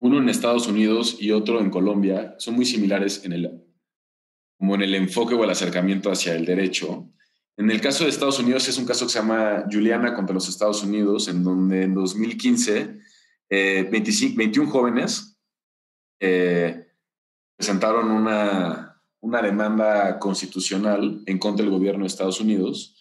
uno 0.00 0.16
en 0.16 0.30
Estados 0.30 0.66
Unidos 0.66 1.18
y 1.20 1.30
otro 1.30 1.60
en 1.60 1.68
Colombia. 1.68 2.34
Son 2.38 2.54
muy 2.54 2.64
similares 2.64 3.22
en 3.22 3.34
el, 3.34 3.62
como 4.56 4.76
en 4.76 4.80
el 4.80 4.94
enfoque 4.94 5.34
o 5.34 5.44
el 5.44 5.50
acercamiento 5.50 6.10
hacia 6.10 6.34
el 6.34 6.46
derecho. 6.46 7.06
En 7.58 7.70
el 7.70 7.82
caso 7.82 8.04
de 8.04 8.10
Estados 8.10 8.38
Unidos 8.38 8.66
es 8.66 8.78
un 8.78 8.86
caso 8.86 9.04
que 9.04 9.12
se 9.12 9.18
llama 9.18 9.66
Juliana 9.70 10.14
contra 10.14 10.32
los 10.32 10.48
Estados 10.48 10.82
Unidos, 10.82 11.28
en 11.28 11.44
donde 11.44 11.82
en 11.82 11.92
2015 11.92 12.98
25, 13.50 14.38
21 14.38 14.70
jóvenes 14.70 15.38
eh, 16.18 16.88
presentaron 17.54 18.10
una, 18.10 19.02
una 19.20 19.42
demanda 19.42 20.18
constitucional 20.18 21.20
en 21.26 21.38
contra 21.38 21.62
del 21.62 21.74
gobierno 21.74 22.04
de 22.04 22.06
Estados 22.06 22.40
Unidos 22.40 22.93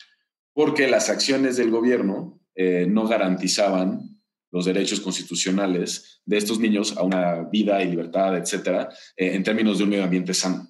porque 0.54 0.88
las 0.88 1.10
acciones 1.10 1.58
del 1.58 1.72
gobierno 1.72 2.39
eh, 2.56 2.86
no 2.88 3.08
garantizaban 3.08 4.22
los 4.51 4.66
derechos 4.66 4.99
constitucionales 4.99 6.22
de 6.26 6.38
estos 6.38 6.60
niños 6.60 6.95
a 6.95 7.04
una 7.04 7.41
vida 7.43 7.82
y 7.82 7.89
libertad, 7.89 8.38
etcétera, 8.38 8.89
eh, 9.18 9.34
en 9.34 9.43
términos 9.43 9.78
de 9.78 9.84
un 9.84 9.89
medio 9.89 10.04
ambiente 10.04 10.34
sano. 10.34 10.70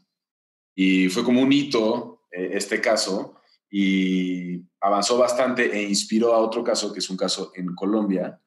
Y 0.75 1.09
fue 1.09 1.23
como 1.23 1.41
un 1.41 1.51
hito 1.51 2.21
este 2.31 2.81
caso 2.81 3.35
y 3.75 4.61
avanzó 4.81 5.17
bastante 5.17 5.75
e 5.75 5.81
inspiró 5.81 6.33
a 6.33 6.37
otro 6.37 6.63
caso, 6.63 6.93
que 6.93 6.99
es 6.99 7.09
un 7.09 7.17
caso 7.17 7.51
en 7.55 7.73
Colombia, 7.73 8.39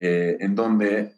eh, 0.00 0.36
en 0.40 0.56
donde 0.56 1.14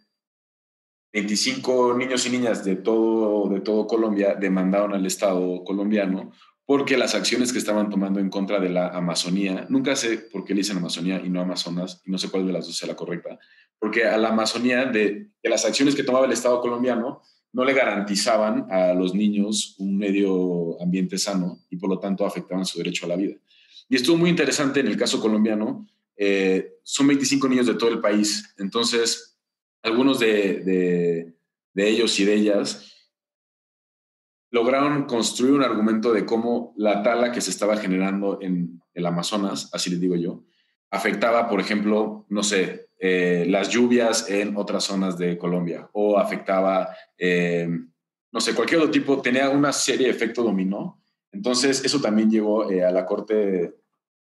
25 1.14 1.94
niños 1.96 2.26
y 2.26 2.30
niñas 2.30 2.62
de 2.62 2.76
todo, 2.76 3.48
de 3.48 3.62
todo 3.62 3.86
Colombia 3.86 4.34
demandaron 4.34 4.92
al 4.92 5.06
Estado 5.06 5.64
colombiano 5.64 6.32
porque 6.66 6.96
las 6.96 7.14
acciones 7.14 7.52
que 7.52 7.58
estaban 7.58 7.90
tomando 7.90 8.20
en 8.20 8.30
contra 8.30 8.60
de 8.60 8.70
la 8.70 8.88
Amazonía, 8.88 9.66
nunca 9.68 9.96
sé 9.96 10.18
por 10.18 10.44
qué 10.44 10.54
le 10.54 10.60
dicen 10.60 10.78
Amazonía 10.78 11.20
y 11.24 11.28
no 11.28 11.40
Amazonas, 11.40 12.00
y 12.06 12.10
no 12.10 12.18
sé 12.18 12.30
cuál 12.30 12.46
de 12.46 12.52
las 12.52 12.66
dos 12.66 12.76
sea 12.76 12.88
la 12.88 12.96
correcta, 12.96 13.38
porque 13.78 14.06
a 14.06 14.16
la 14.16 14.30
Amazonía, 14.30 14.86
de, 14.86 15.28
de 15.42 15.50
las 15.50 15.64
acciones 15.64 15.94
que 15.94 16.04
tomaba 16.04 16.26
el 16.26 16.32
Estado 16.32 16.60
colombiano, 16.60 17.22
no 17.52 17.64
le 17.64 17.72
garantizaban 17.72 18.66
a 18.70 18.92
los 18.94 19.14
niños 19.14 19.76
un 19.78 19.96
medio 19.96 20.80
ambiente 20.82 21.18
sano 21.18 21.60
y 21.70 21.76
por 21.76 21.88
lo 21.88 22.00
tanto 22.00 22.26
afectaban 22.26 22.66
su 22.66 22.78
derecho 22.78 23.06
a 23.06 23.10
la 23.10 23.16
vida. 23.16 23.36
Y 23.88 23.96
estuvo 23.96 24.16
muy 24.16 24.30
interesante 24.30 24.80
en 24.80 24.88
el 24.88 24.96
caso 24.96 25.20
colombiano, 25.20 25.86
eh, 26.16 26.78
son 26.82 27.06
25 27.06 27.48
niños 27.48 27.66
de 27.66 27.74
todo 27.74 27.90
el 27.90 28.00
país, 28.00 28.54
entonces 28.58 29.38
algunos 29.82 30.18
de, 30.18 31.32
ellos 31.76 32.18
y 32.18 32.24
de 32.24 32.34
ellas 32.34 32.93
lograron 34.54 35.02
construir 35.06 35.52
un 35.52 35.64
argumento 35.64 36.12
de 36.12 36.24
cómo 36.24 36.74
la 36.76 37.02
tala 37.02 37.32
que 37.32 37.40
se 37.40 37.50
estaba 37.50 37.76
generando 37.76 38.38
en 38.40 38.80
el 38.94 39.04
Amazonas, 39.04 39.68
así 39.72 39.90
les 39.90 39.98
digo 39.98 40.14
yo, 40.14 40.44
afectaba, 40.92 41.48
por 41.48 41.58
ejemplo, 41.58 42.24
no 42.28 42.44
sé, 42.44 42.88
eh, 43.00 43.46
las 43.48 43.70
lluvias 43.70 44.30
en 44.30 44.56
otras 44.56 44.84
zonas 44.84 45.18
de 45.18 45.36
Colombia 45.38 45.90
o 45.92 46.18
afectaba, 46.18 46.90
eh, 47.18 47.68
no 48.30 48.40
sé, 48.40 48.54
cualquier 48.54 48.78
otro 48.78 48.92
tipo, 48.92 49.20
tenía 49.20 49.50
una 49.50 49.72
serie 49.72 50.06
de 50.06 50.12
efecto 50.12 50.44
dominó. 50.44 51.02
Entonces, 51.32 51.84
eso 51.84 52.00
también 52.00 52.30
llegó 52.30 52.62
a 52.62 52.92
la 52.92 53.04
Corte, 53.04 53.74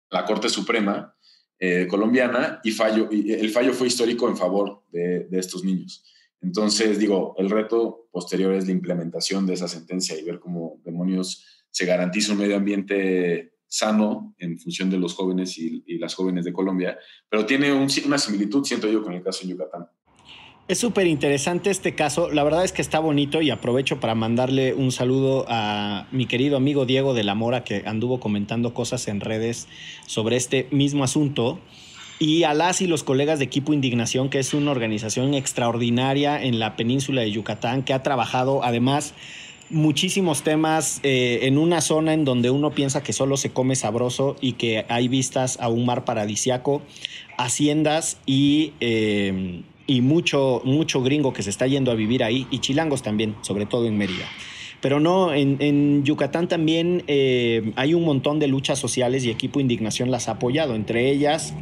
la 0.10 0.24
Corte 0.24 0.48
Suprema 0.48 1.14
eh, 1.60 1.86
colombiana 1.86 2.62
y, 2.64 2.72
fallo, 2.72 3.10
y 3.12 3.34
el 3.34 3.50
fallo 3.50 3.74
fue 3.74 3.88
histórico 3.88 4.30
en 4.30 4.38
favor 4.38 4.84
de, 4.90 5.28
estos 5.34 5.66
niños. 5.66 6.06
Entonces, 6.44 7.00
digo, 7.00 7.36
el 7.38 7.50
reto 7.50 8.10
posterior 8.12 8.54
es 8.54 8.66
la 8.66 8.74
implementación 8.74 9.46
de 9.48 9.54
esa 9.54 9.68
sentencia 9.68 10.18
y 10.20 10.24
ver 10.24 10.40
cómo 10.40 10.82
demonios 10.84 11.46
se 11.72 11.86
garantiza 11.86 12.34
un 12.34 12.40
medio 12.40 12.58
ambiente 12.58 13.54
sano 13.66 14.36
en 14.38 14.60
función 14.60 14.90
de 14.90 14.98
los 14.98 15.16
jóvenes 15.16 15.58
y, 15.58 15.82
las 15.98 16.14
jóvenes 16.14 16.44
de 16.44 16.54
Colombia, 16.54 16.98
pero 17.30 17.46
tiene 17.46 17.72
una 17.72 18.18
similitud, 18.18 18.66
siento 18.66 18.92
yo, 18.92 19.02
con 19.02 19.14
el 19.14 19.24
caso 19.24 19.44
en 19.44 19.52
Yucatán. 19.52 19.88
Es 20.68 20.80
súper 20.80 21.08
interesante 21.08 21.70
este 21.70 21.96
caso. 21.96 22.30
La 22.30 22.44
verdad 22.44 22.64
es 22.64 22.72
que 22.72 22.82
está 22.82 23.00
bonito 23.00 23.42
y 23.42 23.50
aprovecho 23.50 24.00
para 24.00 24.16
mandarle 24.16 24.74
un 24.74 24.92
saludo 24.92 25.46
a 25.48 26.08
mi 26.12 26.26
querido 26.26 26.58
amigo 26.58 26.86
Diego 26.86 27.14
de 27.14 27.24
la 27.24 27.36
Mora 27.36 27.64
que 27.64 27.84
anduvo 27.86 28.20
comentando 28.20 28.74
cosas 28.74 29.08
en 29.08 29.22
redes 29.22 29.68
sobre 30.06 30.36
este 30.36 30.68
mismo 30.72 31.04
asunto. 31.04 31.60
Y 32.20 32.44
a 32.44 32.54
las 32.54 32.82
y 32.82 32.88
los 32.88 33.04
colegas 33.04 33.40
de 33.40 33.46
Equipo 33.46 33.74
Indignación, 33.74 34.30
que 34.30 34.40
es 34.40 34.54
una 34.54 34.72
organización 34.72 35.34
extraordinaria 35.34 36.42
en 36.42 36.60
la 36.60 36.76
península 36.76 37.22
de 37.22 37.32
Yucatán, 37.32 37.84
que 37.84 37.94
ha 37.94 38.04
trabajado 38.04 38.64
además 38.64 39.14
muchísimos 39.70 40.44
temas 40.44 41.00
eh, 41.04 41.40
en 41.44 41.58
una 41.58 41.82
zona 41.82 42.14
en 42.14 42.26
donde 42.26 42.52
uno 42.52 42.72
piensa 42.72 43.02
que 43.02 43.12
solo 43.12 43.38
se 43.38 43.50
come 43.50 43.76
sabroso 43.76 44.36
y 44.40 44.54
que 44.54 44.86
hay 44.88 45.08
vistas 45.08 45.58
a 45.60 45.70
un 45.70 45.86
mar 45.86 46.06
paradisiaco, 46.06 46.82
haciendas 47.38 48.18
y... 48.26 48.74
Eh, 48.80 49.64
y 49.86 50.02
mucho, 50.02 50.62
mucho 50.64 51.02
gringo 51.02 51.34
que 51.34 51.44
se 51.44 51.50
está 51.50 51.68
yendo 51.68 51.92
a 51.92 51.96
vivir 51.96 52.24
ahí, 52.24 52.48
y 52.52 52.60
chilangos 52.60 53.04
también, 53.04 53.36
sobre 53.42 53.66
todo 53.66 53.86
en 53.86 53.98
Mérida. 53.98 54.26
Pero 54.82 55.00
no, 55.00 55.34
en, 55.34 56.04
Yucatán 56.04 56.48
también 56.48 57.04
eh, 57.08 57.72
hay 57.76 57.94
un 57.94 58.04
montón 58.04 58.40
de 58.40 58.48
luchas 58.48 58.80
sociales 58.80 59.24
y 59.24 59.30
Equipo 59.30 59.60
Indignación 59.60 60.12
las 60.12 60.28
ha 60.28 60.34
apoyado, 60.34 60.76
entre 60.76 61.10
ellas 61.10 61.54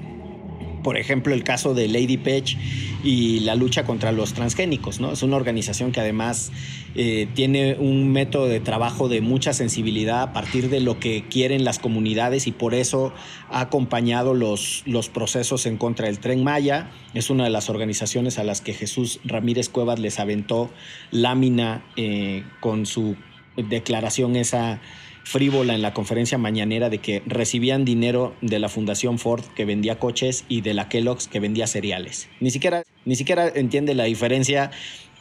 por 0.83 0.97
ejemplo, 0.97 1.33
el 1.33 1.43
caso 1.43 1.73
de 1.73 1.87
Lady 1.87 2.17
Page 2.17 2.57
y 3.03 3.41
la 3.41 3.55
lucha 3.55 3.83
contra 3.83 4.11
los 4.11 4.33
transgénicos, 4.33 4.99
¿no? 4.99 5.11
Es 5.11 5.23
una 5.23 5.35
organización 5.35 5.91
que 5.91 5.99
además 5.99 6.51
eh, 6.95 7.27
tiene 7.33 7.75
un 7.79 8.11
método 8.11 8.47
de 8.47 8.59
trabajo 8.59 9.07
de 9.07 9.21
mucha 9.21 9.53
sensibilidad 9.53 10.21
a 10.21 10.33
partir 10.33 10.69
de 10.69 10.79
lo 10.79 10.99
que 10.99 11.23
quieren 11.29 11.63
las 11.63 11.79
comunidades 11.79 12.47
y 12.47 12.51
por 12.51 12.73
eso 12.73 13.13
ha 13.49 13.61
acompañado 13.61 14.33
los, 14.33 14.83
los 14.85 15.09
procesos 15.09 15.65
en 15.65 15.77
contra 15.77 16.07
del 16.07 16.19
tren 16.19 16.43
Maya. 16.43 16.91
Es 17.13 17.29
una 17.29 17.45
de 17.45 17.49
las 17.49 17.69
organizaciones 17.69 18.39
a 18.39 18.43
las 18.43 18.61
que 18.61 18.73
Jesús 18.73 19.19
Ramírez 19.23 19.69
Cuevas 19.69 19.99
les 19.99 20.19
aventó 20.19 20.69
lámina 21.11 21.83
eh, 21.95 22.43
con 22.59 22.85
su 22.85 23.15
declaración 23.55 24.35
esa 24.35 24.81
frívola 25.23 25.75
en 25.75 25.81
la 25.81 25.93
conferencia 25.93 26.37
mañanera 26.37 26.89
de 26.89 26.97
que 26.97 27.21
recibían 27.25 27.85
dinero 27.85 28.33
de 28.41 28.59
la 28.59 28.69
Fundación 28.69 29.19
Ford 29.19 29.43
que 29.55 29.65
vendía 29.65 29.99
coches 29.99 30.45
y 30.49 30.61
de 30.61 30.73
la 30.73 30.89
Kellogg's 30.89 31.27
que 31.27 31.39
vendía 31.39 31.67
cereales. 31.67 32.29
Ni 32.39 32.51
siquiera, 32.51 32.83
ni 33.05 33.15
siquiera 33.15 33.47
entiende 33.47 33.93
la 33.93 34.05
diferencia 34.05 34.71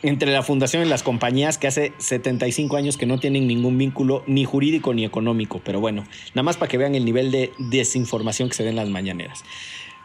entre 0.03 0.33
la 0.33 0.43
fundación 0.43 0.85
y 0.85 0.89
las 0.89 1.03
compañías 1.03 1.59
que 1.59 1.67
hace 1.67 1.93
75 1.99 2.77
años 2.77 2.97
que 2.97 3.07
no 3.07 3.19
tienen 3.19 3.47
ningún 3.47 3.77
vínculo 3.77 4.25
ni 4.27 4.45
jurídico 4.45 4.95
ni 4.95 5.05
económico. 5.05 5.61
Pero 5.65 5.81
bueno, 5.81 6.05
nada 6.35 6.43
más 6.43 6.57
para 6.57 6.69
que 6.69 6.79
vean 6.79 6.95
el 6.95 7.05
nivel 7.05 7.31
de 7.31 7.53
desinformación 7.59 8.49
que 8.49 8.55
se 8.55 8.63
ve 8.63 8.71
en 8.71 8.77
las 8.77 8.89
mañaneras. 8.89 9.45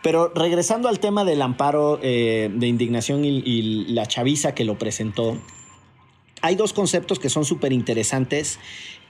Pero 0.04 0.32
regresando 0.36 0.90
al 0.90 1.00
tema 1.00 1.24
del 1.24 1.42
amparo 1.42 2.00
eh, 2.04 2.52
de 2.54 2.68
indignación 2.68 3.26
y, 3.26 3.42
y 3.44 3.86
la 3.94 4.06
chaviza 4.06 4.54
que 4.54 4.66
lo 4.66 4.78
presentó, 4.78 5.38
hay 6.42 6.56
dos 6.56 6.74
conceptos 6.74 7.18
que 7.18 7.30
son 7.30 7.46
súper 7.46 7.74
interesantes 7.74 8.60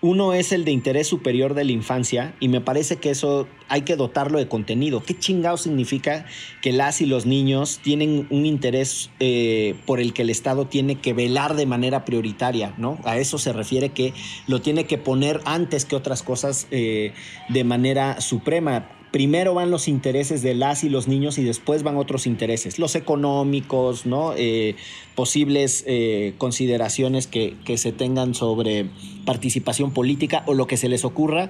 uno 0.05 0.33
es 0.33 0.51
el 0.51 0.65
de 0.65 0.71
interés 0.71 1.07
superior 1.07 1.55
de 1.55 1.63
la 1.63 1.71
infancia 1.71 2.35
y 2.39 2.47
me 2.47 2.61
parece 2.61 2.97
que 2.97 3.09
eso 3.09 3.47
hay 3.69 3.81
que 3.81 3.95
dotarlo 3.95 4.37
de 4.37 4.47
contenido. 4.47 5.01
¿Qué 5.03 5.17
chingado 5.17 5.57
significa 5.57 6.27
que 6.61 6.71
las 6.71 7.01
y 7.01 7.07
los 7.07 7.25
niños 7.25 7.79
tienen 7.81 8.27
un 8.29 8.45
interés 8.45 9.09
eh, 9.19 9.73
por 9.87 9.99
el 9.99 10.13
que 10.13 10.21
el 10.21 10.29
Estado 10.29 10.67
tiene 10.67 10.99
que 10.99 11.13
velar 11.13 11.55
de 11.55 11.65
manera 11.65 12.05
prioritaria? 12.05 12.75
¿no? 12.77 12.99
A 13.03 13.17
eso 13.17 13.39
se 13.39 13.51
refiere 13.51 13.89
que 13.89 14.13
lo 14.45 14.61
tiene 14.61 14.85
que 14.85 14.99
poner 14.99 15.41
antes 15.43 15.85
que 15.85 15.95
otras 15.95 16.21
cosas 16.21 16.67
eh, 16.69 17.13
de 17.49 17.63
manera 17.63 18.21
suprema 18.21 18.87
primero 19.15 19.53
van 19.53 19.71
los 19.71 19.87
intereses 19.87 20.41
de 20.41 20.55
las 20.55 20.83
y 20.83 20.89
los 20.89 21.07
niños 21.07 21.37
y 21.37 21.43
después 21.45 21.83
van 21.83 21.95
otros 21.95 22.27
intereses, 22.27 22.79
los 22.79 22.95
económicos, 22.95 24.05
¿no? 24.05 24.33
Eh, 24.35 24.75
posibles 25.15 25.85
eh, 25.87 26.33
consideraciones 26.37 27.25
que, 27.25 27.55
que 27.63 27.77
se 27.77 27.93
tengan 27.93 28.33
sobre 28.35 28.89
participación 29.23 29.93
política 29.93 30.43
o 30.47 30.53
lo 30.53 30.67
que 30.67 30.75
se 30.75 30.89
les 30.89 31.05
ocurra. 31.05 31.49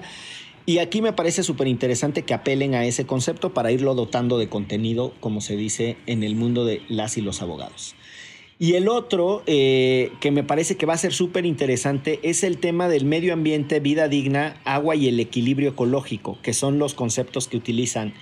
Y 0.64 0.78
aquí 0.78 1.02
me 1.02 1.12
parece 1.12 1.42
súper 1.42 1.66
interesante 1.66 2.22
que 2.22 2.34
apelen 2.34 2.76
a 2.76 2.84
ese 2.84 3.04
concepto 3.04 3.52
para 3.52 3.72
irlo 3.72 3.96
dotando 3.96 4.38
de 4.38 4.48
contenido, 4.48 5.12
como 5.18 5.40
se 5.40 5.56
dice 5.56 5.96
en 6.06 6.22
el 6.22 6.36
mundo 6.36 6.64
de 6.64 6.82
las 6.88 7.16
y 7.16 7.20
los 7.20 7.42
abogados. 7.42 7.96
Y 8.58 8.74
el 8.74 8.88
otro, 8.88 9.42
eh, 9.46 10.12
que 10.20 10.30
me 10.30 10.42
parece 10.42 10.76
que 10.76 10.86
va 10.86 10.94
a 10.94 10.98
ser 10.98 11.12
súper 11.12 11.44
interesante, 11.44 12.20
es 12.22 12.42
el 12.42 12.56
tema 12.56 12.88
del 12.88 13.04
medio 13.04 13.34
ambiente, 13.34 13.80
vida 13.80 14.08
digna, 14.08 14.60
agua 14.64 14.96
y 14.96 15.08
el 15.08 15.20
equilibrio 15.20 15.70
ecológico, 15.70 16.38
que 16.42 16.54
son 16.54 16.78
los 16.78 16.94
conceptos 16.94 17.48
que 17.48 17.58
utilizan. 17.58 18.14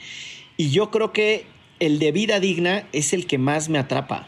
Y 0.57 0.71
yo 0.71 0.91
creo 0.91 1.13
que 1.13 1.47
el 1.79 2.01
de 2.01 2.11
vida 2.11 2.41
digna 2.41 2.89
es 2.93 3.13
el 3.13 3.27
que 3.27 3.39
más 3.39 3.69
me 3.69 3.79
atrapa. 3.79 4.27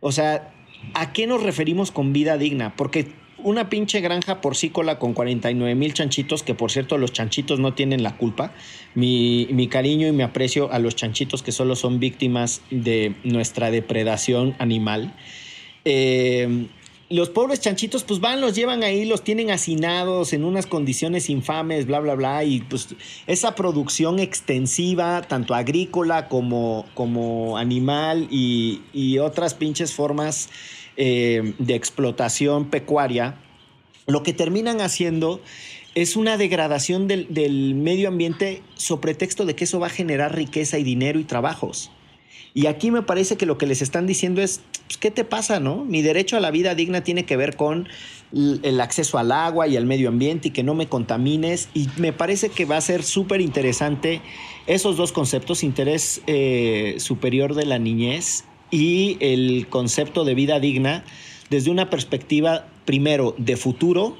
O 0.00 0.12
sea, 0.12 0.52
¿a 0.92 1.14
qué 1.14 1.26
nos 1.26 1.42
referimos 1.42 1.90
con 1.92 2.12
vida 2.12 2.36
digna? 2.36 2.76
Porque 2.76 3.06
una 3.44 3.68
pinche 3.68 4.00
granja 4.00 4.40
porcícola 4.40 4.98
con 4.98 5.12
49 5.12 5.74
mil 5.74 5.94
chanchitos, 5.94 6.42
que 6.42 6.54
por 6.54 6.70
cierto 6.70 6.98
los 6.98 7.12
chanchitos 7.12 7.58
no 7.58 7.74
tienen 7.74 8.02
la 8.02 8.16
culpa. 8.16 8.52
Mi, 8.94 9.68
cariño 9.70 10.08
y 10.08 10.12
mi 10.12 10.22
aprecio 10.22 10.72
a 10.72 10.78
los 10.78 10.96
chanchitos 10.96 11.42
que 11.42 11.52
solo 11.52 11.76
son 11.76 11.98
víctimas 12.00 12.62
de 12.70 13.14
nuestra 13.24 13.70
depredación 13.70 14.54
animal. 14.58 15.14
Eh, 15.84 16.68
los 17.12 17.28
pobres 17.28 17.60
chanchitos 17.60 18.04
pues 18.04 18.20
van, 18.20 18.40
los 18.40 18.54
llevan 18.54 18.82
ahí, 18.82 19.04
los 19.04 19.22
tienen 19.22 19.50
hacinados 19.50 20.32
en 20.32 20.44
unas 20.44 20.66
condiciones 20.66 21.28
infames, 21.28 21.86
bla, 21.86 22.00
bla, 22.00 22.14
bla, 22.14 22.42
y 22.42 22.60
pues 22.62 22.88
esa 23.26 23.54
producción 23.54 24.18
extensiva, 24.18 25.20
tanto 25.20 25.54
agrícola 25.54 26.28
como, 26.28 26.86
como 26.94 27.58
animal 27.58 28.28
y, 28.30 28.80
y 28.94 29.18
otras 29.18 29.52
pinches 29.52 29.92
formas 29.92 30.48
eh, 31.04 31.54
de 31.58 31.74
explotación 31.74 32.70
pecuaria, 32.70 33.34
lo 34.06 34.22
que 34.22 34.32
terminan 34.32 34.80
haciendo 34.80 35.40
es 35.96 36.14
una 36.14 36.36
degradación 36.36 37.08
del, 37.08 37.74
medio 37.74 38.06
ambiente 38.06 38.62
sobre 38.74 39.00
pretexto 39.00 39.44
de 39.44 39.56
que 39.56 39.64
eso 39.64 39.80
va 39.80 39.88
a 39.88 39.90
generar 39.90 40.36
riqueza 40.36 40.78
y 40.78 40.84
dinero 40.84 41.18
y 41.18 41.24
trabajos. 41.24 41.90
Y 42.54 42.66
aquí 42.66 42.92
me 42.92 43.02
parece 43.02 43.36
que 43.36 43.46
lo 43.46 43.58
que 43.58 43.66
les 43.66 43.82
están 43.82 44.06
diciendo 44.06 44.42
es, 44.42 44.60
pues, 44.86 44.96
¿qué 44.96 45.10
te 45.10 45.24
pasa, 45.24 45.58
no? 45.58 45.84
Mi 45.84 46.02
derecho 46.02 46.36
a 46.36 46.40
la 46.40 46.52
vida 46.52 46.76
digna 46.76 47.02
tiene 47.02 47.24
que 47.24 47.36
ver 47.36 47.56
con 47.56 47.88
el 48.32 48.80
acceso 48.80 49.18
al 49.18 49.32
agua 49.32 49.66
y 49.66 49.76
al 49.76 49.86
medio 49.86 50.08
ambiente 50.08 50.48
y 50.48 50.50
que 50.52 50.62
no 50.62 50.74
me 50.74 50.86
contamines. 50.86 51.68
Y 51.74 51.88
me 51.96 52.12
parece 52.12 52.48
que 52.48 52.64
va 52.64 52.76
a 52.76 52.80
ser 52.80 53.02
súper 53.02 53.40
interesante 53.40 54.20
esos 54.68 54.96
dos 54.96 55.10
conceptos, 55.10 55.64
interés 55.64 56.22
eh, 56.28 56.94
superior 56.98 57.56
de 57.56 57.66
la 57.66 57.80
niñez 57.80 58.44
y 58.72 59.18
el 59.20 59.68
concepto 59.68 60.24
de 60.24 60.34
vida 60.34 60.58
digna, 60.58 61.04
desde 61.50 61.70
una 61.70 61.90
perspectiva, 61.90 62.66
primero, 62.86 63.36
de 63.38 63.56
futuro, 63.56 64.16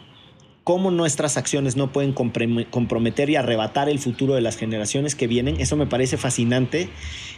cómo 0.63 0.93
nuestras 0.93 1.37
acciones 1.37 1.77
no 1.77 1.91
pueden 1.91 2.13
comprometer 2.13 3.31
y 3.31 3.37
arrebatar 3.37 3.89
el 3.89 3.99
futuro 3.99 4.35
de 4.35 4.43
las 4.43 4.57
generaciones 4.57 5.17
que 5.17 5.27
vienen. 5.27 5.61
Eso 5.61 5.77
me 5.77 5.87
parece 5.87 6.19
fascinante. 6.19 6.89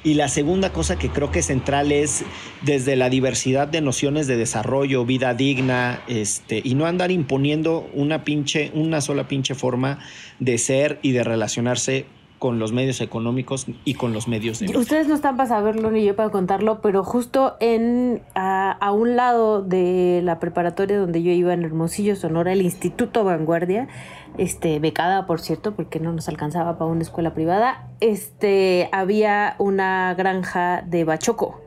Y 0.02 0.14
la 0.14 0.28
segunda 0.28 0.72
cosa 0.72 0.98
que 0.98 1.08
creo 1.08 1.30
que 1.30 1.38
es 1.38 1.46
central 1.46 1.92
es 1.92 2.24
desde 2.62 2.96
la 2.96 3.08
diversidad 3.08 3.68
de 3.68 3.80
nociones 3.80 4.26
de 4.26 4.36
desarrollo, 4.36 5.06
vida 5.06 5.32
digna, 5.32 6.02
este, 6.06 6.60
y 6.62 6.74
no 6.74 6.84
andar 6.84 7.10
imponiendo 7.10 7.88
una 7.94 8.24
pinche, 8.24 8.70
una 8.74 9.00
sola 9.00 9.26
pinche 9.26 9.54
forma 9.54 10.00
de 10.40 10.58
ser 10.58 10.98
y 11.00 11.12
de 11.12 11.24
relacionarse 11.24 12.06
con 12.44 12.58
los 12.58 12.72
medios 12.72 13.00
económicos 13.00 13.64
y 13.86 13.94
con 13.94 14.12
los 14.12 14.28
medios 14.28 14.58
de... 14.58 14.76
Ustedes 14.76 15.08
no 15.08 15.14
están 15.14 15.38
para 15.38 15.48
saberlo 15.48 15.90
ni 15.90 16.04
yo 16.04 16.14
para 16.14 16.28
contarlo, 16.28 16.82
pero 16.82 17.02
justo 17.02 17.56
en 17.58 18.20
a, 18.34 18.92
un 18.92 19.16
lado 19.16 19.62
de 19.62 20.20
la 20.22 20.40
preparatoria 20.40 20.98
donde 20.98 21.22
yo 21.22 21.32
iba 21.32 21.54
en 21.54 21.64
Hermosillo, 21.64 22.16
Sonora, 22.16 22.52
el 22.52 22.60
Instituto 22.60 23.24
Vanguardia, 23.24 23.88
este, 24.36 24.78
becada 24.78 25.24
por 25.24 25.40
cierto, 25.40 25.74
porque 25.74 26.00
no 26.00 26.12
nos 26.12 26.28
alcanzaba 26.28 26.76
para 26.76 26.90
una 26.90 27.00
escuela 27.00 27.32
privada, 27.32 27.88
este, 28.00 28.90
había 28.92 29.56
una 29.58 30.12
granja 30.12 30.82
de 30.82 31.04
bachoco. 31.04 31.62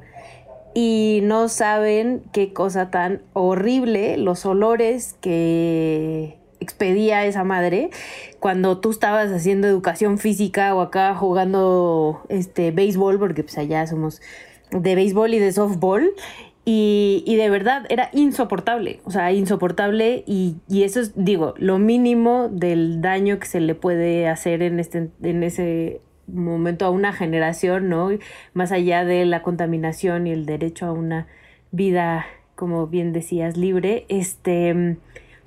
Y 0.76 1.22
no 1.24 1.48
saben 1.50 2.22
qué 2.32 2.54
cosa 2.54 2.92
tan 2.92 3.24
horrible 3.34 4.16
los 4.18 4.46
olores 4.46 5.18
que 5.22 6.38
expedía 6.60 7.26
esa 7.26 7.44
madre 7.44 7.90
cuando 8.40 8.80
tú 8.80 8.92
estabas 8.92 9.32
haciendo 9.32 9.68
educación 9.68 10.18
física 10.18 10.74
o 10.76 10.82
acá 10.82 11.16
jugando 11.16 12.22
este 12.30 12.72
béisbol, 12.72 13.20
porque 13.20 13.44
pues 13.44 13.58
allá 13.58 13.86
somos 13.88 14.22
de 14.72 14.96
béisbol 14.96 15.34
y 15.34 15.40
de 15.40 15.52
softball. 15.52 16.12
Y, 16.70 17.24
y, 17.26 17.38
de 17.38 17.50
verdad 17.50 17.86
era 17.88 18.10
insoportable, 18.12 19.00
o 19.06 19.12
sea, 19.12 19.32
insoportable 19.32 20.26
y, 20.28 20.58
y, 20.68 20.84
eso 20.84 21.00
es, 21.00 21.14
digo, 21.16 21.54
lo 21.56 21.80
mínimo 21.80 22.50
del 22.50 23.00
daño 23.00 23.40
que 23.40 23.46
se 23.46 23.62
le 23.62 23.74
puede 23.74 24.28
hacer 24.28 24.62
en, 24.62 24.82
este, 24.82 25.10
en 25.24 25.44
ese 25.44 26.02
momento 26.28 26.86
a 26.86 26.90
una 26.90 27.14
generación, 27.14 27.88
¿no? 27.88 28.10
Más 28.54 28.74
allá 28.74 29.06
de 29.06 29.24
la 29.24 29.44
contaminación 29.44 30.28
y 30.28 30.32
el 30.32 30.46
derecho 30.46 30.88
a 30.88 30.92
una 30.92 31.28
vida, 31.72 32.26
como 32.56 32.88
bien 32.88 33.14
decías, 33.14 33.56
libre, 33.56 34.06
este 34.10 34.98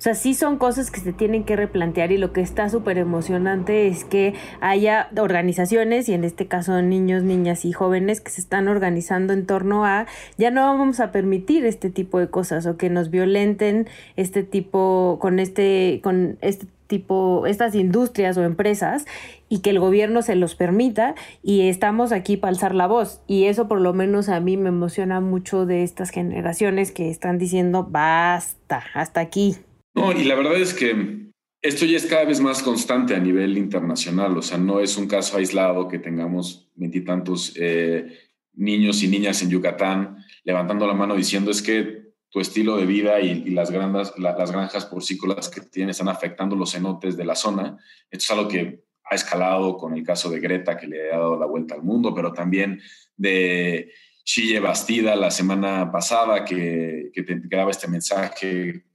o 0.01 0.03
sea, 0.03 0.15
sí 0.15 0.33
son 0.33 0.57
cosas 0.57 0.89
que 0.89 0.99
se 0.99 1.13
tienen 1.13 1.43
que 1.43 1.55
replantear 1.55 2.11
y 2.11 2.17
lo 2.17 2.33
que 2.33 2.41
está 2.41 2.69
súper 2.69 2.97
emocionante 2.97 3.85
es 3.85 4.03
que 4.03 4.33
haya 4.59 5.11
organizaciones 5.15 6.09
y 6.09 6.13
en 6.13 6.23
este 6.23 6.47
caso 6.47 6.81
niños, 6.81 7.21
niñas 7.21 7.65
y 7.65 7.71
jóvenes 7.71 8.19
que 8.19 8.31
se 8.31 8.41
están 8.41 8.67
organizando 8.67 9.31
en 9.31 9.45
torno 9.45 9.85
a 9.85 10.07
ya 10.39 10.49
no 10.49 10.61
vamos 10.63 10.99
a 11.01 11.11
permitir 11.11 11.67
este 11.67 11.91
tipo 11.91 12.17
de 12.17 12.31
cosas 12.31 12.65
o 12.65 12.77
que 12.77 12.89
nos 12.89 13.11
violenten 13.11 13.87
este 14.15 14.41
tipo 14.41 15.19
con 15.21 15.37
este 15.37 15.99
con 16.03 16.39
este 16.41 16.65
tipo 16.87 17.45
estas 17.45 17.75
industrias 17.75 18.35
o 18.37 18.43
empresas 18.43 19.05
y 19.49 19.59
que 19.59 19.69
el 19.69 19.79
gobierno 19.79 20.23
se 20.23 20.33
los 20.33 20.55
permita 20.55 21.13
y 21.43 21.69
estamos 21.69 22.11
aquí 22.11 22.37
para 22.37 22.49
alzar 22.49 22.73
la 22.73 22.87
voz 22.87 23.21
y 23.27 23.43
eso 23.43 23.67
por 23.67 23.79
lo 23.79 23.93
menos 23.93 24.29
a 24.29 24.39
mí 24.39 24.57
me 24.57 24.69
emociona 24.69 25.21
mucho 25.21 25.67
de 25.67 25.83
estas 25.83 26.09
generaciones 26.09 26.91
que 26.91 27.11
están 27.11 27.37
diciendo 27.37 27.87
basta, 27.87 28.81
hasta 28.95 29.19
aquí. 29.19 29.57
No, 29.93 30.11
y 30.11 30.23
la 30.23 30.35
verdad 30.35 30.55
es 30.55 30.73
que 30.73 31.31
esto 31.61 31.85
ya 31.85 31.97
es 31.97 32.05
cada 32.05 32.25
vez 32.25 32.39
más 32.39 32.63
constante 32.63 33.15
a 33.15 33.19
nivel 33.19 33.57
internacional, 33.57 34.37
o 34.37 34.41
sea, 34.41 34.57
no 34.57 34.79
es 34.79 34.97
un 34.97 35.07
caso 35.07 35.37
aislado 35.37 35.87
que 35.87 35.99
tengamos 35.99 36.69
veintitantos 36.75 37.53
eh, 37.55 38.17
niños 38.53 39.03
y 39.03 39.07
niñas 39.07 39.41
en 39.41 39.49
Yucatán 39.49 40.17
levantando 40.43 40.87
la 40.87 40.93
mano 40.93 41.15
diciendo 41.15 41.51
es 41.51 41.61
que 41.61 42.01
tu 42.29 42.39
estilo 42.39 42.77
de 42.77 42.85
vida 42.85 43.19
y, 43.19 43.49
las, 43.51 43.71
grandas, 43.71 44.13
las 44.17 44.51
granjas 44.51 44.85
porcícolas 44.85 45.49
que 45.49 45.61
tienes 45.61 45.97
están 45.97 46.07
afectando 46.07 46.55
los 46.55 46.71
cenotes 46.71 47.17
de 47.17 47.25
la 47.25 47.35
zona. 47.35 47.77
Esto 48.09 48.23
es 48.23 48.31
algo 48.31 48.47
que 48.47 48.85
ha 49.03 49.15
escalado 49.15 49.75
con 49.75 49.93
el 49.97 50.03
caso 50.03 50.29
de 50.29 50.39
Greta, 50.39 50.77
que 50.77 50.87
le 50.87 51.11
ha 51.11 51.17
dado 51.17 51.37
la 51.37 51.45
vuelta 51.45 51.75
al 51.75 51.83
mundo, 51.83 52.15
pero 52.15 52.31
también 52.31 52.79
de 53.17 53.91
Chile 54.23 54.61
Bastida 54.61 55.17
la 55.17 55.29
semana 55.29 55.91
pasada, 55.91 56.45
que, 56.45 57.11
te, 57.13 57.41
daba 57.49 57.71
este 57.71 57.89
mensaje 57.89 58.85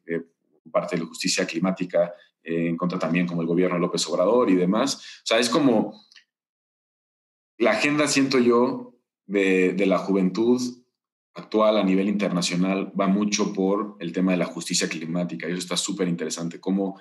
parte 0.70 0.96
de 0.96 1.02
la 1.02 1.08
justicia 1.08 1.46
climática, 1.46 2.12
eh, 2.42 2.68
en 2.68 2.76
contra 2.76 2.98
también 2.98 3.26
como 3.26 3.42
el 3.42 3.46
gobierno 3.46 3.78
López 3.78 4.06
Obrador 4.08 4.50
y 4.50 4.56
demás. 4.56 4.96
O 4.96 5.26
sea, 5.26 5.38
es 5.38 5.48
como 5.48 6.00
la 7.58 7.72
agenda, 7.72 8.06
siento 8.08 8.38
yo, 8.38 8.94
de, 9.26 9.72
de 9.72 9.86
la 9.86 9.98
juventud 9.98 10.60
actual 11.34 11.76
a 11.76 11.84
nivel 11.84 12.08
internacional 12.08 12.92
va 12.98 13.08
mucho 13.08 13.52
por 13.52 13.96
el 14.00 14.12
tema 14.12 14.32
de 14.32 14.38
la 14.38 14.46
justicia 14.46 14.88
climática 14.88 15.46
y 15.46 15.52
eso 15.52 15.58
está 15.58 15.76
súper 15.76 16.08
interesante, 16.08 16.60
cómo 16.60 17.00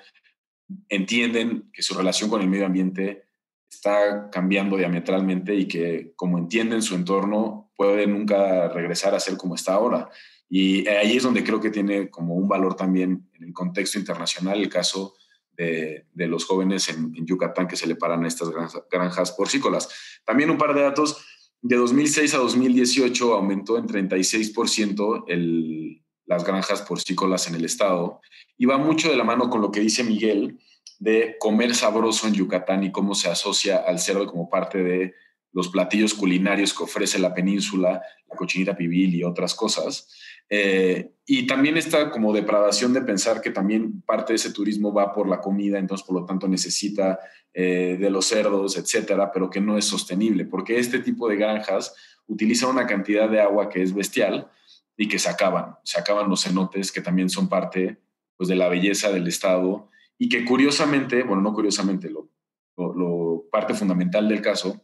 entienden 0.89 1.70
que 1.72 1.82
su 1.82 1.93
relación 1.93 2.30
con 2.30 2.41
el 2.41 2.49
medio 2.49 2.66
ambiente 2.66 3.28
está 3.70 4.30
cambiando 4.30 4.78
diametralmente 4.78 5.55
y 5.55 5.68
que 5.68 6.13
como 6.16 6.38
entienden 6.38 6.82
su 6.82 6.95
entorno 6.95 7.72
puede 7.76 8.07
nunca 8.07 8.68
regresar 8.70 9.13
a 9.16 9.20
ser 9.20 9.38
como 9.38 9.55
está 9.55 9.74
ahora. 9.74 10.09
Y 10.50 10.88
ahí 10.88 11.18
es 11.18 11.24
donde 11.24 11.43
creo 11.43 11.60
que 11.60 11.72
tiene 11.72 12.10
como 12.10 12.36
un 12.36 12.48
valor 12.48 12.76
también 12.76 13.30
en 13.34 13.43
el 13.46 13.54
contexto 13.54 13.98
internacional 13.98 14.60
el 14.60 14.70
caso 14.70 15.16
de, 15.58 16.06
los 16.14 16.46
jóvenes 16.46 16.89
en, 16.89 17.14
Yucatán 17.26 17.68
que 17.68 17.76
se 17.76 17.88
le 17.88 17.96
paran 17.96 18.24
a 18.26 18.28
estas 18.28 18.50
granjas, 18.89 19.32
porcícolas. 19.32 19.89
También 20.26 20.50
un 20.50 20.58
par 20.58 20.74
de 20.74 20.82
datos. 20.82 21.26
De 21.62 21.78
2006 21.78 22.34
a 22.36 22.38
2018 22.38 23.34
aumentó 23.34 23.78
en 23.78 23.88
36% 23.88 25.24
el, 25.28 26.04
las 26.26 26.43
granjas 26.43 26.82
porcícolas 26.84 27.48
en 27.48 27.56
el 27.56 27.66
estado. 27.66 28.22
Y 28.58 28.66
va 28.66 28.78
mucho 28.78 29.10
de 29.10 29.18
la 29.18 29.24
mano 29.24 29.50
con 29.50 29.62
lo 29.62 29.72
que 29.72 29.80
dice 29.80 30.04
Miguel 30.04 30.60
de 31.00 31.38
comer 31.39 31.76
sabroso 31.76 32.28
en 32.28 32.34
Yucatán 32.34 32.84
y 32.84 32.91
cómo 32.91 33.16
se 33.16 33.30
asocia 33.30 33.78
al 33.78 34.00
cerdo 34.00 34.28
como 34.28 34.50
parte 34.50 34.84
de 34.84 35.16
los 35.56 35.70
platillos 35.70 36.14
culinarios 36.14 36.74
que 36.74 36.84
ofrece 36.84 37.18
la 37.18 37.34
península, 37.34 38.01
la 38.28 38.36
cochinita 38.36 38.76
pibil 38.76 39.16
y 39.16 39.24
otras 39.24 39.56
cosas. 39.56 40.14
Eh, 40.49 41.14
y 41.26 41.47
también 41.47 41.78
esta 41.78 42.12
como 42.12 42.34
depravación 42.34 42.91
de 42.91 43.01
pensar 43.01 43.39
que 43.39 43.51
también 43.51 44.01
parte 44.01 44.34
de 44.34 44.36
ese 44.36 44.51
turismo 44.51 44.93
va 44.93 45.14
por 45.14 45.30
la 45.30 45.39
comida, 45.39 45.80
entonces 45.80 46.06
por 46.06 46.20
lo 46.20 46.26
tanto 46.26 46.49
necesita 46.49 47.20
eh, 47.53 47.95
de 47.97 48.10
los 48.10 48.26
cerdos, 48.26 48.78
etcétera, 48.78 49.32
pero 49.32 49.49
que 49.49 49.62
no 49.62 49.78
es 49.78 49.86
sostenible, 49.86 50.43
porque 50.43 50.78
este 50.78 50.99
tipo 50.99 51.30
de 51.30 51.38
granjas 51.38 51.95
utiliza 52.28 52.68
una 52.68 52.86
cantidad 52.86 53.30
de 53.30 53.39
agua 53.39 53.70
que 53.70 53.82
es 53.82 53.95
bestial 53.95 54.51
y 54.97 55.08
que 55.08 55.20
se 55.20 55.30
acaban, 55.30 55.78
se 55.86 55.97
acaban 55.97 56.30
los 56.30 56.43
cenotes 56.43 56.91
que 56.91 56.99
también 56.99 57.30
son 57.30 57.47
parte 57.47 57.97
pues, 58.36 58.49
de 58.49 58.58
la 58.58 58.68
belleza 58.68 59.10
del 59.10 59.26
estado 59.28 59.89
y 60.18 60.28
que 60.28 60.43
curiosamente, 60.43 61.24
bueno, 61.24 61.41
no 61.41 61.53
curiosamente, 61.53 62.10
lo, 62.10 62.30
lo 62.76 63.45
parte 63.49 63.74
fundamental 63.74 64.28
del 64.28 64.41
caso 64.41 64.82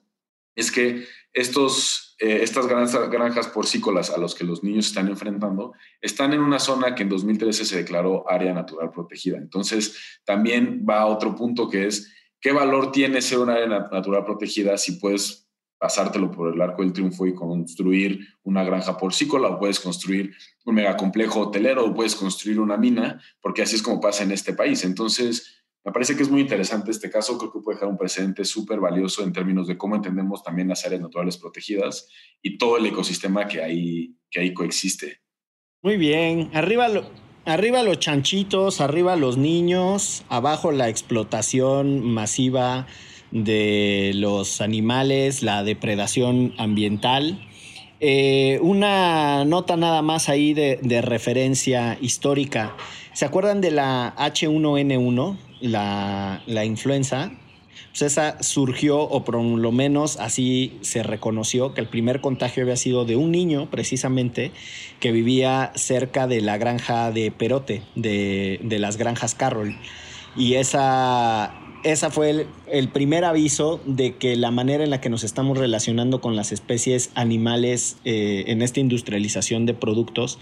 es 0.56 0.72
que 0.72 1.06
estos, 1.34 2.16
eh, 2.20 2.40
estas 2.42 2.68
granjas, 2.68 3.10
granjas 3.10 3.48
porcícolas 3.48 4.10
a 4.10 4.18
los 4.18 4.36
que 4.36 4.44
los 4.44 4.64
niños 4.64 4.88
están 4.88 5.08
enfrentando 5.08 5.74
están 6.02 6.34
en 6.34 6.42
una 6.42 6.60
zona 6.60 6.94
que 6.94 7.04
en 7.04 7.10
2013 7.10 7.66
se 7.66 7.78
declaró 7.78 8.30
área 8.30 8.54
natural 8.54 8.92
protegida. 8.92 9.38
Entonces, 9.38 10.20
también 10.26 10.86
va 10.88 11.02
a 11.02 11.06
otro 11.08 11.36
punto 11.36 11.70
que 11.70 11.88
es, 11.88 12.14
¿qué 12.40 12.52
valor 12.52 12.92
tiene 12.92 13.22
ser 13.22 13.40
una 13.40 13.54
área 13.54 13.68
natural 13.68 14.26
protegida 14.26 14.78
si 14.78 14.94
puedes 14.94 15.48
pasártelo 15.82 16.30
por 16.30 16.54
el 16.54 16.62
arco 16.62 16.84
del 16.84 16.94
triunfo 16.94 17.26
y 17.26 17.34
construir 17.34 18.20
una 18.44 18.64
granja 18.64 18.96
porcícola 19.00 19.48
o 19.48 19.58
puedes 19.58 19.80
construir 19.80 20.32
un 20.64 20.76
megacomplejo 20.76 21.40
hotelero 21.40 21.84
o 21.84 21.94
puedes 21.94 22.16
construir 22.16 22.60
una 22.60 22.78
mina, 22.78 23.20
porque 23.42 23.64
así 23.64 23.78
es 23.78 23.82
como 23.82 24.00
pasa 24.00 24.22
en 24.22 24.32
este 24.32 24.54
país. 24.54 24.86
Entonces, 24.86 25.61
me 25.84 25.92
parece 25.92 26.16
que 26.16 26.22
es 26.22 26.30
muy 26.30 26.42
interesante 26.42 26.92
este 26.92 27.10
caso, 27.10 27.38
creo 27.38 27.52
que 27.52 27.60
puede 27.60 27.78
dejar 27.78 27.90
un 27.90 27.98
precedente 27.98 28.46
súper 28.46 28.80
valioso 28.80 29.24
en 29.24 29.34
términos 29.34 29.68
de 29.68 29.78
cómo 29.78 29.96
entendemos 29.96 30.44
también 30.44 30.68
las 30.68 30.86
áreas 30.86 31.02
naturales 31.02 31.38
protegidas 31.38 32.08
y 32.42 32.58
todo 32.58 32.78
el 32.78 32.86
ecosistema 32.86 33.48
que 33.48 33.64
ahí, 33.64 34.16
que 34.30 34.42
ahí 34.42 34.54
coexiste. 34.54 35.22
Muy 35.82 35.98
bien, 35.98 36.52
arriba, 36.54 36.88
arriba 37.46 37.82
los 37.82 37.98
chanchitos, 37.98 38.80
arriba 38.80 39.16
los 39.16 39.38
niños, 39.38 40.24
abajo 40.30 40.72
la 40.72 40.88
explotación 40.88 42.04
masiva 42.04 42.86
de 43.32 44.12
los 44.14 44.62
animales, 44.62 45.42
la 45.42 45.64
depredación 45.64 46.54
ambiental. 46.60 47.48
Eh, 48.00 48.60
una 48.62 49.46
nota 49.46 49.78
nada 49.78 50.04
más 50.04 50.30
ahí 50.30 50.54
de, 50.54 50.80
de 50.84 51.02
referencia 51.02 51.98
histórica. 52.02 52.76
¿Se 53.14 53.26
acuerdan 53.26 53.62
de 53.62 53.72
la 53.72 54.16
H1N1? 54.18 55.51
La, 55.62 56.42
la 56.46 56.66
influenza, 56.66 57.32
pues 57.92 58.04
esa 58.04 58.42
surgió, 58.42 59.02
o 59.02 59.24
por 59.24 59.42
lo 59.42 59.72
menos 59.72 60.18
así 60.18 60.78
se 60.82 61.04
reconoció, 61.04 61.74
que 61.74 61.82
el 61.82 61.88
primer 61.88 62.22
contagio 62.22 62.64
había 62.64 62.78
sido 62.78 63.06
de 63.06 63.16
un 63.16 63.32
niño, 63.32 63.70
precisamente, 63.70 64.52
que 65.00 65.12
vivía 65.12 65.72
cerca 65.76 66.28
de 66.28 66.42
la 66.42 66.58
granja 66.58 67.12
de 67.12 67.32
Perote, 67.32 67.84
de, 67.96 68.60
de 68.64 68.80
las 68.80 68.98
granjas 68.98 69.36
Carroll. 69.36 69.76
Y 70.38 70.54
esa, 70.54 71.54
esa 71.84 72.10
fue 72.12 72.30
el, 72.30 72.48
el, 72.68 72.88
primer 72.88 73.26
aviso 73.26 73.82
de 73.86 74.16
que 74.16 74.38
la 74.38 74.52
manera 74.52 74.86
en 74.86 74.90
la 74.90 75.02
que 75.02 75.10
nos 75.10 75.26
estamos 75.26 75.58
relacionando 75.58 76.22
con 76.22 76.38
las 76.38 76.54
especies 76.54 77.12
animales 77.16 77.98
eh, 78.06 78.46
en 78.48 78.62
esta 78.62 78.80
industrialización 78.80 79.66
de 79.66 79.74
productos 79.74 80.40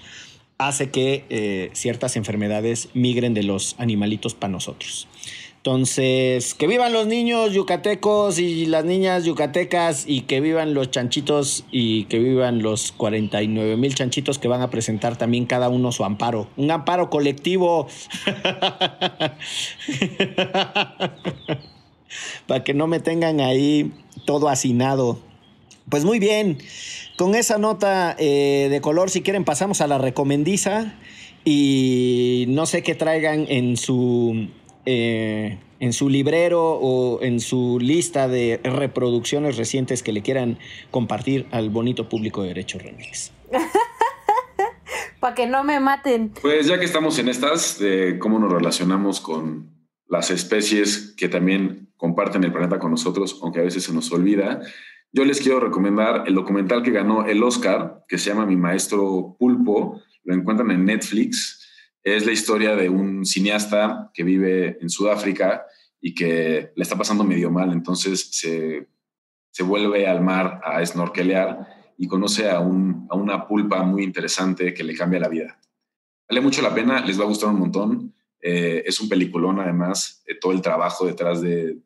hace 0.60 0.91
que 0.91 1.26
eh, 1.30 1.72
ciertas 1.74 2.16
enfermedades 2.18 2.89
migren 2.93 3.34
de 3.34 3.43
los 3.43 3.76
animalitos 3.80 4.36
para 4.36 4.51
nosotros. 4.51 5.07
Entonces, 5.57 6.53
que 6.53 6.68
vivan 6.68 6.93
los 6.93 7.07
niños 7.07 7.53
yucatecos 7.53 8.39
y 8.39 8.66
las 8.66 8.86
niñas 8.86 9.26
yucatecas 9.26 10.05
y 10.07 10.22
que 10.22 10.39
vivan 10.41 10.74
los 10.74 10.91
chanchitos 10.91 11.66
y 11.72 12.05
que 12.05 12.20
vivan 12.20 12.62
los 12.62 12.91
49 12.93 13.76
mil 13.78 13.93
chanchitos 13.95 14.39
que 14.39 14.47
van 14.47 14.62
a 14.62 14.70
presentar 14.70 15.18
también 15.18 15.45
cada 15.45 15.68
uno 15.70 15.91
su 15.91 16.05
amparo. 16.05 16.47
Un 16.55 16.72
amparo 16.72 17.10
colectivo. 17.10 17.88
Para 22.47 22.64
que 22.64 22.74
no 22.74 22.88
me 22.88 22.99
tengan 22.99 23.41
ahí 23.41 23.91
todo 24.26 24.47
hacinado. 24.49 25.20
Pues 25.89 26.05
muy 26.05 26.20
bien, 26.20 26.60
con 27.20 27.36
esa 27.36 27.58
nota 27.58 28.16
eh, 28.18 28.70
de 28.72 28.80
color, 28.80 29.10
si 29.10 29.22
quieren 29.22 29.44
pasamos 29.44 29.82
a 29.82 29.88
la 29.88 29.98
recomendiza 29.98 30.94
y 31.44 32.46
no 32.48 32.66
sé 32.66 32.82
qué 32.82 32.96
traigan 32.96 33.46
en 33.50 33.76
su 33.76 34.48
eh, 34.86 35.60
en 35.82 35.92
su 35.92 36.08
librero 36.08 36.80
o 36.82 37.22
en 37.22 37.42
su 37.42 37.78
lista 37.82 38.30
de 38.30 38.62
reproducciones 38.64 39.58
recientes 39.58 40.02
que 40.02 40.14
le 40.14 40.22
quieran 40.22 40.60
compartir 40.92 41.46
al 41.52 41.70
bonito 41.70 42.08
público 42.08 42.42
de 42.42 42.48
Derecho 42.50 42.80
Remix. 42.80 43.34
Para 45.20 45.36
que 45.36 45.46
no 45.46 45.66
me 45.66 45.82
maten. 45.82 46.32
Pues 46.42 46.68
ya 46.68 46.80
que 46.80 46.86
estamos 46.86 47.20
en 47.20 47.28
estas, 47.28 47.80
de 47.80 48.18
cómo 48.18 48.40
nos 48.40 48.50
relacionamos 48.50 49.20
con 49.20 49.74
las 50.08 50.32
especies 50.32 51.16
que 51.18 51.28
también 51.28 51.92
comparten 51.98 52.46
el 52.46 52.54
planeta 52.54 52.80
con 52.80 52.92
nosotros, 52.92 53.42
aunque 53.44 53.60
a 53.60 53.64
veces 53.64 53.84
se 53.84 53.92
nos 53.92 54.10
olvida, 54.14 54.62
yo 55.12 55.26
les 55.26 55.41
quiero 55.41 55.60
recomendar 55.60 56.24
el 56.28 56.36
documental 56.36 56.84
que 56.84 56.91
ganó 56.91 57.26
el 57.26 57.41
Oscar, 57.43 58.05
que 58.07 58.18
se 58.18 58.30
llama 58.30 58.45
Mi 58.45 58.55
Maestro 58.55 59.36
Pulpo. 59.39 60.01
Lo 60.24 60.36
encuentran 60.36 60.72
en 60.72 60.86
Netflix 60.86 61.60
es 62.03 62.26
la 62.26 62.32
historia 62.32 62.76
de 62.76 62.89
un 62.89 63.26
cineasta 63.26 64.12
que 64.14 64.24
vive 64.24 64.78
en 64.82 64.89
Sudáfrica 64.89 65.66
y 66.01 66.14
que 66.14 66.72
le 66.76 66.84
está 66.84 66.97
pasando 66.97 67.24
medio 67.24 67.51
mal, 67.51 67.72
entonces 67.74 68.30
se, 68.32 68.88
vuelve 69.62 70.07
al 70.07 70.22
mar 70.22 70.62
a 70.64 70.86
snorkelear 70.86 71.68
y 71.97 72.07
conoce 72.07 72.49
a, 72.49 72.62
una 72.62 73.45
pulpa 73.45 73.84
muy 73.84 74.03
interesante 74.03 74.74
que 74.74 74.86
le 74.86 74.95
cambia 74.95 75.20
la 75.20 75.28
vida. 75.28 75.60
Vale 76.30 76.39
mucho 76.39 76.62
la 76.62 76.74
pena, 76.74 77.05
les 77.05 77.20
va 77.20 77.26
a 77.26 77.28
gustar 77.28 77.49
un 77.49 77.60
montón. 77.60 78.14
Eh, 78.41 78.84
es 78.86 79.01
un 79.01 79.10
peliculón, 79.10 79.60
además, 79.60 80.24
de 80.26 80.36
todo 80.36 80.53
el 80.53 80.62
trabajo 80.62 81.05
detrás 81.05 81.41
de, 81.41 81.78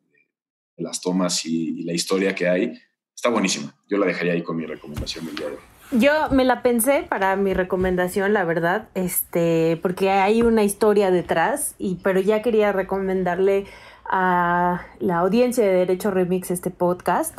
las 0.77 1.01
tomas 1.01 1.43
y, 1.47 1.81
la 1.83 1.93
historia 1.93 2.35
que 2.35 2.47
hay. 2.47 2.79
Está 3.15 3.29
buenísima. 3.29 3.73
Yo 3.89 3.97
la 3.97 4.05
dejaría 4.05 4.33
ahí 4.33 4.43
con 4.43 4.57
mi 4.57 4.65
recomendación 4.65 5.25
del 5.25 5.35
día 5.35 5.47
de 5.47 5.53
hoy. 5.53 5.61
Yo 5.91 6.29
me 6.31 6.43
la 6.43 6.63
pensé 6.63 7.05
para 7.07 7.35
mi 7.35 7.53
recomendación, 7.53 8.33
la 8.33 8.43
verdad, 8.45 8.89
este, 8.95 9.79
porque 9.83 10.09
hay 10.09 10.41
una 10.41 10.63
historia 10.63 11.11
detrás, 11.11 11.75
y, 11.77 11.99
pero 12.03 12.19
ya 12.19 12.41
quería 12.41 12.71
recomendarle 12.71 13.65
a 14.05 14.81
la 14.99 15.19
audiencia 15.19 15.63
de 15.63 15.71
Derecho 15.71 16.11
Remix 16.11 16.51
este 16.51 16.71
podcast 16.71 17.37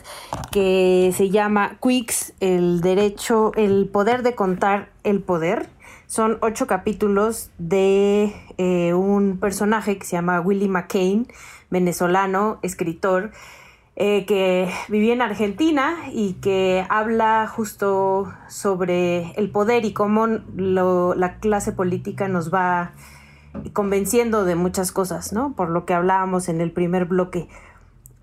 que 0.51 1.13
se 1.17 1.31
llama 1.31 1.79
Quicks, 1.83 2.33
el 2.41 2.81
derecho, 2.81 3.53
el 3.57 3.89
poder 3.89 4.23
de 4.23 4.35
contar 4.35 4.91
el 5.03 5.21
poder. 5.21 5.69
Son 6.07 6.39
ocho 6.41 6.67
capítulos 6.67 7.51
de 7.59 8.35
eh, 8.57 8.95
un 8.95 9.39
personaje 9.41 9.99
que 9.99 10.07
se 10.07 10.13
llama 10.13 10.41
Willie 10.41 10.69
McCain, 10.69 11.27
venezolano, 11.71 12.61
escritor, 12.63 13.33
eh, 13.97 14.27
que 14.27 14.69
vivía 14.89 15.13
en 15.13 15.23
Argentina 15.23 15.97
y 16.13 16.35
que 16.35 16.85
habla 16.89 17.47
justo 17.47 18.33
sobre 18.49 19.31
el 19.33 19.51
poder 19.51 19.85
y 19.85 19.93
cómo 19.93 20.27
la 20.27 21.39
clase 21.39 21.73
política 21.73 22.27
nos 22.27 22.53
va 22.53 22.93
convenciendo 23.73 24.45
de 24.45 24.57
muchas 24.57 24.91
cosas, 24.91 25.33
¿no? 25.33 25.53
Por 25.53 25.71
lo 25.71 25.85
que 25.85 25.95
hablábamos 25.95 26.49
en 26.49 26.61
el 26.61 26.73
primer 26.73 27.05
bloque. 27.05 27.49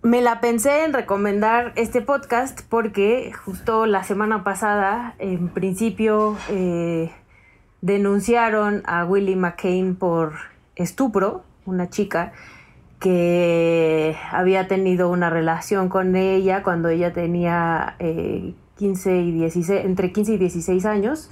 Me 0.04 0.22
la 0.22 0.42
pensé 0.42 0.84
en 0.84 0.94
recomendar 0.94 1.74
este 1.76 2.02
podcast 2.02 2.62
porque 2.68 3.32
justo 3.46 3.86
la 3.86 4.04
semana 4.04 4.44
pasada, 4.44 5.16
en 5.20 5.48
principio, 5.50 6.36
eh, 6.50 7.12
denunciaron 7.82 8.82
a 8.86 9.06
Willie 9.06 9.36
McCain 9.36 9.96
por 9.96 10.34
estupro, 10.76 11.44
una 11.66 11.90
chica, 11.90 12.34
que 13.02 14.16
había 14.32 14.68
tenido 14.68 15.10
una 15.10 15.32
relación 15.32 15.89
con 15.89 16.16
ella 16.16 16.62
cuando 16.62 16.88
ella 16.88 17.12
tenía 17.12 17.95
15 17.97 19.12
eh, 19.12 19.22
y 19.24 19.32
16, 19.32 19.86
entre 19.86 20.12
15 20.14 20.34
y 20.34 20.38
16 20.38 20.86
años. 20.86 21.32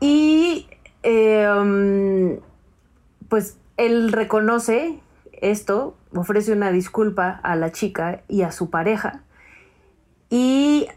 Y 0.00 0.66
em, 1.02 2.40
pues 3.28 3.58
él 3.76 4.12
reconoce 4.12 4.98
esto, 5.42 5.94
ofrece 6.14 6.52
una 6.52 6.72
disculpa 6.72 7.38
a 7.42 7.54
la 7.54 7.70
chica 7.70 8.22
y 8.26 8.40
a 8.40 8.50
su 8.50 8.70
pareja. 8.70 9.24
Y 10.30 10.88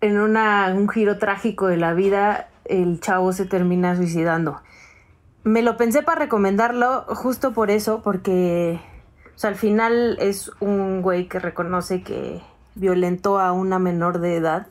en 0.00 0.18
un 0.18 0.88
giro 0.88 1.18
trágico 1.18 1.66
de 1.66 1.76
la 1.76 1.92
vida, 1.92 2.48
el 2.64 2.98
chavo 3.00 3.34
se 3.34 3.44
termina 3.44 3.94
suicidando. 3.94 4.62
Me 5.44 5.60
lo 5.60 5.76
pensé 5.76 6.02
para 6.02 6.20
recomendarlo 6.20 7.04
justo 7.08 7.52
por 7.52 7.70
eso, 7.70 8.00
porque 8.02 8.80
o 9.34 9.38
sea, 9.38 9.50
al 9.50 9.56
final 9.56 10.16
es 10.20 10.50
un 10.60 11.02
güey 11.02 11.28
que 11.28 11.38
reconoce 11.38 12.02
que 12.02 12.42
violentó 12.74 13.38
a 13.38 13.52
una 13.52 13.78
menor 13.78 14.20
de 14.20 14.36
edad. 14.36 14.66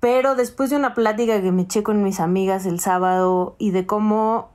Pero 0.00 0.34
después 0.34 0.70
de 0.70 0.76
una 0.76 0.94
plática 0.94 1.40
que 1.40 1.52
me 1.52 1.62
eché 1.62 1.82
con 1.84 2.02
mis 2.02 2.18
amigas 2.18 2.66
el 2.66 2.80
sábado 2.80 3.54
y 3.58 3.70
de 3.70 3.86
cómo 3.86 4.50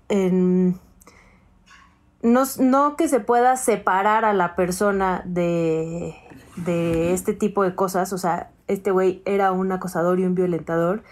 no, 2.22 2.44
no, 2.60 2.96
que 2.98 3.08
se 3.08 3.20
pueda 3.20 3.56
separar 3.56 4.26
a 4.26 4.34
la 4.34 4.56
persona 4.56 5.22
de, 5.26 6.16
de 6.58 7.14
este 7.14 7.34
tipo 7.34 7.64
de 7.64 7.76
cosas, 7.76 8.12
o 8.12 8.18
sea, 8.18 8.52
este 8.68 8.92
güey 8.92 9.22
era 9.26 9.52
un 9.52 9.72
acosador 9.72 10.20
y 10.20 10.26
un 10.26 10.36
violentador, 10.36 11.04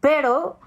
pero 0.00 0.58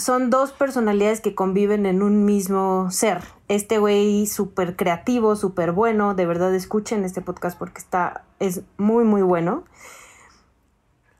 son 0.00 0.30
dos 0.30 0.52
personalidades 0.52 1.20
que 1.20 1.34
conviven 1.34 1.86
en 1.86 2.02
un 2.02 2.24
mismo 2.24 2.90
ser. 2.90 3.22
Este 3.48 3.78
güey 3.78 4.26
súper 4.26 4.76
creativo, 4.76 5.36
súper 5.36 5.72
bueno, 5.72 6.14
de 6.14 6.26
verdad 6.26 6.54
escuchen 6.54 7.04
este 7.04 7.20
podcast 7.20 7.58
porque 7.58 7.78
está, 7.78 8.24
es 8.38 8.62
muy, 8.78 9.04
muy 9.04 9.22
bueno. 9.22 9.64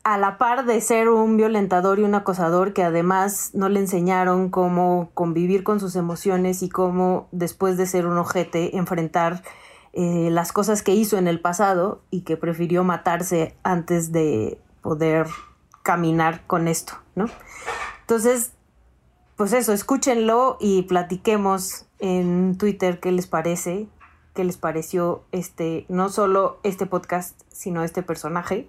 A 0.03 0.17
la 0.17 0.39
par 0.39 0.65
de 0.65 0.81
ser 0.81 1.11
un 1.11 1.37
violentador 1.37 1.99
y 1.99 2.03
un 2.03 2.15
acosador 2.15 2.73
que 2.73 2.83
además 2.83 3.51
no 3.53 3.69
le 3.69 3.81
enseñaron 3.81 4.49
cómo 4.49 5.11
convivir 5.13 5.63
con 5.63 5.79
sus 5.79 5.95
emociones 5.95 6.63
y 6.63 6.71
cómo 6.71 7.29
después 7.33 7.77
de 7.77 7.87
ser 7.87 8.07
un 8.07 8.17
ojete 8.17 8.77
enfrentar 8.77 9.43
eh, 9.93 10.29
las 10.31 10.53
cosas 10.53 10.83
que 10.83 10.95
hizo 10.95 11.19
en 11.19 11.29
el 11.29 11.41
pasado 11.41 12.01
y 12.11 12.23
que 12.23 12.37
prefirió 12.37 12.83
matarse 12.83 13.57
antes 13.63 14.11
de 14.11 14.59
poder 14.81 15.27
caminar 15.83 16.47
con 16.47 16.67
esto, 16.67 16.95
¿no? 17.15 17.27
Entonces, 18.01 18.53
pues 19.41 19.55
eso, 19.55 19.73
escúchenlo 19.73 20.59
y 20.61 20.83
platiquemos 20.83 21.87
en 21.99 22.59
Twitter 22.59 23.01
qué 23.01 23.11
les 23.11 23.27
parece, 23.27 23.89
qué 24.35 24.45
les 24.45 24.59
pareció 24.59 25.23
este, 25.33 25.87
no 25.89 26.11
solo 26.11 26.59
este 26.63 26.85
podcast, 26.85 27.41
sino 27.51 27.83
este 27.83 28.03
personaje. 28.03 28.69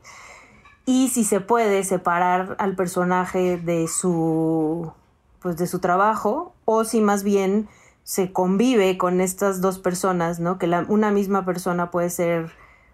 Y 0.85 1.09
si 1.09 1.25
se 1.25 1.41
puede 1.41 1.83
separar 1.83 2.55
al 2.57 2.77
personaje 2.77 3.57
de 3.57 3.89
su 3.89 4.93
pues 5.41 5.57
de 5.57 5.67
su 5.67 5.79
trabajo 5.79 6.53
o 6.63 6.85
si 6.85 7.01
más 7.01 7.23
bien 7.23 7.67
se 8.03 8.31
convive 8.31 8.97
con 8.97 9.19
estas 9.19 9.59
dos 9.59 9.77
personas, 9.77 10.39
¿no? 10.39 10.57
Que 10.57 10.67
una 10.87 11.11
misma 11.11 11.43
persona 11.43 11.91
puede 11.91 12.09
ser 12.09 12.49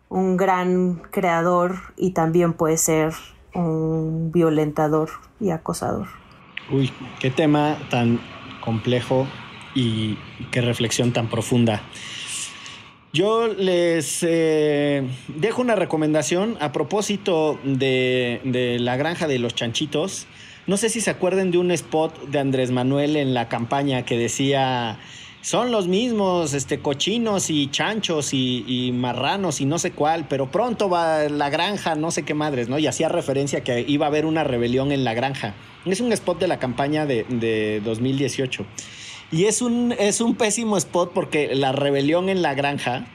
un 0.10 0.36
gran 0.36 0.96
creador 1.12 1.76
y 1.96 2.14
también 2.14 2.54
puede 2.54 2.78
ser 2.78 3.14
un 3.54 4.32
violentador 4.32 5.12
y 5.40 5.52
acosador. 5.52 6.08
Uy, 6.70 6.92
qué 7.20 7.30
tema 7.30 7.78
tan 7.90 8.20
complejo 8.60 9.28
y 9.74 10.18
qué 10.52 10.62
reflexión 10.62 11.14
tan 11.14 11.30
profunda. 11.30 11.82
Yo 13.14 13.48
les 13.48 14.20
eh, 14.22 15.04
dejo 15.30 15.62
una 15.62 15.76
recomendación 15.76 16.58
a 16.60 16.74
propósito 16.74 17.58
de, 17.64 18.42
de, 18.44 18.80
la 18.80 18.98
granja 18.98 19.28
de 19.28 19.40
los 19.40 19.56
chanchitos. 19.56 20.28
No 20.68 20.76
sé 20.76 20.90
si 20.90 21.00
se 21.00 21.10
acuerden 21.10 21.52
de 21.52 21.58
un 21.58 21.72
spot 21.72 22.28
de 22.28 22.40
Andrés 22.40 22.72
Manuel 22.72 23.16
en 23.16 23.34
la 23.34 23.48
campaña 23.48 24.04
que 24.04 24.18
decía 24.18 25.00
son 25.42 25.72
los 25.72 25.88
mismos, 25.88 26.54
este, 26.54 26.80
cochinos 26.80 27.50
y 27.50 27.68
chanchos 27.68 28.34
y, 28.34 28.92
marranos 28.94 29.62
y 29.62 29.66
no 29.66 29.80
sé 29.80 29.92
cuál, 29.92 30.28
pero 30.28 30.52
pronto 30.52 30.90
va 30.90 31.30
la 31.30 31.50
granja, 31.50 31.96
no 31.96 32.12
sé 32.12 32.24
qué 32.24 32.34
madres, 32.34 32.70
¿no? 32.70 32.80
Y 32.80 32.88
hacía 32.88 33.08
referencia 33.08 33.64
que 33.64 33.86
iba 33.88 34.06
a 34.06 34.10
haber 34.10 34.26
una 34.26 34.44
rebelión 34.44 34.92
en 34.92 35.04
la 35.04 35.14
granja. 35.14 35.54
Es 35.86 36.02
un 36.02 36.12
spot 36.12 36.40
de 36.40 36.48
la 36.48 36.60
campaña 36.60 37.06
de, 37.06 37.24
de 37.30 37.82
2018. 37.86 38.66
Y 39.32 39.46
es 39.46 39.62
un, 39.62 39.94
es 39.98 40.22
un 40.22 40.36
pésimo 40.36 40.78
spot 40.78 41.12
porque 41.14 41.54
la 41.56 41.72
rebelión 41.72 42.30
en 42.30 42.42
la 42.42 42.54
granja 42.54 43.08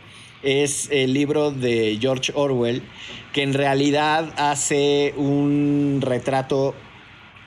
es 0.43 0.89
el 0.91 1.15
libro 1.15 1.51
de 1.51 1.99
George 2.01 2.33
Orwell, 2.35 2.83
que 3.33 3.43
en 3.43 3.55
realidad 3.55 4.33
hace 4.37 5.15
un 5.17 6.01
retrato 6.03 6.75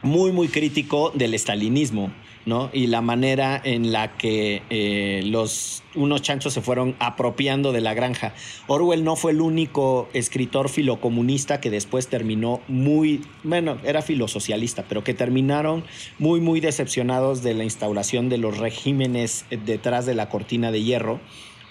muy, 0.02 0.32
muy 0.32 0.48
crítico 0.48 1.12
del 1.14 1.34
estalinismo. 1.34 2.12
¿No? 2.46 2.70
Y 2.74 2.88
la 2.88 3.02
manera 3.02 3.60
en 3.64 3.92
la 3.92 4.18
que 4.18 4.62
eh, 4.70 5.22
los, 5.26 5.84
unos 5.96 6.22
chanchos 6.22 6.54
se 6.54 6.62
fueron 6.62 6.96
apropiando 7.00 7.72
de 7.72 7.82
la 7.82 7.94
granja. 7.94 8.34
Orwell 8.68 9.04
no 9.04 9.16
fue 9.16 9.32
el 9.32 9.42
único 9.42 10.10
escritor 10.14 10.70
filocomunista 10.70 11.60
que 11.60 11.70
después 11.70 12.08
terminó 12.08 12.62
muy, 12.68 13.22
bueno, 13.44 13.78
era 13.84 14.02
filosocialista, 14.02 14.86
pero 14.88 15.04
que 15.04 15.14
terminaron 15.14 15.84
muy, 16.20 16.40
muy 16.40 16.60
decepcionados 16.60 17.44
de 17.44 17.54
la 17.54 17.64
instauración 17.64 18.30
de 18.30 18.38
los 18.38 18.58
regímenes 18.58 19.46
detrás 19.66 20.06
de 20.06 20.14
la 20.14 20.30
cortina 20.30 20.72
de 20.72 20.84
hierro 20.84 21.20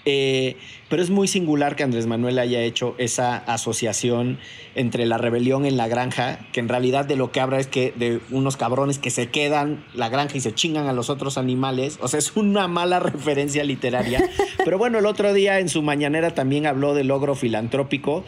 eh, 0.05 0.55
pero 0.89 1.01
es 1.01 1.09
muy 1.09 1.27
singular 1.27 1.75
que 1.75 1.83
Andrés 1.83 2.05
Manuel 2.05 2.37
haya 2.37 2.61
hecho 2.61 2.95
esa 2.97 3.37
asociación 3.37 4.37
entre 4.75 5.05
la 5.05 5.17
rebelión 5.17 5.65
en 5.65 5.77
la 5.77 5.87
granja, 5.87 6.39
que 6.51 6.59
en 6.59 6.69
realidad 6.69 7.05
de 7.05 7.15
lo 7.15 7.31
que 7.31 7.39
habla 7.39 7.59
es 7.59 7.67
que 7.67 7.91
de 7.95 8.21
unos 8.29 8.55
cabrones 8.55 8.99
que 8.99 9.09
se 9.09 9.29
quedan 9.29 9.83
la 9.93 10.09
granja 10.09 10.37
y 10.37 10.41
se 10.41 10.53
chingan 10.53 10.87
a 10.87 10.93
los 10.93 11.09
otros 11.09 11.37
animales. 11.37 11.97
O 12.01 12.07
sea, 12.07 12.19
es 12.19 12.35
una 12.35 12.67
mala 12.67 12.99
referencia 13.01 13.63
literaria. 13.63 14.23
Pero 14.63 14.77
bueno, 14.77 14.99
el 14.99 15.05
otro 15.05 15.33
día 15.33 15.59
en 15.59 15.69
su 15.69 15.81
mañanera 15.81 16.31
también 16.35 16.67
habló 16.67 16.93
del 16.93 17.07
logro 17.07 17.35
filantrópico 17.35 18.23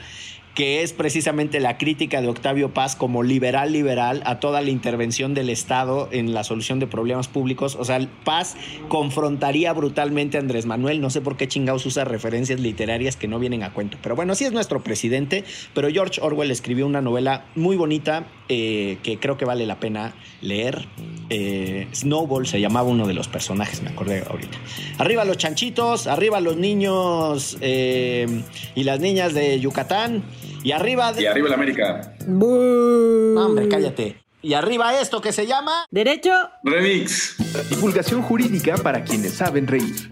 que 0.57 0.81
es 0.81 0.91
precisamente 0.91 1.59
la 1.59 1.77
crítica 1.77 2.19
de 2.19 2.29
Octavio 2.29 2.73
Paz 2.73 2.95
como 2.95 3.21
liberal 3.21 3.71
liberal 3.71 4.23
a 4.25 4.39
toda 4.39 4.59
la 4.61 4.71
intervención 4.71 5.35
del 5.35 5.51
Estado 5.51 6.09
en 6.11 6.33
la 6.33 6.43
solución 6.43 6.79
de 6.79 6.87
problemas 6.87 7.27
públicos. 7.27 7.77
O 7.79 7.85
sea, 7.85 7.99
Paz 8.23 8.55
confrontaría 8.87 9.71
brutalmente 9.73 10.37
a 10.37 10.39
Andrés 10.39 10.65
Manuel. 10.65 10.99
No 10.99 11.11
sé 11.11 11.21
por 11.21 11.37
qué 11.37 11.47
chingados 11.47 11.85
usa 11.85 12.05
referencias 12.05 12.59
literarias 12.59 13.15
que 13.17 13.27
no 13.27 13.37
vienen 13.37 13.61
a 13.61 13.71
cuento. 13.71 13.99
Pero 14.01 14.15
bueno, 14.15 14.33
así 14.33 14.45
es 14.45 14.51
nuestro 14.51 14.81
presidente. 14.81 15.43
Pero 15.75 15.89
George 15.91 16.19
Orwell 16.21 16.49
escribió 16.49 16.87
una 16.87 17.01
novela 17.01 17.45
muy 17.53 17.75
bonita 17.75 18.25
eh, 18.49 18.97
que 19.03 19.19
creo 19.19 19.37
que 19.37 19.45
vale 19.45 19.67
la 19.67 19.79
pena 19.79 20.15
leer. 20.41 20.87
Eh, 21.29 21.87
Snowball 21.93 22.47
se 22.47 22.59
llamaba 22.59 22.89
uno 22.89 23.05
de 23.05 23.13
los 23.13 23.27
personajes, 23.27 23.83
me 23.83 23.91
acordé 23.91 24.23
ahorita. 24.27 24.57
Arriba 24.97 25.23
los 25.23 25.37
chanchitos, 25.37 26.07
arriba 26.07 26.41
los 26.41 26.57
niños 26.57 27.59
eh, 27.61 28.41
y 28.73 28.85
las 28.85 28.99
niñas 29.01 29.35
de 29.35 29.59
Yucatán. 29.59 30.23
Y 30.67 30.73
arriba. 30.73 31.13
Y 31.17 31.25
arriba 31.25 31.47
la 31.47 31.55
América. 31.55 32.13
hombre, 32.27 33.69
cállate. 33.69 34.21
Y 34.41 34.53
arriba 34.53 34.99
esto 34.99 35.21
que 35.21 35.31
se 35.31 35.47
llama. 35.47 35.85
Derecho. 35.91 36.33
Remix. 36.61 37.37
Divulgación 37.69 38.21
jurídica 38.21 38.75
para 38.75 39.05
quienes 39.05 39.31
saben 39.35 39.65
reír. 39.65 40.09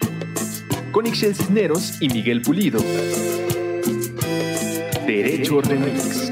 Con 0.94 1.08
Ixel 1.08 1.36
Cisneros 1.36 2.02
y 2.02 2.08
Miguel 2.08 2.42
Pulido. 2.42 2.80
Derecho 5.06 5.60
Remix. 5.60 6.25